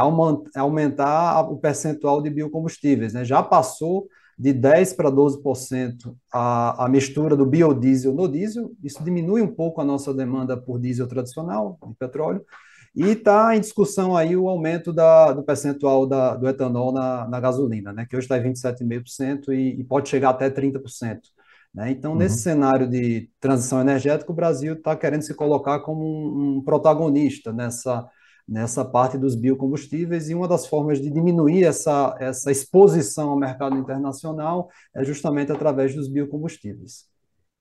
aumentar 0.56 1.40
o 1.42 1.58
percentual 1.58 2.20
de 2.20 2.30
biocombustíveis. 2.30 3.12
Né? 3.12 3.24
Já 3.24 3.42
passou 3.42 4.08
de 4.38 4.52
10% 4.52 4.96
para 4.96 5.10
12% 5.10 6.14
a, 6.32 6.84
a 6.84 6.88
mistura 6.88 7.36
do 7.36 7.46
biodiesel 7.46 8.12
no 8.12 8.28
diesel, 8.28 8.72
isso 8.82 9.02
diminui 9.02 9.40
um 9.40 9.54
pouco 9.54 9.80
a 9.80 9.84
nossa 9.84 10.12
demanda 10.12 10.56
por 10.56 10.78
diesel 10.78 11.06
tradicional, 11.06 11.78
de 11.86 11.94
petróleo, 11.94 12.44
e 12.96 13.10
está 13.10 13.54
em 13.54 13.60
discussão 13.60 14.16
aí 14.16 14.34
o 14.34 14.48
aumento 14.48 14.90
da, 14.90 15.30
do 15.32 15.42
percentual 15.42 16.06
da, 16.06 16.34
do 16.34 16.48
etanol 16.48 16.92
na, 16.92 17.28
na 17.28 17.38
gasolina, 17.38 17.92
né, 17.92 18.06
que 18.08 18.16
hoje 18.16 18.24
está 18.24 18.38
em 18.38 18.52
27,5% 18.52 19.50
e, 19.50 19.80
e 19.80 19.84
pode 19.84 20.08
chegar 20.08 20.30
até 20.30 20.48
30%. 20.48 21.18
Né? 21.74 21.90
Então, 21.90 22.12
uhum. 22.12 22.18
nesse 22.18 22.38
cenário 22.38 22.88
de 22.88 23.28
transição 23.38 23.82
energética, 23.82 24.32
o 24.32 24.34
Brasil 24.34 24.72
está 24.72 24.96
querendo 24.96 25.20
se 25.20 25.34
colocar 25.34 25.80
como 25.80 26.02
um, 26.02 26.56
um, 26.56 26.62
protagonista 26.62 27.52
nessa, 27.52 28.08
nessa 28.48 28.82
parte 28.82 29.18
dos 29.18 29.34
biocombustíveis, 29.34 30.30
e 30.30 30.34
uma 30.34 30.48
das 30.48 30.66
formas 30.66 30.98
de 30.98 31.10
diminuir 31.10 31.64
essa, 31.64 32.16
essa 32.18 32.50
exposição 32.50 33.28
ao 33.28 33.38
mercado 33.38 33.76
internacional 33.76 34.70
é 34.94 35.04
justamente 35.04 35.52
através 35.52 35.94
dos 35.94 36.08
biocombustíveis. 36.08 37.04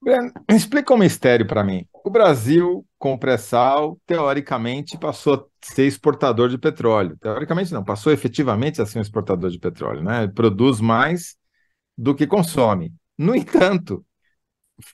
Breno, 0.02 0.32
explica 0.50 0.94
um 0.94 0.98
mistério 0.98 1.46
para 1.46 1.62
mim. 1.62 1.86
O 2.06 2.10
Brasil, 2.12 2.86
com 3.00 3.18
pré-sal, 3.18 4.00
teoricamente 4.06 4.96
passou 4.96 5.34
a 5.34 5.44
ser 5.60 5.88
exportador 5.88 6.50
de 6.50 6.58
petróleo. 6.60 7.18
Teoricamente 7.20 7.74
não, 7.74 7.84
passou 7.84 8.14
efetivamente 8.14 8.80
a 8.80 8.86
ser 8.86 9.00
um 9.00 9.02
exportador 9.02 9.50
de 9.50 9.58
petróleo, 9.58 10.04
né? 10.04 10.28
Produz 10.28 10.80
mais 10.80 11.36
do 11.98 12.14
que 12.14 12.28
consome. 12.28 12.94
No 13.18 13.36
entanto, 13.36 14.06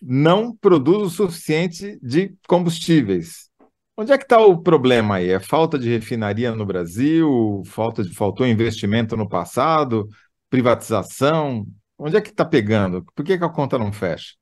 não 0.01 0.55
produz 0.55 1.01
o 1.03 1.09
suficiente 1.09 1.99
de 2.01 2.33
combustíveis. 2.47 3.49
Onde 3.97 4.13
é 4.13 4.17
que 4.17 4.23
está 4.23 4.39
o 4.39 4.61
problema 4.61 5.15
aí? 5.15 5.31
É 5.31 5.39
falta 5.41 5.77
de 5.77 5.89
refinaria 5.89 6.55
no 6.55 6.65
Brasil? 6.65 7.61
Falta 7.65 8.03
de, 8.05 8.15
faltou 8.15 8.47
investimento 8.47 9.17
no 9.17 9.27
passado? 9.27 10.07
Privatização? 10.49 11.67
Onde 11.97 12.15
é 12.15 12.21
que 12.21 12.29
está 12.29 12.45
pegando? 12.45 13.03
Por 13.13 13.25
que, 13.25 13.37
que 13.37 13.43
a 13.43 13.49
conta 13.49 13.77
não 13.77 13.91
fecha? 13.91 14.40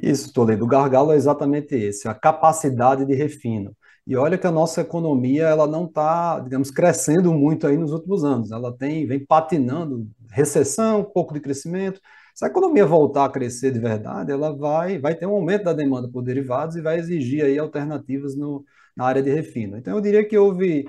Isso, 0.00 0.32
Toledo. 0.32 0.64
O 0.64 0.68
gargalo 0.68 1.12
é 1.12 1.16
exatamente 1.16 1.74
esse, 1.74 2.08
a 2.08 2.14
capacidade 2.14 3.04
de 3.04 3.14
refino. 3.14 3.76
E 4.06 4.16
olha 4.16 4.36
que 4.36 4.46
a 4.46 4.50
nossa 4.50 4.80
economia 4.82 5.44
ela 5.44 5.66
não 5.66 5.86
está, 5.86 6.38
digamos, 6.40 6.70
crescendo 6.70 7.32
muito 7.32 7.66
aí 7.66 7.76
nos 7.76 7.92
últimos 7.92 8.24
anos. 8.24 8.50
Ela 8.50 8.76
tem, 8.76 9.06
vem 9.06 9.24
patinando, 9.24 10.06
recessão, 10.30 11.00
um 11.00 11.04
pouco 11.04 11.32
de 11.32 11.40
crescimento. 11.40 12.00
Se 12.34 12.44
a 12.44 12.48
economia 12.48 12.84
voltar 12.84 13.24
a 13.26 13.30
crescer 13.30 13.70
de 13.70 13.78
verdade, 13.78 14.32
ela 14.32 14.54
vai, 14.54 14.98
vai 14.98 15.14
ter 15.14 15.26
um 15.26 15.34
aumento 15.34 15.64
da 15.64 15.72
demanda 15.72 16.08
por 16.08 16.22
derivados 16.22 16.76
e 16.76 16.82
vai 16.82 16.98
exigir 16.98 17.44
aí 17.44 17.58
alternativas 17.58 18.36
no, 18.36 18.64
na 18.96 19.06
área 19.06 19.22
de 19.22 19.30
refino. 19.32 19.76
Então, 19.78 19.94
eu 19.94 20.00
diria 20.00 20.26
que 20.26 20.36
houve, 20.36 20.84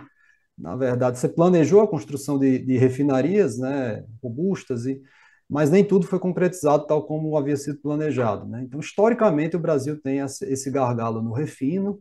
na 0.58 0.76
verdade, 0.76 1.20
você 1.20 1.30
planejou 1.30 1.82
a 1.82 1.88
construção 1.88 2.40
de, 2.40 2.60
de 2.60 2.78
refinarias 2.78 3.58
né, 3.60 4.04
robustas 4.22 4.86
e 4.86 5.02
mas 5.50 5.70
nem 5.70 5.84
tudo 5.84 6.08
foi 6.08 6.20
concretizado 6.20 6.88
tal 6.88 7.06
como 7.06 7.38
havia 7.38 7.56
sido 7.56 7.80
planejado. 7.80 8.48
Né? 8.48 8.64
Então, 8.64 8.80
historicamente, 8.80 9.56
o 9.56 9.60
Brasil 9.60 10.02
tem 10.02 10.20
esse 10.20 10.72
gargalo 10.72 11.22
no 11.22 11.32
refino. 11.32 12.00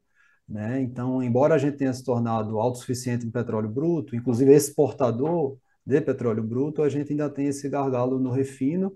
Né? 0.49 0.81
Então, 0.83 1.23
embora 1.23 1.55
a 1.55 1.59
gente 1.59 1.77
tenha 1.77 1.93
se 1.93 2.05
tornado 2.05 2.59
autossuficiente 2.59 3.27
em 3.27 3.31
petróleo 3.31 3.69
bruto, 3.69 4.17
inclusive 4.17 4.53
exportador 4.53 5.57
de 5.87 6.01
petróleo 6.01 6.43
bruto, 6.43 6.83
a 6.83 6.89
gente 6.89 7.11
ainda 7.11 7.29
tem 7.29 7.47
esse 7.47 7.69
gargalo 7.69 8.19
no 8.19 8.31
refino, 8.31 8.95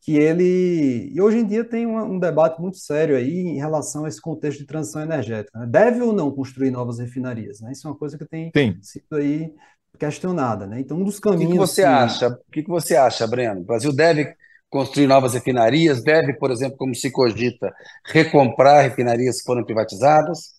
que 0.00 0.16
ele. 0.16 1.10
E 1.12 1.20
hoje 1.20 1.38
em 1.38 1.46
dia 1.46 1.64
tem 1.64 1.86
um, 1.86 2.14
um 2.14 2.18
debate 2.18 2.60
muito 2.60 2.78
sério 2.78 3.16
aí 3.16 3.32
em 3.32 3.56
relação 3.56 4.04
a 4.04 4.08
esse 4.08 4.20
contexto 4.20 4.60
de 4.60 4.66
transição 4.66 5.02
energética. 5.02 5.58
Né? 5.58 5.66
Deve 5.66 6.00
ou 6.00 6.12
não 6.12 6.30
construir 6.30 6.70
novas 6.70 6.98
refinarias? 6.98 7.60
Né? 7.60 7.72
Isso 7.72 7.86
é 7.86 7.90
uma 7.90 7.96
coisa 7.96 8.16
que 8.16 8.24
tem 8.24 8.50
Sim. 8.56 8.78
sido 8.80 9.16
aí 9.16 9.52
questionada, 9.98 10.66
né? 10.66 10.80
Então, 10.80 10.96
um 10.98 11.04
dos 11.04 11.20
caminhos. 11.20 11.44
O 11.44 11.46
que, 11.46 11.52
que 11.52 11.58
você 11.58 11.82
que... 11.82 11.88
acha? 11.88 12.28
O 12.28 12.50
que, 12.52 12.62
que 12.62 12.68
você 12.68 12.96
acha, 12.96 13.26
Breno? 13.26 13.60
O 13.60 13.64
Brasil 13.64 13.92
deve 13.94 14.34
construir 14.68 15.06
novas 15.06 15.34
refinarias? 15.34 16.02
Deve, 16.02 16.34
por 16.34 16.50
exemplo, 16.50 16.76
como 16.76 16.94
se 16.94 17.10
cogita, 17.10 17.72
recomprar 18.06 18.82
refinarias 18.82 19.38
que 19.38 19.44
foram 19.44 19.64
privatizadas? 19.64 20.58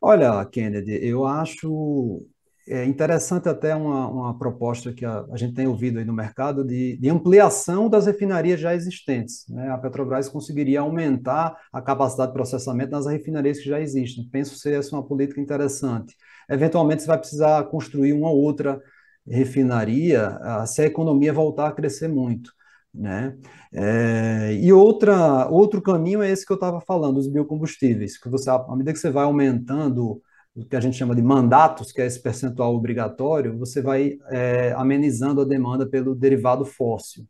Olha, 0.00 0.44
Kennedy, 0.44 0.92
eu 1.02 1.26
acho 1.26 2.26
é 2.68 2.84
interessante 2.84 3.48
até 3.48 3.74
uma, 3.74 4.08
uma 4.08 4.38
proposta 4.38 4.92
que 4.92 5.04
a, 5.04 5.24
a, 5.32 5.36
gente 5.36 5.54
tem 5.54 5.66
ouvido 5.66 5.98
aí 5.98 6.04
no 6.04 6.12
mercado 6.12 6.64
de, 6.64 6.98
de 6.98 7.08
ampliação 7.08 7.88
das 7.88 8.06
refinarias 8.06 8.60
já 8.60 8.74
existentes. 8.74 9.46
Né? 9.48 9.70
A 9.70 9.78
Petrobras 9.78 10.28
conseguiria 10.28 10.80
aumentar 10.80 11.56
a 11.72 11.80
capacidade 11.80 12.30
de 12.30 12.34
processamento 12.34 12.90
nas 12.90 13.06
refinarias 13.06 13.58
que 13.58 13.68
já 13.68 13.80
existem. 13.80 14.28
Penso 14.30 14.56
ser 14.56 14.74
essa 14.74 14.94
uma 14.94 15.06
política 15.06 15.40
interessante. 15.40 16.14
Eventualmente, 16.48 17.02
você 17.02 17.08
vai 17.08 17.18
precisar 17.18 17.64
construir 17.64 18.12
uma 18.12 18.30
outra 18.30 18.80
refinaria 19.26 20.38
se 20.66 20.82
a 20.82 20.86
economia 20.86 21.32
voltar 21.32 21.68
a 21.68 21.72
crescer 21.72 22.08
muito. 22.08 22.52
Né? 22.92 23.36
É, 23.72 24.54
e 24.60 24.72
outra, 24.72 25.46
outro 25.48 25.80
caminho 25.82 26.22
é 26.22 26.30
esse 26.30 26.46
que 26.46 26.52
eu 26.52 26.56
estava 26.56 26.80
falando, 26.80 27.18
os 27.18 27.28
biocombustíveis, 27.28 28.18
que 28.18 28.28
você, 28.28 28.50
à 28.50 28.64
medida 28.70 28.92
que 28.92 28.98
você 28.98 29.10
vai 29.10 29.24
aumentando 29.24 30.22
o 30.54 30.64
que 30.64 30.74
a 30.74 30.80
gente 30.80 30.96
chama 30.96 31.14
de 31.14 31.22
mandatos, 31.22 31.92
que 31.92 32.00
é 32.00 32.06
esse 32.06 32.20
percentual 32.20 32.74
obrigatório, 32.74 33.56
você 33.56 33.80
vai 33.80 34.18
é, 34.30 34.72
amenizando 34.76 35.40
a 35.42 35.44
demanda 35.44 35.86
pelo 35.86 36.14
derivado 36.14 36.64
fóssil. 36.64 37.24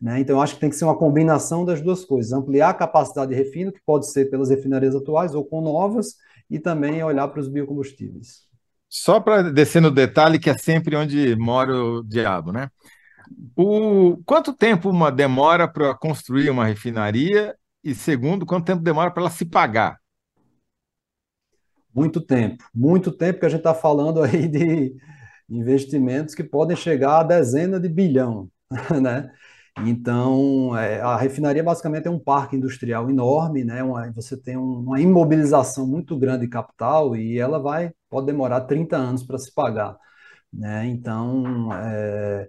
Né? 0.00 0.20
Então, 0.20 0.36
eu 0.36 0.42
acho 0.42 0.54
que 0.54 0.60
tem 0.60 0.70
que 0.70 0.76
ser 0.76 0.84
uma 0.84 0.96
combinação 0.96 1.64
das 1.64 1.80
duas 1.80 2.04
coisas: 2.04 2.32
ampliar 2.32 2.70
a 2.70 2.74
capacidade 2.74 3.32
de 3.32 3.36
refino, 3.36 3.72
que 3.72 3.80
pode 3.84 4.08
ser 4.10 4.30
pelas 4.30 4.50
refinarias 4.50 4.94
atuais 4.94 5.34
ou 5.34 5.44
com 5.44 5.60
novas, 5.60 6.14
e 6.48 6.58
também 6.58 7.02
olhar 7.02 7.26
para 7.28 7.40
os 7.40 7.48
biocombustíveis. 7.48 8.47
Só 8.88 9.20
para 9.20 9.52
descer 9.52 9.82
no 9.82 9.90
detalhe, 9.90 10.38
que 10.38 10.48
é 10.48 10.56
sempre 10.56 10.96
onde 10.96 11.36
mora 11.36 11.74
o 11.74 12.02
diabo, 12.02 12.52
né? 12.52 12.70
O, 13.54 14.16
quanto 14.24 14.54
tempo 14.54 14.88
uma 14.88 15.12
demora 15.12 15.68
para 15.68 15.94
construir 15.94 16.48
uma 16.48 16.64
refinaria? 16.64 17.54
E 17.84 17.94
segundo, 17.94 18.46
quanto 18.46 18.66
tempo 18.66 18.82
demora 18.82 19.10
para 19.10 19.24
ela 19.24 19.30
se 19.30 19.44
pagar? 19.44 19.98
Muito 21.94 22.20
tempo, 22.20 22.64
muito 22.74 23.10
tempo 23.10 23.40
que 23.40 23.46
a 23.46 23.48
gente 23.48 23.60
está 23.60 23.74
falando 23.74 24.22
aí 24.22 24.48
de 24.48 24.94
investimentos 25.48 26.34
que 26.34 26.44
podem 26.44 26.76
chegar 26.76 27.20
a 27.20 27.22
dezena 27.22 27.80
de 27.80 27.88
bilhão, 27.88 28.50
né? 29.02 29.30
Então, 29.86 30.76
é, 30.76 31.00
a 31.00 31.16
refinaria 31.16 31.62
basicamente 31.62 32.06
é 32.08 32.10
um 32.10 32.18
parque 32.18 32.56
industrial 32.56 33.08
enorme, 33.10 33.64
né? 33.64 33.82
Uma, 33.82 34.10
você 34.12 34.36
tem 34.36 34.56
um, 34.56 34.80
uma 34.80 35.00
imobilização 35.00 35.86
muito 35.86 36.16
grande 36.18 36.46
de 36.46 36.48
capital 36.48 37.16
e 37.16 37.38
ela 37.38 37.58
vai 37.58 37.92
pode 38.10 38.26
demorar 38.26 38.62
30 38.62 38.96
anos 38.96 39.22
para 39.24 39.38
se 39.38 39.52
pagar, 39.52 39.96
né? 40.52 40.86
Então, 40.86 41.72
é, 41.74 42.48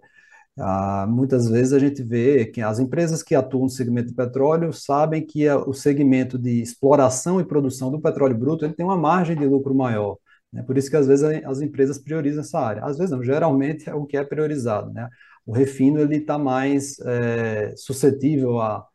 ah, 0.60 1.06
muitas 1.08 1.50
vezes 1.50 1.74
a 1.74 1.80
gente 1.80 2.04
vê 2.04 2.46
que 2.46 2.62
as 2.62 2.80
empresas 2.80 3.24
que 3.24 3.34
atuam 3.34 3.64
no 3.64 3.70
segmento 3.70 4.10
de 4.10 4.16
petróleo 4.16 4.74
sabem 4.74 5.26
que 5.26 5.48
a, 5.48 5.58
o 5.58 5.74
segmento 5.74 6.38
de 6.38 6.62
exploração 6.62 7.40
e 7.40 7.46
produção 7.46 7.90
do 7.92 8.02
petróleo 8.02 8.38
bruto 8.38 8.66
ele 8.66 8.74
tem 8.74 8.86
uma 8.86 8.98
margem 8.98 9.38
de 9.38 9.46
lucro 9.46 9.74
maior. 9.74 10.18
Né? 10.52 10.62
Por 10.64 10.78
isso 10.78 10.90
que 10.90 10.98
às 10.98 11.08
vezes 11.08 11.24
as 11.46 11.62
empresas 11.62 11.98
priorizam 11.98 12.42
essa 12.42 12.60
área. 12.60 12.84
Às 12.84 12.98
vezes 12.98 13.12
não, 13.12 13.24
geralmente 13.24 13.90
é 13.90 13.94
o 13.94 14.06
que 14.06 14.18
é 14.18 14.24
priorizado. 14.24 14.92
Né? 14.92 15.08
O 15.46 15.54
refino 15.54 16.00
ele 16.00 16.18
está 16.18 16.38
mais 16.38 17.00
é, 17.02 17.74
suscetível 17.78 18.60
a, 18.60 18.86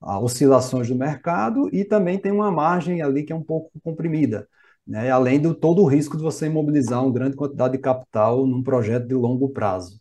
a 0.00 0.20
oscilações 0.20 0.88
do 0.88 0.94
mercado 0.94 1.68
e 1.72 1.84
também 1.84 2.18
tem 2.18 2.32
uma 2.32 2.50
margem 2.50 3.02
ali 3.02 3.22
que 3.24 3.32
é 3.32 3.36
um 3.36 3.42
pouco 3.42 3.70
comprimida. 3.82 4.46
Né? 4.86 5.10
Além 5.10 5.40
do 5.40 5.54
todo 5.54 5.82
o 5.82 5.86
risco 5.86 6.16
de 6.16 6.22
você 6.22 6.46
imobilizar 6.46 7.02
uma 7.02 7.12
grande 7.12 7.36
quantidade 7.36 7.72
de 7.74 7.78
capital 7.82 8.46
num 8.46 8.62
projeto 8.62 9.06
de 9.06 9.14
longo 9.14 9.48
prazo. 9.48 10.00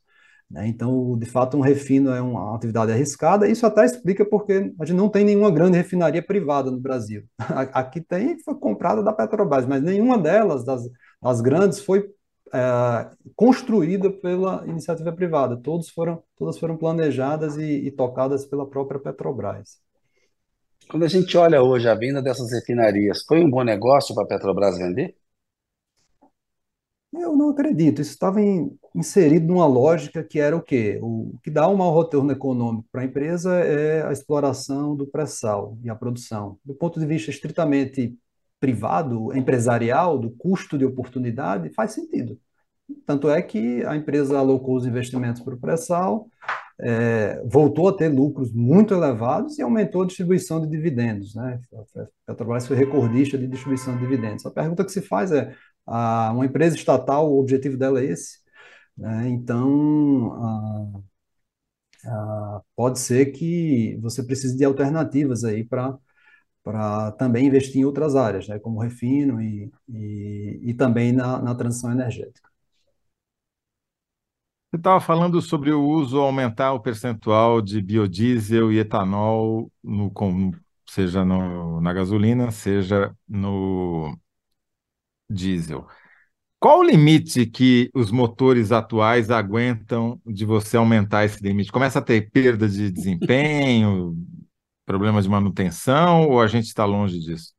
Né? 0.50 0.68
Então, 0.68 1.18
de 1.18 1.26
fato, 1.26 1.58
um 1.58 1.62
refino 1.62 2.12
é 2.12 2.22
uma 2.22 2.56
atividade 2.56 2.92
arriscada. 2.92 3.48
Isso 3.48 3.66
até 3.66 3.86
explica 3.86 4.24
porque 4.26 4.74
a 4.80 4.86
gente 4.86 4.96
não 4.96 5.10
tem 5.10 5.26
nenhuma 5.26 5.50
grande 5.50 5.78
refinaria 5.78 6.22
privada 6.22 6.70
no 6.70 6.80
Brasil. 6.80 7.24
Aqui 7.74 8.02
tem, 8.02 8.38
foi 8.40 8.56
comprada 8.56 9.02
da 9.02 9.14
Petrobras, 9.14 9.66
mas 9.66 9.82
nenhuma 9.82 10.18
delas, 10.18 10.64
das, 10.64 10.84
das 11.22 11.42
grandes, 11.42 11.80
foi 11.80 12.08
é, 12.54 13.10
construída 13.36 14.12
pela 14.12 14.64
iniciativa 14.68 15.12
privada. 15.12 15.58
Todos 15.58 15.90
foram, 15.90 16.22
todas 16.38 16.60
foram 16.60 16.78
planejadas 16.78 17.58
e, 17.58 17.88
e 17.88 17.92
tocadas 17.92 18.46
pela 18.46 18.70
própria 18.70 19.00
Petrobras. 19.00 19.82
Quando 20.94 21.06
a 21.06 21.08
gente 21.08 21.36
olha 21.36 21.60
hoje 21.60 21.90
a 21.90 21.96
vinda 21.96 22.22
dessas 22.22 22.52
refinarias, 22.52 23.24
foi 23.24 23.44
um 23.44 23.50
bom 23.50 23.64
negócio 23.64 24.14
para 24.14 24.26
a 24.26 24.28
Petrobras 24.28 24.78
vender? 24.78 25.16
Eu 27.12 27.36
não 27.36 27.50
acredito. 27.50 28.00
Isso 28.00 28.12
estava 28.12 28.40
em, 28.40 28.78
inserido 28.94 29.48
numa 29.48 29.66
lógica 29.66 30.24
que 30.24 30.40
era 30.40 30.56
o 30.56 30.62
quê? 30.62 31.00
O, 31.02 31.34
que 31.42 31.50
dá 31.50 31.68
um 31.68 31.76
mau 31.76 32.00
retorno 32.00 32.32
econômico 32.32 32.88
para 32.92 33.02
a 33.02 33.06
empresa 33.06 33.56
é 33.56 34.06
a 34.06 34.12
exploração 34.12 34.96
do 34.96 35.08
pré-sal 35.08 35.80
e 35.84 35.90
a 35.90 35.96
produção. 35.96 36.60
Do 36.64 36.76
ponto 36.76 37.00
de 37.00 37.08
vista 37.08 37.32
estritamente 37.32 38.16
privado, 38.60 39.36
empresarial, 39.36 40.20
do 40.20 40.30
custo 40.30 40.78
de 40.78 40.86
oportunidade, 40.86 41.74
faz 41.74 41.94
sentido. 41.94 42.40
Tanto 43.04 43.32
é 43.32 43.42
que 43.42 43.84
a 43.86 43.96
empresa 43.96 44.38
alocou 44.38 44.76
os 44.76 44.86
investimentos 44.86 45.42
para 45.42 45.56
o 45.56 45.60
pré-sal, 45.60 46.30
é, 46.80 47.42
voltou 47.46 47.88
a 47.90 47.94
ter 47.96 48.10
lucros 48.10 48.52
muito 48.52 48.94
elevados 48.94 49.58
e 49.58 49.62
aumentou 49.62 50.04
a 50.04 50.06
distribuição 50.08 50.62
de 50.62 50.68
dividendos. 50.68 51.36
Né? 51.36 51.60
A 51.96 52.06
Petrobras 52.34 52.68
foi 52.68 52.76
recordista 52.78 53.38
de 53.38 53.48
distribuição 53.48 53.96
de 53.96 54.02
dividendos. 54.02 54.46
A 54.46 54.52
pergunta 54.52 54.84
que 54.86 54.92
se 54.92 55.02
faz 55.02 55.32
é: 55.32 55.56
a, 55.86 56.32
uma 56.34 56.46
empresa 56.46 56.76
estatal, 56.76 57.32
o 57.32 57.40
objetivo 57.40 57.78
dela 57.78 58.00
é 58.02 58.06
esse. 58.06 58.40
Né? 58.98 59.30
Então, 59.30 60.34
a, 60.34 61.02
a, 62.06 62.62
pode 62.76 63.00
ser 63.00 63.28
que 63.28 63.98
você 64.02 64.24
precise 64.24 64.58
de 64.58 64.66
alternativas 64.66 65.44
aí 65.44 65.64
para 65.64 65.98
para 66.64 67.12
também 67.14 67.48
investir 67.48 67.82
em 67.82 67.86
outras 67.86 68.16
áreas, 68.16 68.48
né, 68.48 68.58
como 68.60 68.80
refino 68.80 69.42
e, 69.42 69.72
e, 69.90 70.62
e 70.64 70.74
também 70.74 71.12
na, 71.12 71.42
na 71.42 71.56
transição 71.56 71.92
energética. 71.92 72.53
Você 74.74 74.78
estava 74.78 75.00
falando 75.00 75.40
sobre 75.40 75.72
o 75.72 75.88
uso, 75.88 76.20
aumentar 76.20 76.74
o 76.74 76.80
percentual 76.80 77.62
de 77.62 77.80
biodiesel 77.80 78.72
e 78.72 78.80
etanol, 78.80 79.72
no, 79.84 80.12
seja 80.90 81.24
no, 81.24 81.80
na 81.80 81.94
gasolina, 81.94 82.50
seja 82.50 83.16
no, 83.28 84.18
diesel. 85.30 85.88
Qual 86.60 86.80
o 86.80 86.84
limite 86.84 87.46
que 87.46 87.92
os 87.94 88.10
motores 88.10 88.72
atuais 88.72 89.30
aguentam 89.30 90.20
de 90.26 90.44
você 90.44 90.76
aumentar 90.76 91.24
esse 91.24 91.44
limite? 91.44 91.72
Começa 91.72 92.00
a 92.00 92.02
ter 92.02 92.32
perda 92.32 92.68
de 92.68 92.90
desempenho, 92.92 94.18
problemas 94.88 95.26
de 95.26 95.30
manutenção, 95.30 96.28
ou 96.30 96.42
a 96.42 96.48
gente 96.48 96.66
está 96.66 96.84
longe 96.84 97.20
disso? 97.20 97.54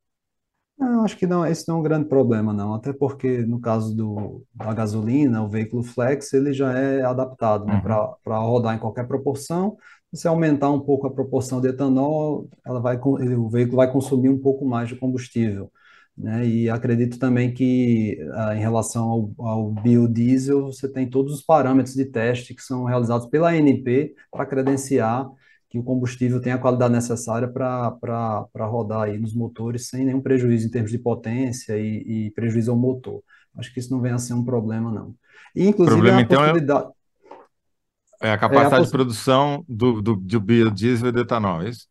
Não, 1.04 1.06
acho 1.06 1.18
que 1.18 1.26
não, 1.26 1.46
esse 1.46 1.68
não 1.68 1.76
é 1.76 1.78
um 1.80 1.82
grande 1.82 2.08
problema, 2.08 2.52
não. 2.52 2.72
Até 2.74 2.92
porque 2.92 3.44
no 3.44 3.60
caso 3.60 3.94
do, 3.94 4.42
da 4.54 4.72
gasolina, 4.72 5.42
o 5.42 5.48
veículo 5.48 5.82
flex, 5.82 6.32
ele 6.32 6.52
já 6.54 6.72
é 6.72 7.02
adaptado 7.02 7.66
né, 7.66 7.74
uhum. 7.74 8.14
para 8.24 8.38
rodar 8.38 8.74
em 8.74 8.78
qualquer 8.78 9.06
proporção. 9.06 9.76
Se 10.14 10.26
aumentar 10.26 10.70
um 10.70 10.80
pouco 10.80 11.06
a 11.06 11.12
proporção 11.12 11.60
de 11.60 11.68
etanol, 11.68 12.48
ela 12.64 12.80
vai, 12.80 12.98
o 12.98 13.48
veículo 13.50 13.76
vai 13.76 13.92
consumir 13.92 14.30
um 14.30 14.38
pouco 14.38 14.64
mais 14.64 14.88
de 14.88 14.96
combustível. 14.96 15.70
Né? 16.16 16.46
E 16.46 16.70
acredito 16.70 17.18
também 17.18 17.52
que, 17.52 18.16
ah, 18.32 18.56
em 18.56 18.60
relação 18.60 19.34
ao, 19.36 19.46
ao, 19.46 19.70
biodiesel, 19.72 20.66
você 20.66 20.88
tem 20.90 21.10
todos 21.10 21.34
os 21.34 21.42
parâmetros 21.42 21.94
de 21.94 22.06
teste 22.06 22.54
que 22.54 22.62
são 22.62 22.84
realizados 22.84 23.26
pela 23.26 23.50
ANP 23.50 24.14
para 24.30 24.46
credenciar 24.46 25.28
que 25.74 25.78
o 25.80 25.82
combustível 25.82 26.40
tem 26.40 26.52
a 26.52 26.58
qualidade 26.58 26.94
necessária 26.94 27.48
para 27.48 28.48
rodar 28.60 29.02
aí 29.02 29.18
nos 29.18 29.34
motores 29.34 29.88
sem 29.88 30.04
nenhum 30.04 30.20
prejuízo 30.20 30.68
em 30.68 30.70
termos 30.70 30.92
de 30.92 30.98
potência 30.98 31.76
e, 31.76 32.26
e, 32.26 32.30
prejuízo 32.30 32.70
ao 32.70 32.76
motor. 32.76 33.20
Acho 33.58 33.74
que 33.74 33.80
isso 33.80 33.90
não 33.90 34.00
vem 34.00 34.12
a 34.12 34.18
ser 34.18 34.34
um 34.34 34.44
problema, 34.44 34.92
não. 34.92 35.16
E, 35.52 35.66
inclusive, 35.66 35.96
problema, 35.96 36.20
então, 36.20 36.44
é 36.44 36.50
possibilidade... 36.50 36.90
é 38.22 38.30
a 38.30 38.38
capacidade 38.38 38.72
é 38.72 38.76
a 38.76 38.78
poss... 38.78 38.86
de 38.86 38.92
produção 38.92 39.64
do, 39.68 40.00
do, 40.00 40.14
do 40.14 40.40
biodiesel 40.40 41.08
e 41.08 41.12
do 41.12 41.22
etanol, 41.22 41.62
é 41.62 41.70
isso? 41.70 41.88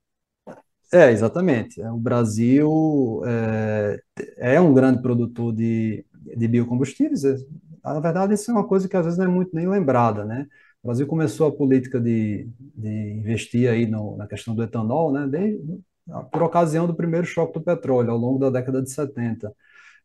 É, 0.94 1.12
exatamente. 1.12 1.82
É, 1.82 1.92
o 1.92 1.98
Brasil 1.98 3.22
é, 3.26 4.00
é 4.38 4.62
um 4.62 4.74
grande 4.74 5.02
produtor 5.02 5.54
de, 5.54 6.06
de 6.38 6.48
biocombustíveis. 6.48 7.26
É, 7.26 7.36
na 7.84 8.00
verdade, 8.00 8.34
isso 8.36 8.50
é 8.50 8.54
uma 8.54 8.66
coisa 8.66 8.88
que 8.88 8.96
às 8.96 9.04
vezes 9.04 9.20
não 9.20 9.26
é 9.26 9.30
muito 9.30 9.54
nem 9.54 9.68
lembrada, 9.68 10.24
né? 10.24 10.48
O 10.84 10.88
Brasil 10.88 11.08
começou 11.08 11.48
a 11.48 11.52
política 11.52 12.00
de, 12.00 12.50
de 12.60 13.14
investir 13.14 13.70
aí 13.70 13.88
no, 13.88 14.18
na 14.18 14.28
questão 14.28 14.54
do 14.54 14.62
etanol, 14.62 15.14
né? 15.14 15.26
Desde, 15.28 15.80
por 16.32 16.44
ocasião 16.44 16.86
do 16.86 16.94
primeiro 16.94 17.26
choque 17.26 17.54
do 17.54 17.62
petróleo, 17.62 18.12
ao 18.12 18.18
longo 18.18 18.38
da 18.38 18.50
década 18.50 18.82
de 18.82 18.92
70. 18.92 19.54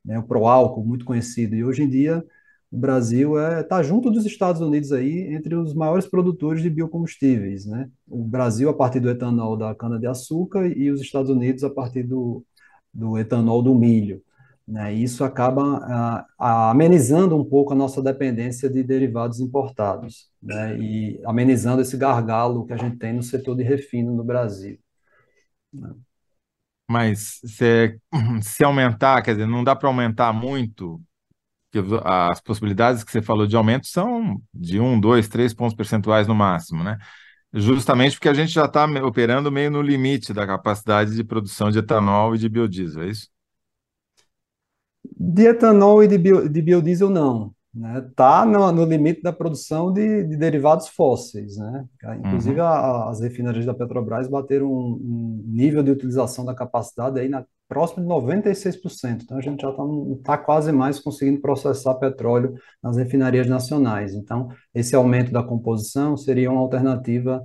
Né? 0.05 0.19
O 0.19 0.23
Proálcool, 0.23 0.87
muito 0.87 1.05
conhecido. 1.05 1.57
E 1.57 1.65
hoje 1.65 1.83
em 1.83 1.89
dia 1.89 2.25
o 2.71 2.79
Brasil 2.79 3.37
está 3.39 3.59
é, 3.59 3.63
tá 3.63 3.83
junto 3.83 4.11
dos 4.11 4.27
Estados 4.27 4.61
Unidos 4.61 4.93
aí 4.93 5.35
entre 5.35 5.55
os 5.57 5.75
maiores 5.75 6.07
produtores 6.07 6.63
de 6.63 6.71
biocombustíveis, 6.71 7.67
né? 7.67 7.91
O 8.07 8.23
Brasil 8.25 8.69
a 8.69 8.75
partir 8.75 9.01
do 9.01 9.11
etanol 9.11 9.57
da 9.57 9.75
cana-de-açúcar 9.75 10.67
e 10.67 10.91
os 10.91 11.01
Estados 11.01 11.31
Unidos 11.31 11.65
a 11.65 11.71
partir 11.71 12.03
do, 12.05 12.45
do 12.95 13.19
etanol 13.19 13.63
do 13.63 13.75
milho. 13.75 14.23
Né? 14.69 14.95
E 14.95 15.03
isso 15.03 15.25
acaba 15.25 15.63
a, 15.79 16.27
a, 16.39 16.71
amenizando 16.71 17.35
um 17.35 17.45
pouco 17.45 17.73
a 17.73 17.77
nossa 17.77 18.03
dependência 18.03 18.69
de 18.69 18.83
derivados 18.83 19.41
importados, 19.41 20.31
né? 20.43 20.79
e 20.79 21.19
amenizando 21.25 21.81
esse 21.81 21.97
gargalo 21.97 22.67
que 22.67 22.75
a 22.75 22.77
gente 22.77 22.99
tem 22.99 23.15
no 23.15 23.23
setor 23.23 23.57
de 23.57 23.63
refino 23.63 24.15
no 24.15 24.23
Brasil. 24.23 24.79
Né? 25.73 25.91
Mas 26.87 27.41
se, 27.47 27.99
se 28.43 28.63
aumentar, 28.63 29.23
quer 29.23 29.33
dizer, 29.33 29.47
não 29.47 29.65
dá 29.65 29.75
para 29.75 29.89
aumentar 29.89 30.35
muito, 30.35 31.01
as 32.05 32.41
possibilidades 32.43 33.03
que 33.03 33.11
você 33.11 33.23
falou 33.23 33.47
de 33.47 33.57
aumento 33.57 33.87
são 33.87 34.39
de 34.53 34.79
1, 34.79 35.01
2, 35.01 35.29
3 35.29 35.55
pontos 35.55 35.75
percentuais 35.75 36.27
no 36.27 36.35
máximo, 36.35 36.85
né? 36.85 36.99
Justamente 37.55 38.17
porque 38.17 38.29
a 38.29 38.35
gente 38.35 38.53
já 38.53 38.67
está 38.67 38.85
operando 39.03 39.51
meio 39.51 39.71
no 39.71 39.81
limite 39.81 40.35
da 40.35 40.47
capacidade 40.47 41.15
de 41.15 41.25
produção 41.25 41.71
de 41.71 41.79
etanol 41.79 42.35
e 42.35 42.39
de 42.39 42.49
biodiesel, 42.49 43.05
é 43.05 43.07
isso? 43.09 43.29
De 45.17 45.47
etanol 45.47 46.03
e 46.03 46.09
de, 46.09 46.19
bio, 46.19 46.49
de 46.49 46.63
biodiesel, 46.63 47.11
não. 47.11 47.53
Está 47.75 47.79
né? 47.79 48.11
Tá 48.17 48.45
no, 48.45 48.73
no, 48.73 48.85
limite 48.85 49.23
da 49.23 49.33
produção 49.33 49.93
de, 49.93 50.25
de 50.25 50.37
derivados 50.37 50.89
fósseis. 50.89 51.57
Né? 51.57 51.85
Inclusive, 52.19 52.61
uhum. 52.61 52.67
a, 52.67 53.11
as 53.11 53.21
refinarias 53.21 53.65
da 53.65 53.75
Petrobras 53.75 54.29
bateram 54.29 54.67
um, 54.67 54.95
um, 54.95 55.45
nível 55.47 55.83
de 55.83 55.91
utilização 55.91 56.45
da 56.45 56.55
capacidade 56.55 57.21
aí 57.21 57.29
na, 57.29 57.45
próximo 57.69 58.03
de 58.03 58.09
96%. 58.09 59.23
Então, 59.23 59.37
a 59.37 59.41
gente 59.41 59.61
já 59.61 59.71
está 59.71 59.83
tá 60.25 60.39
quase 60.39 60.73
mais 60.73 60.99
conseguindo 60.99 61.41
processar 61.41 61.95
petróleo 61.95 62.55
nas 62.83 62.97
refinarias 62.97 63.47
nacionais. 63.47 64.15
Então, 64.15 64.49
esse 64.75 64.97
aumento 64.97 65.31
da 65.31 65.43
composição 65.43 66.17
seria 66.17 66.51
uma 66.51 66.61
alternativa, 66.61 67.45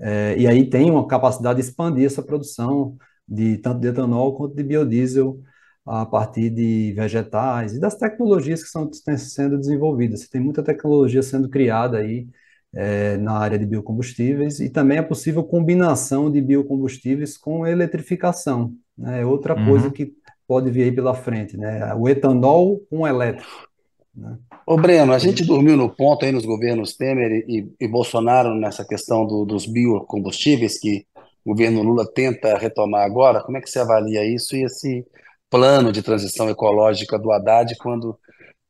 é, 0.00 0.36
e 0.38 0.46
aí 0.46 0.68
tem 0.68 0.90
uma 0.90 1.06
capacidade 1.06 1.60
de 1.60 1.68
expandir 1.68 2.06
essa 2.06 2.22
produção 2.22 2.96
de 3.28 3.58
tanto 3.58 3.80
de 3.80 3.88
etanol 3.88 4.34
quanto 4.34 4.56
de 4.56 4.62
biodiesel 4.62 5.38
a 5.88 6.04
partir 6.04 6.50
de 6.50 6.92
vegetais 6.92 7.74
e 7.74 7.80
das 7.80 7.96
tecnologias 7.96 8.60
que 8.60 8.66
estão 8.66 8.90
sendo 9.16 9.58
desenvolvidas. 9.58 10.20
Você 10.20 10.28
tem 10.28 10.40
muita 10.40 10.62
tecnologia 10.62 11.22
sendo 11.22 11.48
criada 11.48 11.96
aí 11.96 12.26
é, 12.74 13.16
na 13.16 13.32
área 13.38 13.58
de 13.58 13.64
biocombustíveis 13.64 14.60
e 14.60 14.68
também 14.68 14.98
é 14.98 15.02
possível 15.02 15.42
combinação 15.42 16.30
de 16.30 16.42
biocombustíveis 16.42 17.38
com 17.38 17.66
eletrificação. 17.66 18.74
Né? 18.96 19.22
É 19.22 19.24
outra 19.24 19.58
uhum. 19.58 19.64
coisa 19.66 19.90
que 19.90 20.12
pode 20.46 20.70
vir 20.70 20.82
aí 20.82 20.92
pela 20.92 21.14
frente, 21.14 21.56
né? 21.56 21.94
O 21.94 22.06
etanol 22.06 22.80
com 22.90 23.06
elétrico. 23.06 23.68
Né? 24.14 24.36
Ô 24.66 24.76
Breno, 24.76 25.12
a 25.14 25.18
gente 25.18 25.44
dormiu 25.44 25.76
no 25.76 25.88
ponto 25.88 26.24
aí 26.24 26.32
nos 26.32 26.44
governos 26.44 26.94
Temer 26.94 27.44
e, 27.48 27.66
e 27.80 27.88
Bolsonaro 27.88 28.54
nessa 28.54 28.84
questão 28.84 29.26
do, 29.26 29.46
dos 29.46 29.64
biocombustíveis 29.64 30.78
que 30.78 31.06
o 31.44 31.50
governo 31.50 31.82
Lula 31.82 32.06
tenta 32.14 32.58
retomar 32.58 33.06
agora. 33.06 33.42
Como 33.42 33.56
é 33.56 33.60
que 33.62 33.70
você 33.70 33.78
avalia 33.78 34.22
isso 34.24 34.54
e 34.54 34.64
esse 34.64 35.06
plano 35.50 35.92
de 35.92 36.02
transição 36.02 36.48
ecológica 36.48 37.18
do 37.18 37.32
Haddad 37.32 37.76
quando 37.78 38.18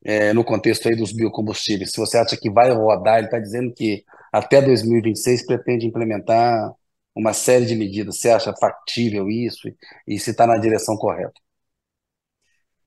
é, 0.05 0.33
no 0.33 0.45
contexto 0.45 0.89
aí 0.89 0.97
dos 0.97 1.13
biocombustíveis? 1.13 1.93
Se 1.93 1.99
você 1.99 2.19
acha 2.19 2.37
que 2.37 2.51
vai 2.51 2.71
rodar, 2.73 3.19
ele 3.19 3.27
está 3.27 3.39
dizendo 3.39 3.73
que 3.75 4.05
até 4.33 4.63
2026 4.63 5.47
pretende 5.47 5.87
implementar 5.87 6.73
uma 7.15 7.33
série 7.33 7.67
de 7.67 7.75
medidas. 7.75 8.19
Você 8.19 8.31
acha 8.31 8.55
factível 8.61 9.29
isso 9.29 9.69
e 10.07 10.19
se 10.19 10.31
está 10.31 10.47
na 10.47 10.57
direção 10.59 10.97
correta? 10.97 11.41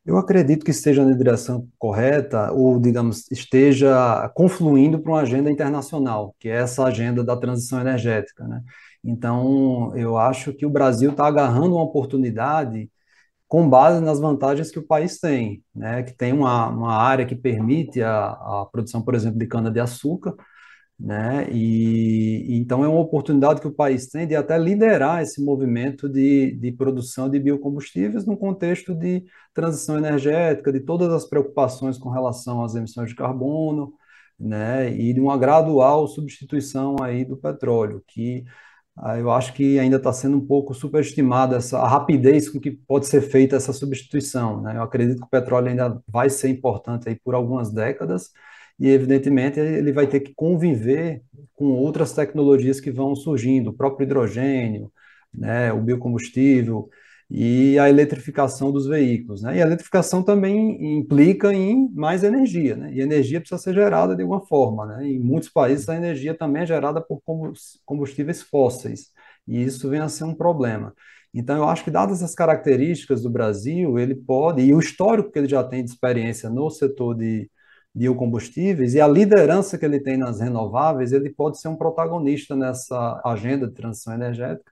Eu 0.03 0.17
acredito 0.17 0.65
que 0.65 0.71
esteja 0.71 1.05
na 1.05 1.15
direção 1.15 1.67
correta, 1.77 2.51
ou, 2.51 2.79
digamos, 2.79 3.29
esteja 3.31 4.27
confluindo 4.33 4.99
para 4.99 5.11
uma 5.11 5.21
agenda 5.21 5.51
internacional, 5.51 6.35
que 6.39 6.49
é 6.49 6.55
essa 6.57 6.83
agenda 6.85 7.23
da 7.23 7.37
transição 7.37 7.79
energética. 7.79 8.47
Né? 8.47 8.63
Então, 9.03 9.95
eu 9.95 10.17
acho 10.17 10.53
que 10.53 10.65
o 10.65 10.71
Brasil 10.71 11.11
está 11.11 11.27
agarrando 11.27 11.75
uma 11.75 11.83
oportunidade 11.83 12.89
com 13.51 13.69
base 13.69 14.01
nas 14.01 14.17
vantagens 14.17 14.71
que 14.71 14.79
o 14.79 14.87
país 14.87 15.19
tem, 15.19 15.61
né? 15.75 16.03
que 16.03 16.13
tem 16.13 16.31
uma, 16.31 16.69
uma 16.69 16.93
área 16.95 17.25
que 17.25 17.35
permite 17.35 18.01
a, 18.01 18.27
a 18.29 18.69
produção, 18.71 19.01
por 19.01 19.13
exemplo, 19.13 19.37
de 19.37 19.45
cana-de-açúcar, 19.45 20.33
né? 20.97 21.49
E, 21.51 22.57
então 22.57 22.81
é 22.81 22.87
uma 22.87 23.01
oportunidade 23.01 23.59
que 23.59 23.67
o 23.67 23.73
país 23.73 24.07
tem 24.07 24.25
de 24.25 24.37
até 24.37 24.57
liderar 24.57 25.21
esse 25.21 25.43
movimento 25.43 26.07
de, 26.07 26.55
de 26.61 26.71
produção 26.71 27.29
de 27.29 27.39
biocombustíveis 27.39 28.25
no 28.25 28.37
contexto 28.37 28.95
de 28.95 29.25
transição 29.53 29.97
energética, 29.97 30.71
de 30.71 30.79
todas 30.79 31.11
as 31.11 31.25
preocupações 31.25 31.97
com 31.97 32.09
relação 32.09 32.63
às 32.63 32.75
emissões 32.75 33.09
de 33.09 33.15
carbono, 33.15 33.93
né? 34.39 34.89
E 34.93 35.13
de 35.13 35.19
uma 35.19 35.37
gradual 35.37 36.07
substituição 36.07 36.95
aí 37.01 37.25
do 37.25 37.35
petróleo, 37.35 38.01
que 38.07 38.45
eu 39.17 39.31
acho 39.31 39.53
que 39.53 39.79
ainda 39.79 39.97
está 39.97 40.11
sendo 40.13 40.37
um 40.37 40.45
pouco 40.45 40.73
superestimada 40.73 41.57
essa 41.57 41.79
a 41.79 41.87
rapidez 41.87 42.49
com 42.49 42.59
que 42.59 42.71
pode 42.71 43.07
ser 43.07 43.21
feita 43.21 43.55
essa 43.55 43.73
substituição. 43.73 44.61
Né? 44.61 44.77
Eu 44.77 44.83
acredito 44.83 45.19
que 45.19 45.25
o 45.25 45.29
petróleo 45.29 45.69
ainda 45.69 46.01
vai 46.07 46.29
ser 46.29 46.49
importante 46.49 47.09
aí 47.09 47.15
por 47.15 47.33
algumas 47.33 47.71
décadas 47.71 48.31
e, 48.79 48.89
evidentemente, 48.89 49.59
ele 49.59 49.91
vai 49.91 50.07
ter 50.07 50.19
que 50.19 50.33
conviver 50.33 51.23
com 51.55 51.65
outras 51.65 52.13
tecnologias 52.13 52.79
que 52.79 52.91
vão 52.91 53.15
surgindo, 53.15 53.69
o 53.69 53.73
próprio 53.73 54.05
hidrogênio, 54.05 54.91
né, 55.33 55.71
o 55.71 55.81
biocombustível 55.81 56.89
e 57.33 57.79
a 57.79 57.89
eletrificação 57.89 58.73
dos 58.73 58.85
veículos. 58.85 59.41
Né? 59.41 59.57
E 59.57 59.61
a 59.61 59.65
eletrificação 59.65 60.21
também 60.21 60.97
implica 60.97 61.53
em 61.53 61.89
mais 61.93 62.23
energia, 62.25 62.75
né? 62.75 62.91
e 62.93 62.99
energia 62.99 63.39
precisa 63.39 63.61
ser 63.61 63.73
gerada 63.73 64.13
de 64.13 64.21
alguma 64.21 64.45
forma. 64.45 64.85
Né? 64.85 65.07
Em 65.07 65.19
muitos 65.19 65.47
países, 65.47 65.87
a 65.87 65.95
energia 65.95 66.37
também 66.37 66.63
é 66.63 66.65
gerada 66.65 66.99
por 66.99 67.21
combustíveis 67.85 68.41
fósseis, 68.41 69.11
e 69.47 69.63
isso 69.63 69.89
vem 69.89 70.01
a 70.01 70.09
ser 70.09 70.25
um 70.25 70.35
problema. 70.35 70.93
Então, 71.33 71.55
eu 71.55 71.69
acho 71.69 71.85
que, 71.85 71.91
dadas 71.91 72.21
as 72.21 72.35
características 72.35 73.21
do 73.23 73.29
Brasil, 73.29 73.97
ele 73.97 74.13
pode, 74.15 74.61
e 74.61 74.73
o 74.73 74.79
histórico 74.79 75.31
que 75.31 75.39
ele 75.39 75.47
já 75.47 75.63
tem 75.63 75.85
de 75.85 75.91
experiência 75.91 76.49
no 76.49 76.69
setor 76.69 77.15
de 77.15 77.49
biocombustíveis, 77.95 78.93
e 78.93 78.99
a 78.99 79.07
liderança 79.07 79.77
que 79.77 79.85
ele 79.85 80.01
tem 80.01 80.17
nas 80.17 80.41
renováveis, 80.41 81.13
ele 81.13 81.29
pode 81.29 81.61
ser 81.61 81.69
um 81.69 81.77
protagonista 81.77 82.55
nessa 82.57 83.21
agenda 83.23 83.67
de 83.67 83.73
transição 83.73 84.13
energética, 84.13 84.70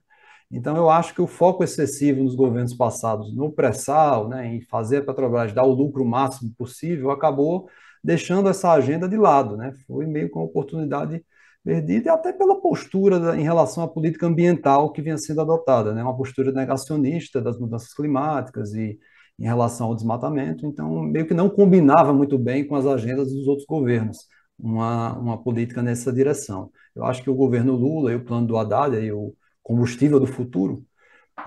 então, 0.52 0.76
eu 0.76 0.90
acho 0.90 1.14
que 1.14 1.22
o 1.22 1.28
foco 1.28 1.64
excessivo 1.64 2.24
nos 2.24 2.36
governos 2.36 2.74
passados 2.74 3.34
no 3.36 3.52
pré-sal, 3.52 4.28
né, 4.28 4.48
em 4.48 4.62
fazer 4.62 4.98
a 4.98 5.04
Petrobras 5.04 5.54
dar 5.54 5.64
o 5.64 5.72
lucro 5.74 6.04
máximo 6.04 6.52
possível, 6.58 7.12
acabou 7.12 7.70
deixando 8.04 8.50
essa 8.50 8.72
agenda 8.72 9.08
de 9.08 9.16
lado. 9.16 9.56
Né? 9.56 9.74
Foi 9.86 10.08
meio 10.08 10.30
com 10.30 10.42
oportunidade 10.44 11.24
perdida, 11.64 12.08
e 12.08 12.10
até 12.10 12.34
pela 12.34 12.60
postura 12.60 13.38
em 13.38 13.44
relação 13.44 13.84
à 13.84 13.88
política 13.88 14.26
ambiental 14.26 14.92
que 14.92 15.02
vinha 15.02 15.18
sendo 15.18 15.42
adotada, 15.42 15.94
né? 15.94 16.02
uma 16.02 16.18
postura 16.18 16.52
negacionista 16.52 17.40
das 17.42 17.60
mudanças 17.60 17.94
climáticas 17.94 18.74
e 18.74 18.98
em 19.40 19.44
relação 19.44 19.88
ao 19.88 19.96
desmatamento. 19.96 20.66
Então, 20.66 21.04
meio 21.04 21.28
que 21.28 21.34
não 21.34 21.50
combinava 21.50 22.12
muito 22.14 22.38
bem 22.40 22.68
com 22.68 22.76
as 22.76 22.86
agendas 22.86 23.32
dos 23.32 23.48
outros 23.48 23.68
governos. 23.68 24.28
Uma, 24.58 25.18
uma 25.18 25.42
política 25.42 25.82
nessa 25.82 26.12
direção. 26.12 26.70
Eu 26.94 27.06
acho 27.06 27.24
que 27.24 27.30
o 27.30 27.36
governo 27.36 27.76
Lula 27.76 28.12
e 28.12 28.16
o 28.16 28.26
plano 28.26 28.46
do 28.48 28.58
Haddad, 28.58 28.98
e 28.98 29.12
o 29.12 29.34
combustível 29.70 30.20
do 30.20 30.26
futuro, 30.26 30.84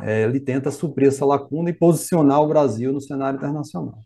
é, 0.00 0.22
ele 0.22 0.38
tenta 0.38 0.70
suprir 0.70 1.08
essa 1.08 1.26
lacuna 1.26 1.70
e 1.70 1.74
posicionar 1.74 2.40
o 2.40 2.46
Brasil 2.46 2.92
no 2.92 3.00
cenário 3.00 3.36
internacional. 3.36 3.98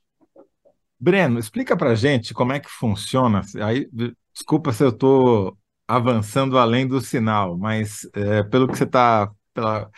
Breno, 0.99 1.39
explica 1.39 1.77
para 1.77 1.95
gente 1.95 2.33
como 2.33 2.55
é 2.55 2.59
que 2.59 2.71
funciona. 2.71 3.43
Aí, 3.63 3.87
desculpa 4.33 4.73
se 4.73 4.83
eu 4.83 4.89
estou 4.89 5.55
avançando 5.87 6.59
além 6.59 6.89
do 6.89 6.99
sinal, 6.99 7.59
mas 7.59 8.09
é, 8.15 8.43
pelo 8.43 8.67
que 8.67 8.79
você 8.79 8.85
está, 8.85 9.31
pela 9.53 9.91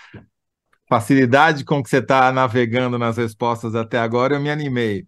facilidade 0.88 1.64
com 1.64 1.80
que 1.80 1.88
você 1.88 1.98
está 1.98 2.32
navegando 2.32 2.98
nas 2.98 3.16
respostas 3.16 3.76
até 3.76 4.00
agora, 4.00 4.34
eu 4.34 4.40
me 4.40 4.50
animei. 4.50 5.06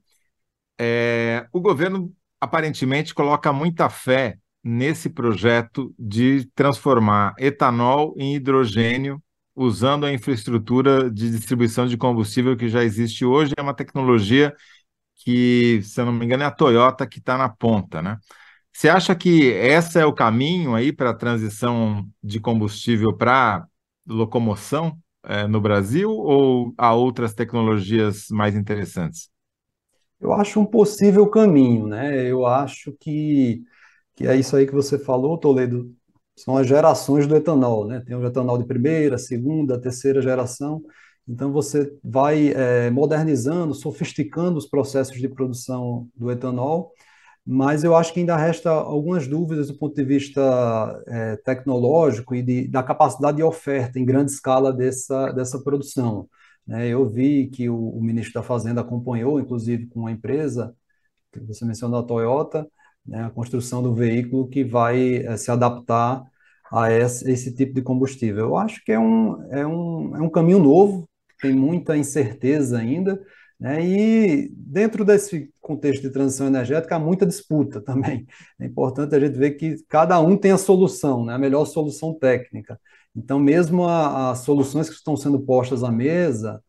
É, 0.78 1.48
o 1.52 1.60
governo 1.60 2.14
aparentemente 2.40 3.12
coloca 3.12 3.52
muita 3.52 3.90
fé 3.90 4.38
nesse 4.62 5.08
projeto 5.08 5.94
de 5.98 6.46
transformar 6.54 7.34
etanol 7.38 8.14
em 8.16 8.34
hidrogênio 8.34 9.22
usando 9.54 10.06
a 10.06 10.12
infraestrutura 10.12 11.10
de 11.10 11.30
distribuição 11.30 11.86
de 11.86 11.96
combustível 11.96 12.56
que 12.56 12.68
já 12.68 12.82
existe 12.84 13.24
hoje. 13.24 13.52
É 13.56 13.62
uma 13.62 13.74
tecnologia 13.74 14.54
que, 15.16 15.80
se 15.82 16.00
eu 16.00 16.06
não 16.06 16.12
me 16.12 16.24
engano, 16.24 16.42
é 16.42 16.46
a 16.46 16.50
Toyota 16.50 17.06
que 17.06 17.18
está 17.18 17.36
na 17.36 17.48
ponta, 17.48 18.00
né? 18.00 18.18
Você 18.72 18.88
acha 18.88 19.14
que 19.14 19.48
esse 19.48 19.98
é 19.98 20.06
o 20.06 20.14
caminho 20.14 20.74
aí 20.74 20.92
para 20.92 21.10
a 21.10 21.14
transição 21.14 22.06
de 22.22 22.40
combustível 22.40 23.14
para 23.14 23.66
locomoção 24.06 24.96
é, 25.24 25.46
no 25.46 25.60
Brasil 25.60 26.10
ou 26.10 26.72
há 26.78 26.94
outras 26.94 27.34
tecnologias 27.34 28.28
mais 28.30 28.54
interessantes? 28.54 29.28
Eu 30.20 30.32
acho 30.32 30.60
um 30.60 30.66
possível 30.66 31.26
caminho, 31.28 31.86
né? 31.86 32.26
Eu 32.26 32.46
acho 32.46 32.94
que 33.00 33.62
que 34.20 34.28
é 34.28 34.36
isso 34.36 34.54
aí 34.54 34.66
que 34.66 34.74
você 34.74 34.98
falou, 34.98 35.38
Toledo, 35.38 35.90
são 36.36 36.54
as 36.54 36.66
gerações 36.66 37.26
do 37.26 37.34
etanol, 37.34 37.86
né? 37.86 38.02
Tem 38.06 38.14
o 38.14 38.26
etanol 38.26 38.58
de 38.58 38.66
primeira, 38.66 39.16
segunda, 39.16 39.80
terceira 39.80 40.20
geração. 40.20 40.82
Então 41.26 41.50
você 41.50 41.90
vai 42.04 42.48
é, 42.48 42.90
modernizando, 42.90 43.74
sofisticando 43.74 44.58
os 44.58 44.66
processos 44.66 45.18
de 45.18 45.26
produção 45.26 46.06
do 46.14 46.30
etanol, 46.30 46.92
mas 47.46 47.82
eu 47.82 47.96
acho 47.96 48.12
que 48.12 48.20
ainda 48.20 48.36
resta 48.36 48.70
algumas 48.70 49.26
dúvidas 49.26 49.68
do 49.68 49.78
ponto 49.78 49.94
de 49.94 50.04
vista 50.04 51.02
é, 51.08 51.36
tecnológico 51.36 52.34
e 52.34 52.42
de, 52.42 52.68
da 52.68 52.82
capacidade 52.82 53.38
de 53.38 53.42
oferta 53.42 53.98
em 53.98 54.04
grande 54.04 54.32
escala 54.32 54.70
dessa, 54.70 55.32
dessa 55.32 55.58
produção. 55.62 56.28
Né? 56.66 56.88
Eu 56.88 57.08
vi 57.08 57.48
que 57.48 57.70
o, 57.70 57.88
o 57.88 58.02
ministro 58.02 58.34
da 58.34 58.42
Fazenda 58.42 58.82
acompanhou, 58.82 59.40
inclusive, 59.40 59.86
com 59.86 60.00
uma 60.00 60.12
empresa, 60.12 60.74
que 61.32 61.40
você 61.40 61.64
mencionou 61.64 62.00
a 62.00 62.02
Toyota, 62.02 62.68
né, 63.06 63.24
a 63.24 63.30
construção 63.30 63.82
do 63.82 63.94
veículo 63.94 64.48
que 64.48 64.64
vai 64.64 65.16
é, 65.18 65.36
se 65.36 65.50
adaptar 65.50 66.24
a 66.72 66.90
esse, 66.92 67.30
esse, 67.30 67.54
tipo 67.54 67.74
de 67.74 67.82
combustível. 67.82 68.46
Eu 68.46 68.56
acho 68.56 68.84
que 68.84 68.92
é 68.92 68.98
um, 68.98 69.42
é 69.52 69.66
um, 69.66 70.16
é 70.16 70.20
um 70.22 70.30
caminho 70.30 70.58
novo, 70.60 71.08
tem 71.40 71.52
muita 71.52 71.96
incerteza 71.96 72.78
ainda, 72.78 73.20
né, 73.58 73.84
e 73.84 74.50
dentro 74.54 75.04
desse 75.04 75.52
contexto 75.60 76.02
de 76.02 76.10
transição 76.10 76.46
energética 76.46 76.96
há 76.96 76.98
muita 76.98 77.26
disputa 77.26 77.80
também. 77.82 78.26
É 78.58 78.66
importante 78.66 79.14
a 79.14 79.20
gente 79.20 79.36
ver 79.38 79.52
que 79.52 79.76
cada 79.88 80.20
um 80.20 80.36
tem 80.36 80.52
a 80.52 80.58
solução, 80.58 81.24
né, 81.24 81.34
a 81.34 81.38
melhor 81.38 81.64
solução 81.66 82.14
técnica. 82.14 82.80
Então, 83.14 83.38
mesmo 83.40 83.88
as 83.88 84.40
soluções 84.40 84.88
que 84.88 84.94
estão 84.94 85.16
sendo 85.16 85.40
postas 85.40 85.82
à 85.82 85.90
mesa, 85.90 86.62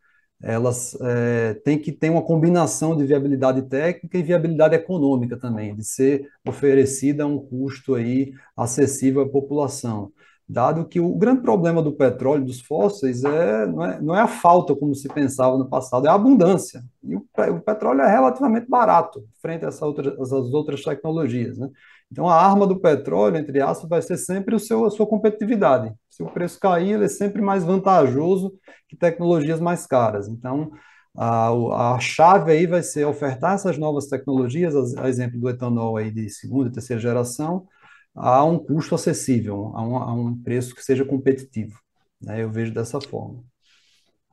elas 0.44 0.98
é, 1.02 1.54
têm 1.64 1.78
que 1.78 1.92
ter 1.92 2.10
uma 2.10 2.22
combinação 2.22 2.96
de 2.96 3.06
viabilidade 3.06 3.62
técnica 3.64 4.18
e 4.18 4.24
viabilidade 4.24 4.76
econômica 4.76 5.38
também, 5.38 5.76
de 5.76 5.84
ser 5.84 6.28
oferecida 6.48 7.24
a 7.24 7.28
um 7.28 7.38
custo 7.38 7.96
aí 7.96 8.34
acessível 8.56 9.22
à 9.22 9.30
população. 9.30 10.12
Dado 10.52 10.86
que 10.86 11.00
o 11.00 11.16
grande 11.16 11.42
problema 11.42 11.82
do 11.82 11.94
petróleo, 11.94 12.44
dos 12.44 12.60
fósseis, 12.60 13.24
é, 13.24 13.66
não, 13.66 13.86
é, 13.86 14.02
não 14.02 14.16
é 14.16 14.20
a 14.20 14.28
falta, 14.28 14.76
como 14.76 14.94
se 14.94 15.08
pensava 15.08 15.58
no 15.58 15.70
passado, 15.70 16.08
é 16.08 16.10
a 16.10 16.14
abundância. 16.14 16.84
E 17.02 17.16
o, 17.16 17.26
o 17.56 17.62
petróleo 17.62 18.02
é 18.02 18.12
relativamente 18.12 18.68
barato 18.68 19.24
frente 19.42 19.64
a 19.64 19.70
essa 19.70 19.86
outra, 19.86 20.10
essas 20.20 20.54
outras 20.54 20.84
tecnologias. 20.84 21.58
Né? 21.58 21.70
Então, 22.12 22.28
a 22.28 22.36
arma 22.36 22.68
do 22.68 22.78
petróleo, 22.78 23.38
entre 23.38 23.62
aspas, 23.62 23.90
vai 23.90 24.02
ser 24.02 24.18
sempre 24.18 24.54
o 24.54 24.60
seu, 24.60 24.86
a 24.86 24.92
sua 24.92 25.08
competitividade. 25.08 25.94
O 26.22 26.32
preço 26.32 26.60
cair, 26.60 26.94
ele 26.94 27.06
é 27.06 27.10
sempre 27.10 27.42
mais 27.42 27.64
vantajoso 27.64 28.54
que 28.88 28.96
tecnologias 28.96 29.60
mais 29.60 29.86
caras. 29.88 30.28
Então, 30.28 30.72
a, 31.18 31.96
a 31.96 32.00
chave 32.00 32.52
aí 32.52 32.66
vai 32.66 32.84
ser 32.84 33.06
ofertar 33.06 33.56
essas 33.56 33.78
novas 33.78 34.08
tecnologias, 34.08 34.76
a, 34.76 35.04
a 35.06 35.10
exemplo 35.10 35.40
do 35.40 35.50
etanol 35.50 35.98
aí 35.98 36.12
de 36.12 36.30
segunda 36.30 36.70
e 36.70 36.72
terceira 36.72 37.02
geração, 37.02 37.68
a 38.16 38.44
um 38.44 38.58
custo 38.58 38.96
acessível, 38.96 39.72
a 39.76 39.82
um, 39.82 39.98
a 39.98 40.14
um 40.14 40.38
preço 40.42 40.76
que 40.76 40.84
seja 40.84 41.06
competitivo. 41.06 41.78
Né? 42.22 42.44
Eu 42.44 42.50
vejo 42.50 42.74
dessa 42.74 43.00
forma. 43.00 43.44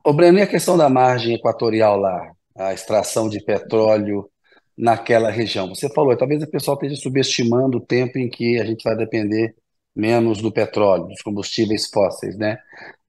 O 0.05 0.13
Breno, 0.13 0.39
e 0.39 0.41
a 0.41 0.47
questão 0.47 0.77
da 0.77 0.89
margem 0.89 1.35
equatorial 1.35 1.97
lá, 1.97 2.31
a 2.57 2.73
extração 2.73 3.29
de 3.29 3.43
petróleo 3.43 4.29
naquela 4.77 5.29
região. 5.29 5.67
Você 5.67 5.89
falou, 5.89 6.15
talvez 6.15 6.41
o 6.41 6.49
pessoal 6.49 6.75
esteja 6.75 6.95
subestimando 6.95 7.77
o 7.77 7.85
tempo 7.85 8.17
em 8.17 8.29
que 8.29 8.59
a 8.59 8.65
gente 8.65 8.83
vai 8.83 8.95
depender 8.95 9.53
menos 9.95 10.41
do 10.41 10.51
petróleo, 10.51 11.07
dos 11.07 11.21
combustíveis 11.21 11.89
fósseis, 11.89 12.37
né? 12.37 12.57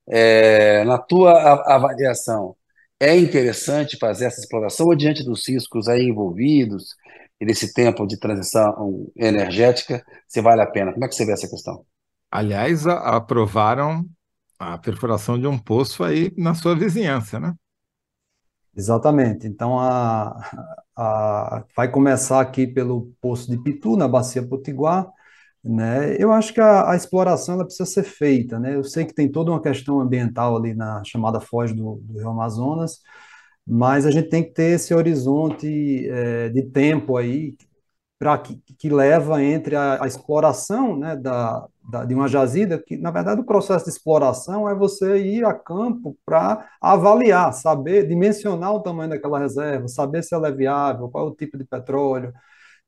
É, 0.09 0.85
na 0.85 0.99
tua 0.99 1.33
avaliação, 1.73 2.57
é 2.99 3.17
interessante 3.17 3.97
fazer 3.99 4.27
essa 4.27 4.41
exploração 4.41 4.87
ou 4.87 4.95
diante 4.95 5.25
dos 5.25 5.49
riscos 5.49 5.89
aí 5.89 6.03
envolvidos 6.03 6.95
e 7.41 7.47
desse 7.47 7.73
tempo 7.73 8.07
de 8.07 8.19
transição 8.19 9.11
energética, 9.17 10.05
se 10.29 10.43
vale 10.43 10.61
a 10.61 10.67
pena? 10.67 10.93
Como 10.93 11.05
é 11.05 11.09
que 11.09 11.15
você 11.15 11.25
vê 11.25 11.33
essa 11.33 11.49
questão? 11.49 11.85
Aliás, 12.31 12.87
aprovaram 12.87 14.05
a 14.59 14.77
perfuração 14.77 15.39
de 15.39 15.47
um 15.47 15.59
poço 15.59 16.05
aí 16.05 16.31
na 16.37 16.55
sua 16.55 16.77
vizinhança, 16.77 17.41
né? 17.41 17.55
Exatamente. 18.77 19.47
Então, 19.47 19.79
a, 19.79 20.39
a, 20.97 21.65
vai 21.75 21.91
começar 21.91 22.41
aqui 22.41 22.67
pelo 22.67 23.13
Poço 23.21 23.51
de 23.51 23.59
Pitu, 23.63 23.97
na 23.97 24.07
Bacia 24.07 24.47
Potiguar, 24.47 25.11
né? 25.65 26.17
Eu 26.19 26.33
acho 26.33 26.55
que 26.55 26.61
a, 26.61 26.91
a, 26.91 26.97
exploração 26.97 27.55
ela 27.55 27.65
precisa 27.65 27.87
ser 27.87 28.05
feita, 28.05 28.59
né? 28.59 28.75
Eu 28.75 28.85
sei 28.85 29.05
que 29.05 29.15
tem 29.15 29.31
toda 29.31 29.51
uma 29.51 29.63
questão 29.63 30.01
ambiental 30.01 30.57
ali 30.57 30.75
na 30.75 31.03
chamada 31.05 31.41
foz 31.41 31.73
do, 31.75 31.97
do 32.03 32.19
Rio 32.19 32.31
Amazonas, 32.31 33.01
mas 33.67 34.07
a 34.07 34.11
gente 34.11 34.29
tem 34.29 34.43
que 34.45 34.51
ter 34.53 34.73
esse 34.75 34.95
horizonte 34.95 36.09
é, 36.09 36.49
de 36.51 36.63
tempo 36.63 37.17
aí 37.17 37.57
para 38.19 38.37
que, 38.39 38.61
que 38.79 38.91
leva 38.91 39.43
entre 39.43 39.75
a, 39.77 40.03
a 40.05 40.07
exploração 40.07 40.97
né, 40.97 41.17
da, 41.17 41.67
da, 41.91 42.05
de 42.05 42.15
uma 42.15 42.29
jazida, 42.29 42.79
que 42.79 42.97
na 42.97 43.11
verdade 43.11 43.41
o 43.41 43.45
processo 43.45 43.87
de 43.87 43.91
exploração 43.91 44.69
é 44.69 44.75
você 44.75 45.19
ir 45.19 45.45
a 45.45 45.55
campo 45.55 46.17
para 46.27 46.69
avaliar, 46.81 47.53
saber, 47.55 48.07
dimensionar 48.07 48.75
o 48.75 48.81
tamanho 48.83 49.11
daquela 49.11 49.39
reserva, 49.39 49.89
saber 49.89 50.23
se 50.23 50.35
ela 50.35 50.49
é 50.49 50.53
viável, 50.53 51.09
qual 51.09 51.29
é 51.29 51.31
o 51.31 51.35
tipo 51.35 51.57
de 51.57 51.65
petróleo. 51.65 52.33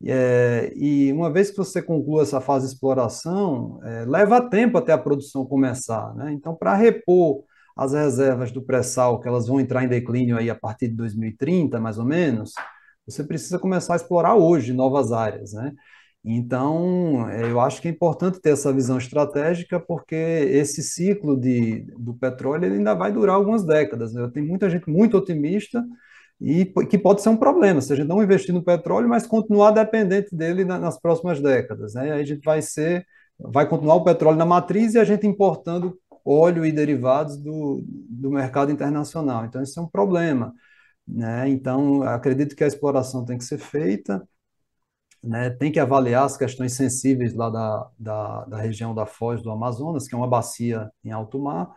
É, 0.05 0.72
e 0.74 1.12
uma 1.12 1.30
vez 1.30 1.50
que 1.50 1.57
você 1.57 1.80
conclua 1.80 2.22
essa 2.22 2.40
fase 2.40 2.66
de 2.66 2.72
exploração, 2.74 3.80
é, 3.84 4.05
leva 4.05 4.48
tempo 4.48 4.78
até 4.78 4.92
a 4.92 4.98
produção 4.98 5.46
começar. 5.46 6.14
Né? 6.14 6.32
Então, 6.32 6.55
para 6.55 6.74
repor 6.74 7.44
as 7.76 7.92
reservas 7.92 8.50
do 8.50 8.62
pré-sal, 8.62 9.20
que 9.20 9.28
elas 9.28 9.46
vão 9.46 9.61
entrar 9.61 9.84
em 9.84 9.88
declínio 9.88 10.36
aí 10.36 10.50
a 10.50 10.55
partir 10.55 10.88
de 10.88 10.94
2030, 10.94 11.80
mais 11.80 11.98
ou 11.98 12.05
menos, 12.05 12.53
você 13.07 13.24
precisa 13.24 13.59
começar 13.59 13.94
a 13.94 13.96
explorar 13.96 14.34
hoje 14.34 14.72
novas 14.72 15.12
áreas, 15.12 15.53
né? 15.53 15.72
Então, 16.24 17.28
é, 17.30 17.50
eu 17.50 17.61
acho 17.61 17.82
que 17.82 17.88
é 17.88 17.90
importante 17.90 18.40
ter 18.40 18.50
essa 18.50 18.72
visão 18.72 18.96
estratégica, 18.96 19.80
porque 19.80 20.14
esse 20.14 20.82
ciclo 20.82 21.36
de, 21.36 21.84
do 21.98 22.14
petróleo 22.14 22.72
ainda 22.72 22.94
vai 22.94 23.12
durar 23.12 23.34
algumas 23.36 23.64
décadas. 23.64 24.12
Né? 24.14 24.30
Tem 24.32 24.42
muita 24.44 24.70
gente 24.70 24.88
muito 24.88 25.16
otimista 25.16 25.84
e 26.41 26.64
que 26.64 26.99
pode 26.99 27.22
ser 27.22 27.28
um 27.28 27.37
problema 27.37 27.80
se 27.80 27.93
a 27.93 27.97
gente 27.97 28.09
não 28.09 28.22
investir 28.22 28.53
no 28.55 28.64
petróleo, 28.64 29.09
mas 29.09 29.26
continuar 29.26 29.70
dependente 29.70 30.35
dele 30.35 30.64
nas 30.64 31.01
próximas 31.01 31.41
décadas. 31.41 31.95
Né? 31.95 32.12
Aí 32.12 32.20
a 32.20 32.24
gente 32.24 32.43
vai 32.45 32.61
ser, 32.61 33.07
vai 33.39 33.68
continuar 33.68 33.97
o 33.97 34.05
petróleo 34.05 34.37
na 34.37 34.47
matriz 34.47 34.95
e 34.95 34.99
a 34.99 35.05
gente 35.05 35.26
importando 35.26 35.99
óleo 36.24 36.64
e 36.64 36.72
derivados 36.72 37.37
do, 37.37 37.83
do 37.87 38.30
mercado 38.30 38.70
internacional. 38.70 39.45
Então, 39.45 39.62
isso 39.62 39.78
é 39.78 39.83
um 39.83 39.89
problema. 39.89 40.55
Né? 41.07 41.49
Então, 41.49 42.03
acredito 42.03 42.55
que 42.57 42.64
a 42.64 42.66
exploração 42.66 43.24
tem 43.24 43.39
que 43.39 43.45
ser 43.45 43.59
feita, 43.59 44.26
né? 45.22 45.51
tem 45.51 45.70
que 45.72 45.80
avaliar 45.80 46.24
as 46.24 46.37
questões 46.37 46.74
sensíveis 46.74 47.35
lá 47.35 47.51
da, 47.51 47.91
da, 47.99 48.45
da, 48.47 48.59
região 48.59 48.95
da 48.95 49.07
Foz 49.07 49.43
do 49.43 49.51
Amazonas, 49.51 50.09
que 50.09 50.14
é 50.14 50.18
uma 50.18 50.28
bacia 50.28 50.91
em 51.05 51.11
alto 51.11 51.39
mar, 51.39 51.70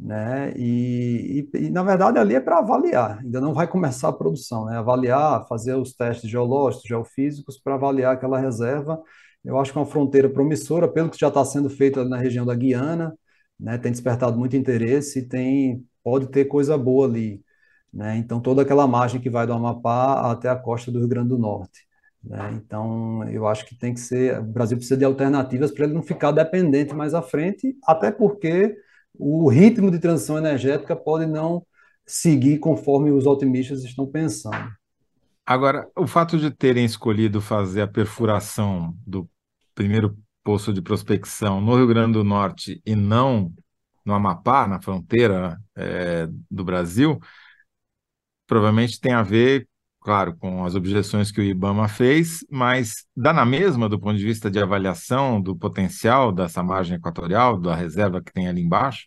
né? 0.00 0.52
E, 0.56 1.46
e, 1.52 1.58
e 1.66 1.70
na 1.70 1.82
verdade 1.82 2.18
ali 2.18 2.34
é 2.34 2.40
para 2.40 2.58
avaliar, 2.58 3.18
ainda 3.18 3.40
não 3.40 3.52
vai 3.52 3.66
começar 3.68 4.08
a 4.08 4.12
produção, 4.12 4.64
né? 4.64 4.78
Avaliar, 4.78 5.46
fazer 5.46 5.74
os 5.74 5.92
testes 5.94 6.30
geológicos, 6.30 6.88
geofísicos 6.88 7.58
para 7.58 7.74
avaliar 7.74 8.14
aquela 8.14 8.38
reserva. 8.38 9.00
Eu 9.44 9.58
acho 9.58 9.72
que 9.72 9.78
é 9.78 9.80
uma 9.80 9.86
fronteira 9.86 10.28
promissora, 10.28 10.88
pelo 10.88 11.10
que 11.10 11.18
já 11.18 11.28
está 11.28 11.44
sendo 11.44 11.68
feito 11.70 12.00
ali 12.00 12.08
na 12.08 12.16
região 12.18 12.46
da 12.46 12.54
Guiana, 12.54 13.14
né? 13.58 13.78
Tem 13.78 13.92
despertado 13.92 14.38
muito 14.38 14.56
interesse 14.56 15.20
e 15.20 15.28
tem 15.28 15.84
pode 16.02 16.28
ter 16.28 16.46
coisa 16.46 16.78
boa 16.78 17.06
ali. 17.06 17.42
Né? 17.92 18.16
Então, 18.18 18.40
toda 18.40 18.62
aquela 18.62 18.86
margem 18.86 19.20
que 19.20 19.28
vai 19.30 19.46
do 19.46 19.52
Amapá 19.52 20.30
até 20.30 20.48
a 20.48 20.56
costa 20.56 20.90
do 20.90 20.98
Rio 20.98 21.08
Grande 21.08 21.28
do 21.30 21.38
Norte. 21.38 21.86
Né? 22.22 22.52
Então, 22.54 23.28
eu 23.28 23.46
acho 23.46 23.66
que 23.66 23.74
tem 23.76 23.92
que 23.94 24.00
ser. 24.00 24.38
O 24.38 24.44
Brasil 24.44 24.76
precisa 24.76 24.96
de 24.96 25.04
alternativas 25.04 25.70
para 25.70 25.84
ele 25.84 25.94
não 25.94 26.02
ficar 26.02 26.30
dependente 26.32 26.94
mais 26.94 27.14
à 27.14 27.22
frente, 27.22 27.76
até 27.84 28.10
porque 28.10 28.76
o 29.20 29.48
ritmo 29.48 29.90
de 29.90 29.98
transição 29.98 30.38
energética 30.38 30.96
pode 30.96 31.26
não 31.26 31.64
seguir 32.06 32.58
conforme 32.58 33.10
os 33.10 33.26
otimistas 33.26 33.84
estão 33.84 34.06
pensando. 34.06 34.70
Agora, 35.46 35.88
o 35.96 36.06
fato 36.06 36.38
de 36.38 36.50
terem 36.50 36.84
escolhido 36.84 37.40
fazer 37.40 37.82
a 37.82 37.88
perfuração 37.88 38.94
do 39.06 39.28
primeiro 39.74 40.16
poço 40.42 40.72
de 40.72 40.80
prospecção 40.80 41.60
no 41.60 41.76
Rio 41.76 41.86
Grande 41.86 42.14
do 42.14 42.24
Norte 42.24 42.80
e 42.84 42.94
não 42.94 43.52
no 44.04 44.14
Amapá, 44.14 44.66
na 44.66 44.80
fronteira 44.80 45.60
é, 45.76 46.26
do 46.50 46.64
Brasil, 46.64 47.20
provavelmente 48.46 49.00
tem 49.00 49.12
a 49.12 49.22
ver, 49.22 49.68
claro, 50.00 50.36
com 50.36 50.64
as 50.64 50.74
objeções 50.74 51.30
que 51.30 51.40
o 51.40 51.44
IBAMA 51.44 51.88
fez, 51.88 52.44
mas 52.50 53.04
dá 53.16 53.32
na 53.32 53.44
mesma 53.44 53.88
do 53.88 54.00
ponto 54.00 54.16
de 54.16 54.24
vista 54.24 54.50
de 54.50 54.58
avaliação 54.58 55.40
do 55.40 55.54
potencial 55.54 56.32
dessa 56.32 56.62
margem 56.62 56.96
equatorial, 56.96 57.60
da 57.60 57.74
reserva 57.74 58.22
que 58.22 58.32
tem 58.32 58.48
ali 58.48 58.62
embaixo? 58.62 59.06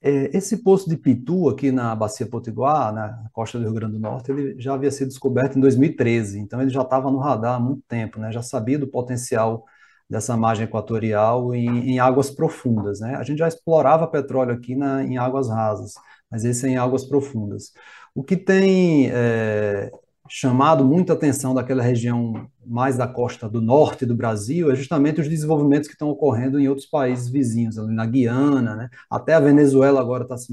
É, 0.00 0.36
esse 0.36 0.62
poço 0.62 0.88
de 0.88 0.96
Pitu, 0.96 1.48
aqui 1.48 1.72
na 1.72 1.94
Bacia 1.94 2.26
Potiguar, 2.26 2.92
na 2.92 3.28
costa 3.32 3.58
do 3.58 3.64
Rio 3.64 3.74
Grande 3.74 3.94
do 3.94 3.98
Norte, 4.00 4.30
ele 4.30 4.60
já 4.60 4.74
havia 4.74 4.90
sido 4.90 5.08
descoberto 5.08 5.56
em 5.56 5.60
2013, 5.60 6.38
então 6.38 6.60
ele 6.60 6.70
já 6.70 6.82
estava 6.82 7.10
no 7.10 7.18
radar 7.18 7.56
há 7.56 7.60
muito 7.60 7.82
tempo, 7.88 8.18
né? 8.20 8.30
já 8.30 8.42
sabia 8.42 8.78
do 8.78 8.86
potencial 8.86 9.64
dessa 10.08 10.36
margem 10.36 10.64
equatorial 10.64 11.54
em, 11.54 11.90
em 11.90 11.98
águas 11.98 12.30
profundas. 12.30 13.00
Né? 13.00 13.16
A 13.16 13.22
gente 13.22 13.38
já 13.38 13.48
explorava 13.48 14.06
petróleo 14.06 14.52
aqui 14.52 14.74
na, 14.76 15.02
em 15.02 15.18
águas 15.18 15.48
rasas, 15.48 15.94
mas 16.30 16.44
esse 16.44 16.66
é 16.66 16.70
em 16.70 16.76
águas 16.76 17.04
profundas. 17.04 17.72
O 18.14 18.22
que 18.22 18.36
tem 18.36 19.10
é, 19.10 19.90
chamado 20.28 20.84
muita 20.84 21.12
atenção 21.12 21.54
daquela 21.54 21.82
região 21.82 22.48
mais 22.64 22.96
da 22.96 23.06
costa 23.06 23.48
do 23.48 23.60
norte 23.60 24.06
do 24.06 24.14
Brasil 24.14 24.70
é 24.70 24.74
justamente 24.74 25.20
os 25.20 25.28
desenvolvimentos 25.28 25.88
que 25.88 25.94
estão 25.94 26.08
ocorrendo 26.08 26.58
em 26.58 26.68
outros 26.68 26.86
países 26.86 27.28
vizinhos, 27.28 27.78
ali 27.78 27.94
na 27.94 28.06
Guiana, 28.06 28.74
né? 28.74 28.90
até 29.10 29.34
a 29.34 29.40
Venezuela 29.40 30.00
agora 30.00 30.22
está 30.22 30.36
se, 30.36 30.52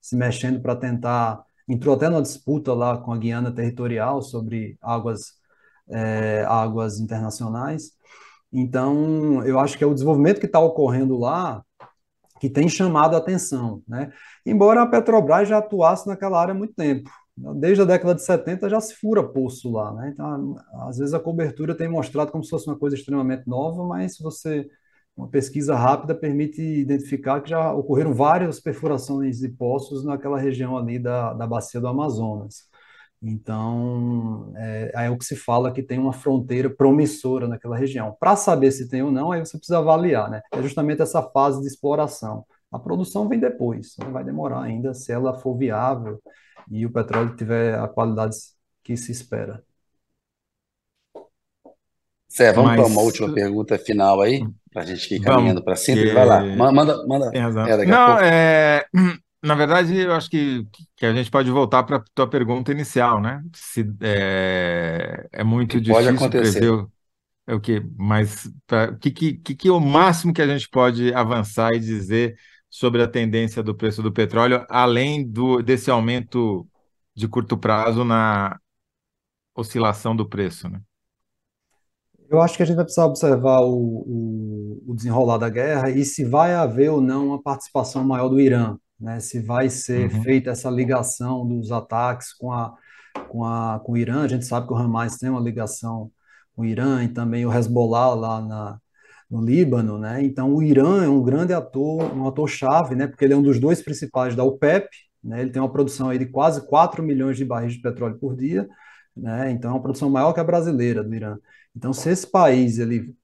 se 0.00 0.16
mexendo 0.16 0.60
para 0.60 0.76
tentar, 0.76 1.42
entrou 1.68 1.94
até 1.94 2.08
numa 2.08 2.22
disputa 2.22 2.72
lá 2.72 2.98
com 2.98 3.12
a 3.12 3.18
Guiana 3.18 3.52
territorial 3.52 4.22
sobre 4.22 4.76
águas, 4.80 5.34
é, 5.88 6.44
águas 6.48 6.98
internacionais. 7.00 7.92
Então, 8.52 9.44
eu 9.44 9.58
acho 9.58 9.78
que 9.78 9.84
é 9.84 9.86
o 9.86 9.94
desenvolvimento 9.94 10.40
que 10.40 10.46
está 10.46 10.60
ocorrendo 10.60 11.18
lá 11.18 11.62
que 12.40 12.50
tem 12.50 12.68
chamado 12.68 13.14
a 13.14 13.18
atenção. 13.18 13.82
Né? 13.86 14.12
Embora 14.44 14.82
a 14.82 14.86
Petrobras 14.86 15.48
já 15.48 15.58
atuasse 15.58 16.08
naquela 16.08 16.40
área 16.40 16.52
há 16.52 16.56
muito 16.56 16.74
tempo. 16.74 17.08
Desde 17.36 17.82
a 17.82 17.84
década 17.84 18.14
de 18.14 18.22
70 18.22 18.68
já 18.68 18.80
se 18.80 18.96
fura 18.96 19.22
poço 19.22 19.70
lá. 19.70 19.92
Né? 19.94 20.10
Então, 20.12 20.56
às 20.88 20.98
vezes 20.98 21.14
a 21.14 21.20
cobertura 21.20 21.74
tem 21.74 21.88
mostrado 21.88 22.32
como 22.32 22.42
se 22.42 22.50
fosse 22.50 22.66
uma 22.66 22.78
coisa 22.78 22.96
extremamente 22.96 23.48
nova, 23.48 23.84
mas 23.86 24.16
se 24.16 24.22
você 24.22 24.68
uma 25.16 25.28
pesquisa 25.28 25.76
rápida 25.76 26.14
permite 26.14 26.62
identificar 26.62 27.40
que 27.42 27.50
já 27.50 27.72
ocorreram 27.72 28.14
várias 28.14 28.58
perfurações 28.58 29.38
de 29.38 29.48
poços 29.48 30.04
naquela 30.04 30.38
região 30.38 30.76
ali 30.76 30.98
da, 30.98 31.34
da 31.34 31.46
bacia 31.46 31.80
do 31.80 31.86
Amazonas. 31.86 32.71
Então, 33.22 34.52
é, 34.56 35.06
é 35.06 35.10
o 35.10 35.16
que 35.16 35.24
se 35.24 35.36
fala 35.36 35.72
que 35.72 35.82
tem 35.82 35.98
uma 35.98 36.12
fronteira 36.12 36.68
promissora 36.68 37.46
naquela 37.46 37.76
região. 37.76 38.16
Para 38.18 38.34
saber 38.34 38.72
se 38.72 38.88
tem 38.88 39.02
ou 39.02 39.12
não, 39.12 39.30
aí 39.30 39.38
você 39.38 39.56
precisa 39.56 39.78
avaliar, 39.78 40.28
né? 40.28 40.42
É 40.52 40.60
justamente 40.60 41.02
essa 41.02 41.22
fase 41.22 41.60
de 41.60 41.68
exploração. 41.68 42.44
A 42.70 42.78
produção 42.78 43.28
vem 43.28 43.38
depois, 43.38 43.94
né? 43.98 44.06
vai 44.10 44.24
demorar 44.24 44.62
ainda 44.62 44.92
se 44.92 45.12
ela 45.12 45.38
for 45.38 45.56
viável 45.56 46.20
e 46.70 46.84
o 46.84 46.90
petróleo 46.90 47.36
tiver 47.36 47.78
a 47.78 47.86
qualidade 47.86 48.34
que 48.82 48.96
se 48.96 49.12
espera. 49.12 49.62
Cé, 52.28 52.50
vamos 52.50 52.72
para 52.72 52.86
uma 52.86 53.02
última 53.02 53.32
pergunta 53.32 53.78
final 53.78 54.22
aí, 54.22 54.42
para 54.72 54.82
a 54.82 54.86
gente 54.86 55.14
ir 55.14 55.20
caminhando 55.20 55.62
para 55.62 55.76
cima. 55.76 56.14
Vai 56.14 56.24
lá, 56.24 56.40
manda. 56.72 57.06
manda. 57.06 57.30
É, 57.34 57.86
Não, 57.86 58.18
é, 58.18 58.86
na 59.42 59.54
verdade, 59.54 59.96
eu 59.96 60.12
acho 60.12 60.30
que, 60.30 60.66
que 60.96 61.04
a 61.04 61.12
gente 61.12 61.30
pode 61.30 61.50
voltar 61.50 61.82
para 61.82 61.96
a 61.96 62.04
tua 62.14 62.28
pergunta 62.28 62.70
inicial, 62.70 63.20
né? 63.20 63.42
Se, 63.54 63.84
é, 64.00 65.28
é 65.32 65.42
muito 65.42 65.78
que 65.78 65.80
difícil 65.80 66.30
prever 66.30 66.70
o, 66.70 66.92
é 67.46 67.54
o 67.54 67.60
que, 67.60 67.82
mas 67.96 68.46
o 68.46 68.98
que, 68.98 69.10
que, 69.10 69.54
que 69.54 69.68
é 69.68 69.72
o 69.72 69.80
máximo 69.80 70.32
que 70.32 70.40
a 70.40 70.46
gente 70.46 70.68
pode 70.68 71.12
avançar 71.12 71.72
e 71.74 71.80
dizer 71.80 72.36
sobre 72.70 73.02
a 73.02 73.08
tendência 73.08 73.62
do 73.62 73.74
preço 73.74 74.02
do 74.02 74.12
petróleo, 74.12 74.64
além 74.68 75.28
do, 75.28 75.60
desse 75.60 75.90
aumento 75.90 76.66
de 77.14 77.26
curto 77.26 77.58
prazo 77.58 78.04
na 78.04 78.58
oscilação 79.54 80.14
do 80.14 80.28
preço, 80.28 80.68
né? 80.68 80.80
Eu 82.30 82.40
acho 82.40 82.56
que 82.56 82.62
a 82.62 82.66
gente 82.66 82.76
vai 82.76 82.84
precisar 82.84 83.04
observar 83.04 83.60
o, 83.60 83.74
o, 83.74 84.82
o, 84.86 84.94
desenrolar 84.94 85.36
da 85.36 85.50
guerra 85.50 85.90
e 85.90 86.02
se 86.02 86.24
vai 86.24 86.54
haver 86.54 86.90
ou 86.90 86.98
não 86.98 87.26
uma 87.26 87.42
participação 87.42 88.02
maior 88.02 88.30
do 88.30 88.40
Irã, 88.40 88.78
né? 89.02 89.20
Se 89.20 89.40
vai 89.40 89.68
ser 89.68 90.12
uhum. 90.12 90.22
feita 90.22 90.50
essa 90.50 90.70
ligação 90.70 91.46
dos 91.46 91.72
ataques 91.72 92.32
com, 92.32 92.52
a, 92.52 92.74
com, 93.28 93.44
a, 93.44 93.80
com 93.84 93.92
o 93.92 93.96
Irã. 93.96 94.22
A 94.22 94.28
gente 94.28 94.46
sabe 94.46 94.66
que 94.68 94.72
o 94.72 94.76
Hamas 94.76 95.18
tem 95.18 95.28
uma 95.28 95.40
ligação 95.40 96.10
com 96.54 96.62
o 96.62 96.64
Irã 96.64 97.02
e 97.04 97.08
também 97.08 97.44
o 97.44 97.52
Hezbollah 97.52 98.14
lá 98.14 98.40
na, 98.40 98.78
no 99.30 99.44
Líbano, 99.44 99.98
né? 99.98 100.22
Então 100.22 100.54
o 100.54 100.62
Irã 100.62 101.04
é 101.04 101.08
um 101.08 101.22
grande 101.22 101.52
ator, 101.52 102.14
um 102.14 102.28
ator 102.28 102.48
chave, 102.48 102.94
né? 102.94 103.06
Porque 103.06 103.24
ele 103.24 103.34
é 103.34 103.36
um 103.36 103.42
dos 103.42 103.58
dois 103.58 103.82
principais 103.82 104.36
da 104.36 104.44
OPEP, 104.44 104.88
né? 105.22 105.40
Ele 105.42 105.50
tem 105.50 105.60
uma 105.60 105.72
produção 105.72 106.08
aí 106.08 106.18
de 106.18 106.26
quase 106.26 106.66
4 106.68 107.02
milhões 107.02 107.36
de 107.36 107.44
barris 107.44 107.74
de 107.74 107.82
petróleo 107.82 108.18
por 108.18 108.36
dia, 108.36 108.68
né? 109.16 109.50
Então 109.50 109.70
é 109.72 109.74
uma 109.74 109.82
produção 109.82 110.10
maior 110.10 110.32
que 110.32 110.40
a 110.40 110.44
brasileira 110.44 111.02
do 111.02 111.14
Irã. 111.14 111.38
Então, 111.74 111.92
se 111.92 112.10
esse 112.10 112.30
país 112.30 112.78
ele 112.78 113.14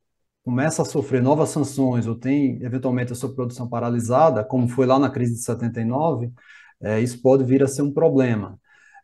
começa 0.48 0.80
a 0.80 0.84
sofrer 0.86 1.22
novas 1.22 1.50
sanções 1.50 2.06
ou 2.06 2.14
tem 2.16 2.62
eventualmente 2.62 3.12
a 3.12 3.14
sua 3.14 3.34
produção 3.34 3.68
paralisada, 3.68 4.42
como 4.42 4.66
foi 4.66 4.86
lá 4.86 4.98
na 4.98 5.10
crise 5.10 5.34
de 5.34 5.40
79, 5.42 6.32
é, 6.80 6.98
isso 7.00 7.20
pode 7.20 7.44
vir 7.44 7.62
a 7.62 7.68
ser 7.68 7.82
um 7.82 7.92
problema. 7.92 8.58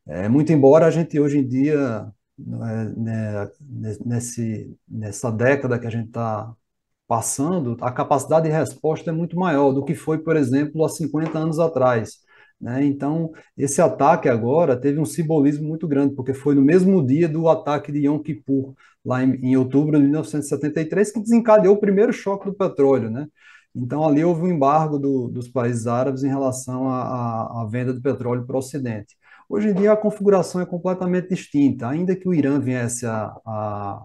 É, 0.06 0.26
muito 0.26 0.52
embora 0.54 0.86
a 0.86 0.90
gente 0.90 1.20
hoje 1.20 1.38
em 1.38 1.46
dia, 1.46 2.10
né, 2.38 3.50
nesse, 4.06 4.74
nessa 4.88 5.30
década 5.30 5.78
que 5.78 5.86
a 5.86 5.90
gente 5.90 6.06
está 6.06 6.50
passando, 7.06 7.76
a 7.82 7.92
capacidade 7.92 8.48
de 8.48 8.54
resposta 8.54 9.10
é 9.10 9.12
muito 9.12 9.36
maior 9.36 9.72
do 9.72 9.84
que 9.84 9.94
foi, 9.94 10.18
por 10.18 10.36
exemplo, 10.36 10.82
há 10.82 10.88
50 10.88 11.38
anos 11.38 11.58
atrás. 11.58 12.23
Né? 12.64 12.82
Então, 12.86 13.30
esse 13.58 13.82
ataque 13.82 14.26
agora 14.26 14.74
teve 14.74 14.98
um 14.98 15.04
simbolismo 15.04 15.68
muito 15.68 15.86
grande, 15.86 16.14
porque 16.14 16.32
foi 16.32 16.54
no 16.54 16.62
mesmo 16.62 17.06
dia 17.06 17.28
do 17.28 17.46
ataque 17.46 17.92
de 17.92 18.06
Yom 18.06 18.18
Kippur, 18.18 18.72
lá 19.04 19.22
em, 19.22 19.34
em 19.34 19.54
outubro 19.54 19.98
de 19.98 20.04
1973, 20.04 21.12
que 21.12 21.20
desencadeou 21.20 21.74
o 21.74 21.78
primeiro 21.78 22.10
choque 22.10 22.46
do 22.46 22.54
petróleo. 22.54 23.10
Né? 23.10 23.28
Então, 23.76 24.02
ali 24.02 24.24
houve 24.24 24.40
um 24.44 24.48
embargo 24.48 24.98
do, 24.98 25.28
dos 25.28 25.46
países 25.46 25.86
árabes 25.86 26.24
em 26.24 26.28
relação 26.28 26.88
à, 26.88 27.68
venda 27.70 27.92
de 27.92 28.00
petróleo 28.00 28.46
para 28.46 28.56
o 28.56 28.60
Ocidente. 28.60 29.14
Hoje 29.46 29.68
em 29.68 29.74
dia, 29.74 29.92
a 29.92 29.96
configuração 29.96 30.58
é 30.62 30.64
completamente 30.64 31.28
distinta. 31.28 31.86
Ainda 31.90 32.16
que 32.16 32.26
o 32.26 32.32
Irã 32.32 32.58
viesse 32.58 33.04
a, 33.04 33.26
a, 33.44 34.02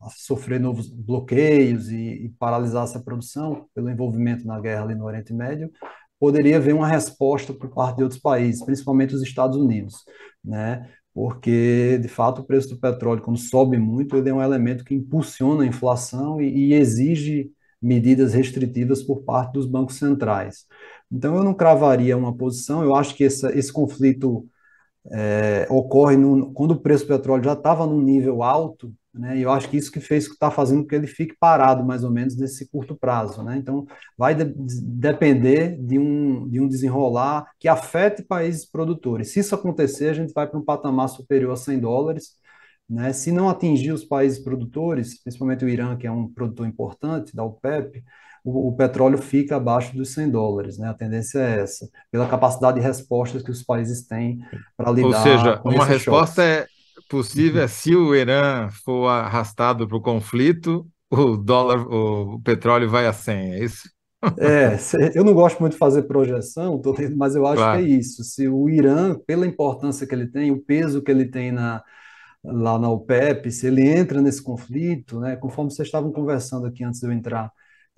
a 0.00 0.08
sofrer 0.16 0.58
novos 0.58 0.88
bloqueios 0.88 1.90
e, 1.90 2.24
e 2.24 2.28
paralisar 2.38 2.84
essa 2.84 3.00
produção 3.00 3.66
pelo 3.74 3.90
envolvimento 3.90 4.46
na 4.46 4.58
guerra 4.58 4.84
ali 4.84 4.94
no 4.94 5.04
Oriente 5.04 5.34
Médio, 5.34 5.70
poderia 6.18 6.56
haver 6.56 6.74
uma 6.74 6.88
resposta 6.88 7.52
por 7.52 7.70
parte 7.70 7.98
de 7.98 8.02
outros 8.02 8.20
países, 8.20 8.64
principalmente 8.64 9.14
os 9.14 9.22
Estados 9.22 9.56
Unidos, 9.56 10.04
né? 10.44 10.88
Porque, 11.14 11.98
de 11.98 12.08
fato, 12.08 12.42
o 12.42 12.44
preço 12.44 12.70
do 12.70 12.78
petróleo, 12.80 13.22
quando 13.22 13.38
sobe 13.38 13.78
muito, 13.78 14.16
ele 14.16 14.28
é 14.28 14.34
um 14.34 14.42
elemento 14.42 14.84
que 14.84 14.94
impulsiona 14.94 15.62
a 15.62 15.66
inflação 15.66 16.40
e, 16.40 16.68
e 16.68 16.74
exige 16.74 17.50
medidas 17.80 18.34
restritivas 18.34 19.02
por 19.02 19.22
parte 19.22 19.54
dos 19.54 19.66
bancos 19.66 19.96
centrais. 19.96 20.66
Então, 21.10 21.36
eu 21.36 21.44
não 21.44 21.54
cravaria 21.54 22.16
uma 22.16 22.34
posição, 22.36 22.82
eu 22.82 22.94
acho 22.94 23.14
que 23.14 23.24
essa, 23.24 23.56
esse 23.56 23.72
conflito 23.72 24.46
é, 25.10 25.66
ocorre 25.70 26.16
no, 26.16 26.52
quando 26.52 26.72
o 26.72 26.80
preço 26.80 27.04
do 27.04 27.08
petróleo 27.08 27.44
já 27.44 27.52
estava 27.52 27.86
num 27.86 28.00
nível 28.00 28.42
alto, 28.42 28.92
né? 29.18 29.38
E 29.38 29.42
eu 29.42 29.50
acho 29.50 29.68
que 29.68 29.76
isso 29.76 29.90
que 29.90 30.00
fez 30.00 30.26
que 30.26 30.34
está 30.34 30.50
fazendo 30.50 30.82
com 30.82 30.88
que 30.88 30.94
ele 30.94 31.06
fique 31.06 31.36
parado 31.38 31.84
mais 31.84 32.04
ou 32.04 32.10
menos 32.10 32.36
nesse 32.36 32.68
curto 32.68 32.94
prazo, 32.94 33.42
né? 33.42 33.56
Então 33.56 33.86
vai 34.16 34.34
de, 34.34 34.44
depender 34.44 35.76
de 35.78 35.98
um, 35.98 36.48
de 36.48 36.60
um 36.60 36.68
desenrolar 36.68 37.46
que 37.58 37.68
afete 37.68 38.22
países 38.22 38.64
produtores. 38.64 39.32
Se 39.32 39.40
isso 39.40 39.54
acontecer, 39.54 40.10
a 40.10 40.14
gente 40.14 40.32
vai 40.32 40.46
para 40.46 40.58
um 40.58 40.64
patamar 40.64 41.08
superior 41.08 41.52
a 41.52 41.56
100 41.56 41.80
dólares, 41.80 42.32
né? 42.88 43.12
Se 43.12 43.32
não 43.32 43.48
atingir 43.48 43.92
os 43.92 44.04
países 44.04 44.38
produtores, 44.38 45.22
principalmente 45.22 45.64
o 45.64 45.68
Irã, 45.68 45.96
que 45.96 46.06
é 46.06 46.10
um 46.10 46.28
produtor 46.28 46.66
importante 46.66 47.34
da 47.34 47.44
OPEP, 47.44 48.02
o, 48.44 48.68
o, 48.68 48.76
petróleo 48.76 49.18
fica 49.18 49.56
abaixo 49.56 49.96
dos 49.96 50.14
100 50.14 50.30
dólares, 50.30 50.78
né? 50.78 50.88
A 50.88 50.94
tendência 50.94 51.40
é 51.40 51.60
essa, 51.62 51.88
pela 52.12 52.28
capacidade 52.28 52.78
de 52.78 52.86
respostas 52.86 53.42
que 53.42 53.50
os 53.50 53.62
países 53.62 54.06
têm 54.06 54.38
para 54.76 54.92
lidar 54.92 55.08
Ou 55.08 55.14
seja, 55.14 55.60
uma 55.64 55.84
resposta 55.84 56.44
é 56.44 56.66
possível 57.08 57.62
é 57.62 57.68
se 57.68 57.94
o 57.94 58.14
Irã 58.14 58.68
for 58.84 59.08
arrastado 59.08 59.86
para 59.86 59.96
o 59.96 60.00
conflito, 60.00 60.86
o 61.10 61.36
dólar, 61.36 61.86
o 61.86 62.40
petróleo 62.42 62.88
vai 62.88 63.06
a 63.06 63.12
100, 63.12 63.52
é 63.54 63.64
isso? 63.64 63.88
É, 64.38 64.76
eu 65.14 65.22
não 65.22 65.34
gosto 65.34 65.60
muito 65.60 65.72
de 65.72 65.78
fazer 65.78 66.02
projeção, 66.04 66.80
mas 67.16 67.36
eu 67.36 67.46
acho 67.46 67.56
claro. 67.56 67.78
que 67.78 67.84
é 67.84 67.88
isso. 67.88 68.24
Se 68.24 68.48
o 68.48 68.68
Irã, 68.68 69.16
pela 69.26 69.46
importância 69.46 70.06
que 70.06 70.14
ele 70.14 70.26
tem, 70.26 70.50
o 70.50 70.60
peso 70.60 71.02
que 71.02 71.10
ele 71.10 71.26
tem 71.26 71.52
na, 71.52 71.82
lá 72.42 72.78
na 72.78 72.90
OPEP, 72.90 73.50
se 73.50 73.66
ele 73.66 73.86
entra 73.86 74.20
nesse 74.20 74.42
conflito, 74.42 75.20
né, 75.20 75.36
conforme 75.36 75.70
vocês 75.70 75.86
estavam 75.88 76.12
conversando 76.12 76.66
aqui 76.66 76.82
antes 76.84 77.00
de 77.00 77.06
eu 77.06 77.12
entrar, 77.12 77.52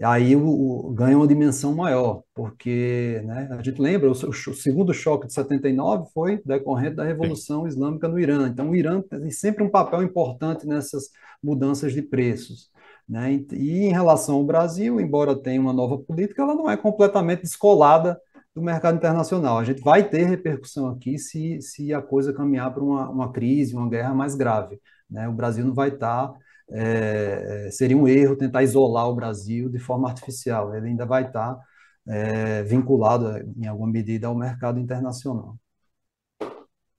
aí 0.04 0.36
o, 0.36 0.46
o, 0.46 0.92
ganha 0.92 1.16
uma 1.16 1.26
dimensão 1.26 1.74
maior, 1.74 2.22
porque 2.34 3.20
né, 3.24 3.48
a 3.50 3.62
gente 3.62 3.80
lembra, 3.80 4.08
o, 4.08 4.12
o, 4.12 4.32
segundo 4.32 4.94
choque 4.94 5.26
de 5.26 5.32
79 5.32 6.08
foi 6.14 6.40
decorrente 6.44 6.94
da 6.96 7.04
Revolução 7.04 7.62
Sim. 7.62 7.68
Islâmica 7.68 8.06
no 8.06 8.18
Irã. 8.18 8.48
Então, 8.48 8.70
o 8.70 8.76
Irã 8.76 9.02
tem 9.02 9.30
sempre 9.30 9.64
um 9.64 9.70
papel 9.70 10.02
importante 10.02 10.66
nessas 10.66 11.10
mudanças 11.42 11.92
de 11.92 12.02
preços. 12.02 12.70
Né? 13.08 13.44
E, 13.52 13.86
em 13.86 13.90
relação 13.90 14.36
ao 14.36 14.44
Brasil, 14.44 15.00
embora 15.00 15.34
tenha 15.34 15.60
uma 15.60 15.72
nova 15.72 15.98
política, 15.98 16.42
ela 16.42 16.54
não 16.54 16.70
é 16.70 16.76
completamente 16.76 17.42
descolada 17.42 18.20
do 18.54 18.62
mercado 18.62 18.96
internacional. 18.96 19.58
A 19.58 19.64
gente 19.64 19.82
vai 19.82 20.08
ter 20.08 20.24
repercussão 20.24 20.88
aqui 20.88 21.18
se, 21.18 21.60
se 21.60 21.92
a 21.92 22.02
coisa 22.02 22.32
caminhar 22.32 22.72
para 22.72 22.84
uma, 22.84 23.08
uma 23.08 23.32
crise, 23.32 23.74
uma 23.74 23.88
guerra 23.88 24.14
mais 24.14 24.34
grave. 24.34 24.80
Né? 25.10 25.28
O 25.28 25.32
Brasil 25.32 25.64
não 25.64 25.74
vai 25.74 25.88
estar 25.88 26.28
tá 26.28 26.38
é, 26.70 27.68
seria 27.70 27.96
um 27.96 28.06
erro 28.06 28.36
tentar 28.36 28.62
isolar 28.62 29.08
o 29.08 29.14
Brasil 29.14 29.68
de 29.68 29.78
forma 29.78 30.08
artificial. 30.08 30.74
Ele 30.74 30.88
ainda 30.88 31.06
vai 31.06 31.26
estar 31.26 31.58
é, 32.06 32.62
vinculado, 32.62 33.38
em 33.56 33.66
alguma 33.66 33.90
medida, 33.90 34.26
ao 34.26 34.34
mercado 34.34 34.78
internacional. 34.78 35.56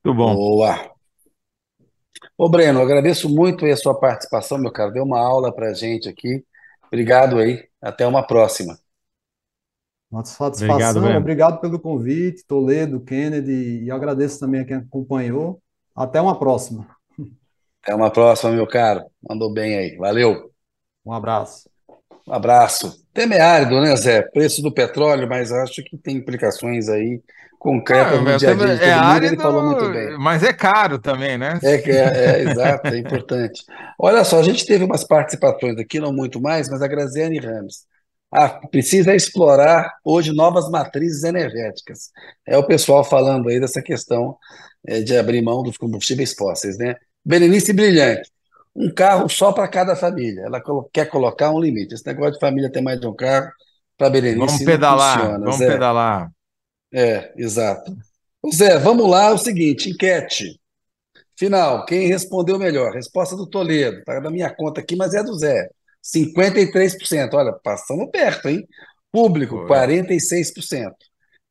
Muito 0.03 0.17
bom. 0.17 0.35
Boa. 0.35 0.91
Ô, 2.37 2.49
Breno, 2.49 2.81
agradeço 2.81 3.29
muito 3.29 3.65
a 3.65 3.75
sua 3.75 3.99
participação, 3.99 4.57
meu 4.57 4.71
caro. 4.71 4.93
Deu 4.93 5.03
uma 5.03 5.19
aula 5.19 5.53
para 5.53 5.69
a 5.69 5.73
gente 5.73 6.07
aqui. 6.07 6.43
Obrigado 6.87 7.37
aí. 7.37 7.67
Até 7.81 8.05
uma 8.07 8.25
próxima. 8.25 8.77
Uma 10.11 10.25
satisfação. 10.25 10.89
Obrigado, 10.89 11.17
Obrigado 11.17 11.61
pelo 11.61 11.79
convite, 11.79 12.45
Toledo, 12.45 12.99
Kennedy, 13.01 13.83
e 13.83 13.91
agradeço 13.91 14.39
também 14.39 14.61
a 14.61 14.65
quem 14.65 14.77
acompanhou. 14.77 15.61
Até 15.95 16.19
uma 16.19 16.37
próxima. 16.37 16.87
Até 17.83 17.95
uma 17.95 18.11
próxima, 18.11 18.51
meu 18.51 18.67
caro. 18.67 19.05
Mandou 19.27 19.51
bem 19.51 19.77
aí. 19.77 19.97
Valeu. 19.97 20.51
Um 21.05 21.13
abraço. 21.13 21.69
Um 22.27 22.33
abraço. 22.33 23.03
Tema 23.13 23.35
é 23.35 23.41
árido, 23.41 23.81
né, 23.81 23.95
Zé? 23.95 24.21
Preço 24.21 24.61
do 24.61 24.73
petróleo, 24.73 25.27
mas 25.27 25.51
acho 25.51 25.83
que 25.83 25.97
tem 25.97 26.17
implicações 26.17 26.87
aí 26.87 27.21
concretas 27.59 28.13
ah, 28.13 28.21
no 28.21 28.37
dia 28.37 28.51
a 28.51 28.53
dia 28.53 28.73
é 28.85 28.93
árido, 28.93 29.33
ele 29.33 29.41
falou 29.41 29.63
muito 29.63 29.91
bem. 29.91 30.17
Mas 30.17 30.43
é 30.43 30.53
caro 30.53 30.97
também, 30.97 31.37
né? 31.37 31.59
É, 31.61 31.75
é, 31.75 32.41
é 32.41 32.41
exato, 32.43 32.87
é 32.87 32.97
importante. 32.97 33.63
Olha 33.99 34.23
só, 34.23 34.39
a 34.39 34.43
gente 34.43 34.65
teve 34.65 34.85
umas 34.85 35.03
participações 35.03 35.77
aqui, 35.77 35.99
não 35.99 36.13
muito 36.13 36.41
mais, 36.41 36.69
mas 36.69 36.81
a 36.81 36.87
Graziane 36.87 37.37
Ramos. 37.37 37.85
Ah, 38.31 38.47
precisa 38.69 39.13
explorar 39.13 39.91
hoje 40.05 40.31
novas 40.31 40.69
matrizes 40.69 41.23
energéticas. 41.23 42.11
É 42.47 42.57
o 42.57 42.63
pessoal 42.63 43.03
falando 43.03 43.49
aí 43.49 43.59
dessa 43.59 43.81
questão 43.81 44.37
é, 44.87 45.01
de 45.01 45.17
abrir 45.17 45.41
mão 45.41 45.61
dos 45.63 45.77
combustíveis 45.77 46.33
fósseis, 46.33 46.77
né? 46.77 46.95
Berenice 47.25 47.73
Brilhante, 47.73 48.31
um 48.75 48.93
carro 48.93 49.27
só 49.29 49.51
para 49.51 49.67
cada 49.67 49.95
família. 49.95 50.43
Ela 50.45 50.61
quer 50.91 51.05
colocar 51.09 51.51
um 51.51 51.59
limite. 51.59 51.93
Esse 51.93 52.05
negócio 52.05 52.33
de 52.33 52.39
família 52.39 52.71
ter 52.71 52.81
mais 52.81 52.99
de 52.99 53.07
um 53.07 53.15
carro, 53.15 53.51
para 53.97 54.09
Berenice 54.09 54.45
vamos 54.45 54.63
pedalar, 54.63 55.19
funciona, 55.19 55.39
Vamos 55.39 55.57
Zé. 55.57 55.67
pedalar. 55.67 56.31
É, 56.93 57.33
exato. 57.37 57.95
Zé, 58.53 58.77
vamos 58.79 59.09
lá, 59.09 59.25
é 59.25 59.31
o 59.33 59.37
seguinte, 59.37 59.89
enquete. 59.89 60.59
Final, 61.37 61.85
quem 61.85 62.07
respondeu 62.07 62.57
melhor? 62.57 62.93
Resposta 62.93 63.35
do 63.35 63.47
Toledo, 63.47 64.03
tá 64.03 64.19
na 64.19 64.29
minha 64.29 64.49
conta 64.53 64.81
aqui, 64.81 64.95
mas 64.95 65.13
é 65.13 65.23
do 65.23 65.37
Zé. 65.37 65.69
53%. 66.03 67.33
Olha, 67.33 67.53
passamos 67.63 68.09
perto, 68.11 68.49
hein? 68.49 68.65
Público, 69.11 69.65
46%. 69.65 70.93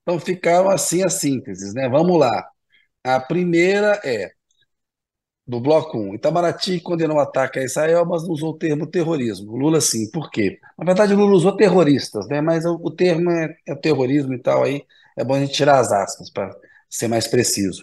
Então 0.02 0.18
ficaram 0.18 0.70
assim 0.70 1.02
as 1.04 1.14
sínteses, 1.14 1.74
né? 1.74 1.88
Vamos 1.88 2.18
lá. 2.18 2.46
A 3.04 3.20
primeira 3.20 4.00
é 4.04 4.30
do 5.48 5.58
bloco 5.58 5.96
1. 5.96 6.16
Itamaraty 6.16 6.78
condenou 6.78 7.16
o 7.16 7.20
ataque 7.20 7.58
a 7.58 7.64
Israel, 7.64 8.04
mas 8.04 8.22
não 8.22 8.32
usou 8.32 8.50
o 8.50 8.58
termo 8.58 8.86
terrorismo. 8.86 9.56
Lula 9.56 9.80
sim, 9.80 10.10
por 10.10 10.30
quê? 10.30 10.58
Na 10.76 10.84
verdade, 10.84 11.14
Lula 11.14 11.34
usou 11.34 11.56
terroristas, 11.56 12.28
né? 12.28 12.42
Mas 12.42 12.66
o, 12.66 12.78
o 12.82 12.90
termo 12.90 13.30
é, 13.30 13.56
é 13.66 13.74
terrorismo 13.74 14.34
e 14.34 14.38
tal, 14.38 14.62
aí 14.62 14.82
é 15.16 15.24
bom 15.24 15.34
a 15.34 15.40
gente 15.40 15.54
tirar 15.54 15.78
as 15.78 15.90
aspas 15.90 16.28
para 16.28 16.54
ser 16.90 17.08
mais 17.08 17.26
preciso. 17.26 17.82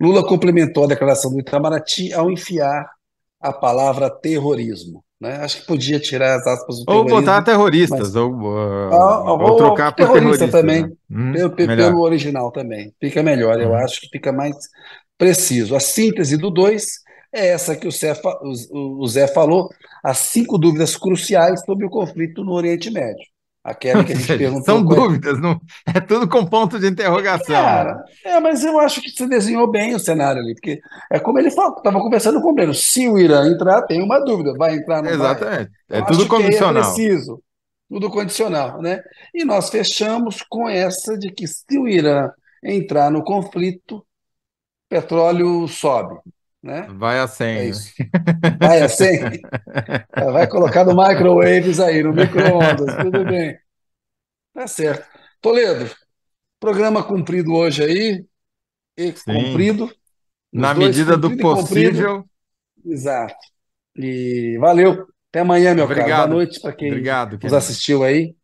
Lula 0.00 0.26
complementou 0.26 0.84
a 0.84 0.86
declaração 0.86 1.32
do 1.32 1.40
Itamaraty 1.40 2.12
ao 2.12 2.30
enfiar 2.30 2.88
a 3.40 3.52
palavra 3.52 4.08
terrorismo. 4.08 5.04
Né? 5.20 5.36
Acho 5.42 5.60
que 5.60 5.66
podia 5.66 5.98
tirar 5.98 6.36
as 6.36 6.46
aspas 6.46 6.76
do 6.84 6.90
Ou 6.90 7.04
botar 7.04 7.42
terroristas, 7.42 8.14
mas... 8.14 8.16
ou, 8.16 8.32
uh, 8.32 8.94
ah, 8.94 9.32
ou, 9.32 9.40
ou, 9.40 9.56
trocar 9.56 9.94
por 9.94 10.12
terrorista 10.12 10.48
também, 10.48 10.84
né? 10.84 10.92
hum, 11.10 11.32
pelo, 11.32 11.50
pelo, 11.50 12.00
original 12.00 12.50
também. 12.50 12.94
Fica 12.98 13.22
melhor, 13.22 13.58
hum. 13.58 13.62
eu 13.62 13.74
acho 13.74 14.00
que 14.00 14.08
fica 14.08 14.32
mais 14.32 14.56
preciso. 15.20 15.76
A 15.76 15.80
síntese 15.80 16.38
do 16.38 16.50
2 16.50 16.86
é 17.30 17.48
essa 17.48 17.76
que 17.76 17.86
o 17.86 17.90
Zé, 17.90 18.18
o, 18.42 19.06
Zé 19.06 19.28
falou, 19.28 19.68
as 20.02 20.16
cinco 20.16 20.56
dúvidas 20.56 20.96
cruciais 20.96 21.62
sobre 21.64 21.84
o 21.84 21.90
conflito 21.90 22.42
no 22.42 22.52
Oriente 22.52 22.90
Médio. 22.90 23.22
Aquela 23.62 24.02
que 24.02 24.14
a 24.14 24.16
gente 24.16 24.38
perguntou. 24.38 24.64
São 24.64 24.82
dúvidas, 24.82 25.36
é... 25.36 25.40
não 25.40 25.60
é 25.94 26.00
tudo 26.00 26.26
com 26.26 26.46
ponto 26.46 26.80
de 26.80 26.86
interrogação. 26.86 27.54
Cara, 27.54 28.02
é, 28.24 28.40
mas 28.40 28.64
eu 28.64 28.80
acho 28.80 29.02
que 29.02 29.10
você 29.10 29.28
desenhou 29.28 29.70
bem 29.70 29.94
o 29.94 30.00
cenário 30.00 30.40
ali, 30.40 30.54
porque 30.54 30.80
é 31.12 31.20
como 31.20 31.38
ele 31.38 31.50
falou, 31.50 31.76
estava 31.76 32.00
conversando 32.00 32.40
com 32.40 32.50
o 32.50 32.54
Breno. 32.54 32.72
Se 32.72 33.06
o 33.06 33.18
Irã 33.18 33.46
entrar, 33.46 33.82
tem 33.82 34.02
uma 34.02 34.18
dúvida, 34.20 34.54
vai 34.56 34.76
entrar 34.76 35.02
no 35.02 35.10
Exatamente. 35.10 35.70
É 35.90 36.00
tudo 36.00 36.26
condicional. 36.26 36.82
É 36.82 36.86
preciso, 36.86 37.42
tudo 37.90 38.08
condicional, 38.08 38.80
né? 38.80 39.02
E 39.34 39.44
nós 39.44 39.68
fechamos 39.68 40.42
com 40.48 40.66
essa 40.66 41.18
de 41.18 41.30
que 41.30 41.46
se 41.46 41.78
o 41.78 41.86
Irã 41.86 42.30
entrar 42.64 43.10
no 43.10 43.22
conflito, 43.22 44.02
petróleo 44.90 45.66
sobe. 45.68 46.18
Né? 46.62 46.86
Vai 46.90 47.18
a 47.20 47.26
100. 47.26 47.56
É 47.56 47.64
isso. 47.64 47.94
Vai 48.58 48.82
a 48.82 48.88
100? 48.88 49.40
Vai 50.32 50.46
colocar 50.46 50.84
no 50.84 50.94
microwaves 50.94 51.80
aí, 51.80 52.02
no 52.02 52.12
micro-ondas, 52.12 52.94
tudo 52.96 53.24
bem. 53.24 53.58
Tá 54.52 54.66
certo. 54.66 55.08
Toledo, 55.40 55.90
programa 56.58 57.02
cumprido 57.02 57.54
hoje 57.54 57.82
aí, 57.82 58.26
e 58.94 59.12
Sim. 59.12 59.32
cumprido. 59.32 59.90
Na 60.52 60.74
medida 60.74 61.16
do 61.16 61.34
possível. 61.38 62.28
Exato. 62.84 63.34
E 63.96 64.58
valeu. 64.58 65.06
Até 65.30 65.40
amanhã, 65.40 65.74
meu 65.74 65.84
Obrigado. 65.84 66.08
caro. 66.08 66.28
Boa 66.28 66.36
noite 66.36 66.60
para 66.60 66.72
quem 66.72 66.88
Obrigado, 66.88 67.38
nos 67.40 67.52
assistiu 67.52 68.02
aí. 68.02 68.34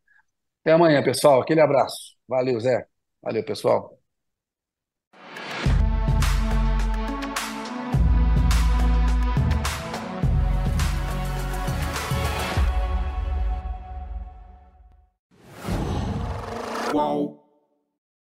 Até 0.63 0.73
amanhã, 0.73 1.03
pessoal. 1.03 1.43
Aquele 1.43 1.61
abraço. 1.61 2.15
Valeu, 2.29 2.59
Zé. 2.61 2.87
Valeu, 3.23 3.45
pessoal. 3.45 3.96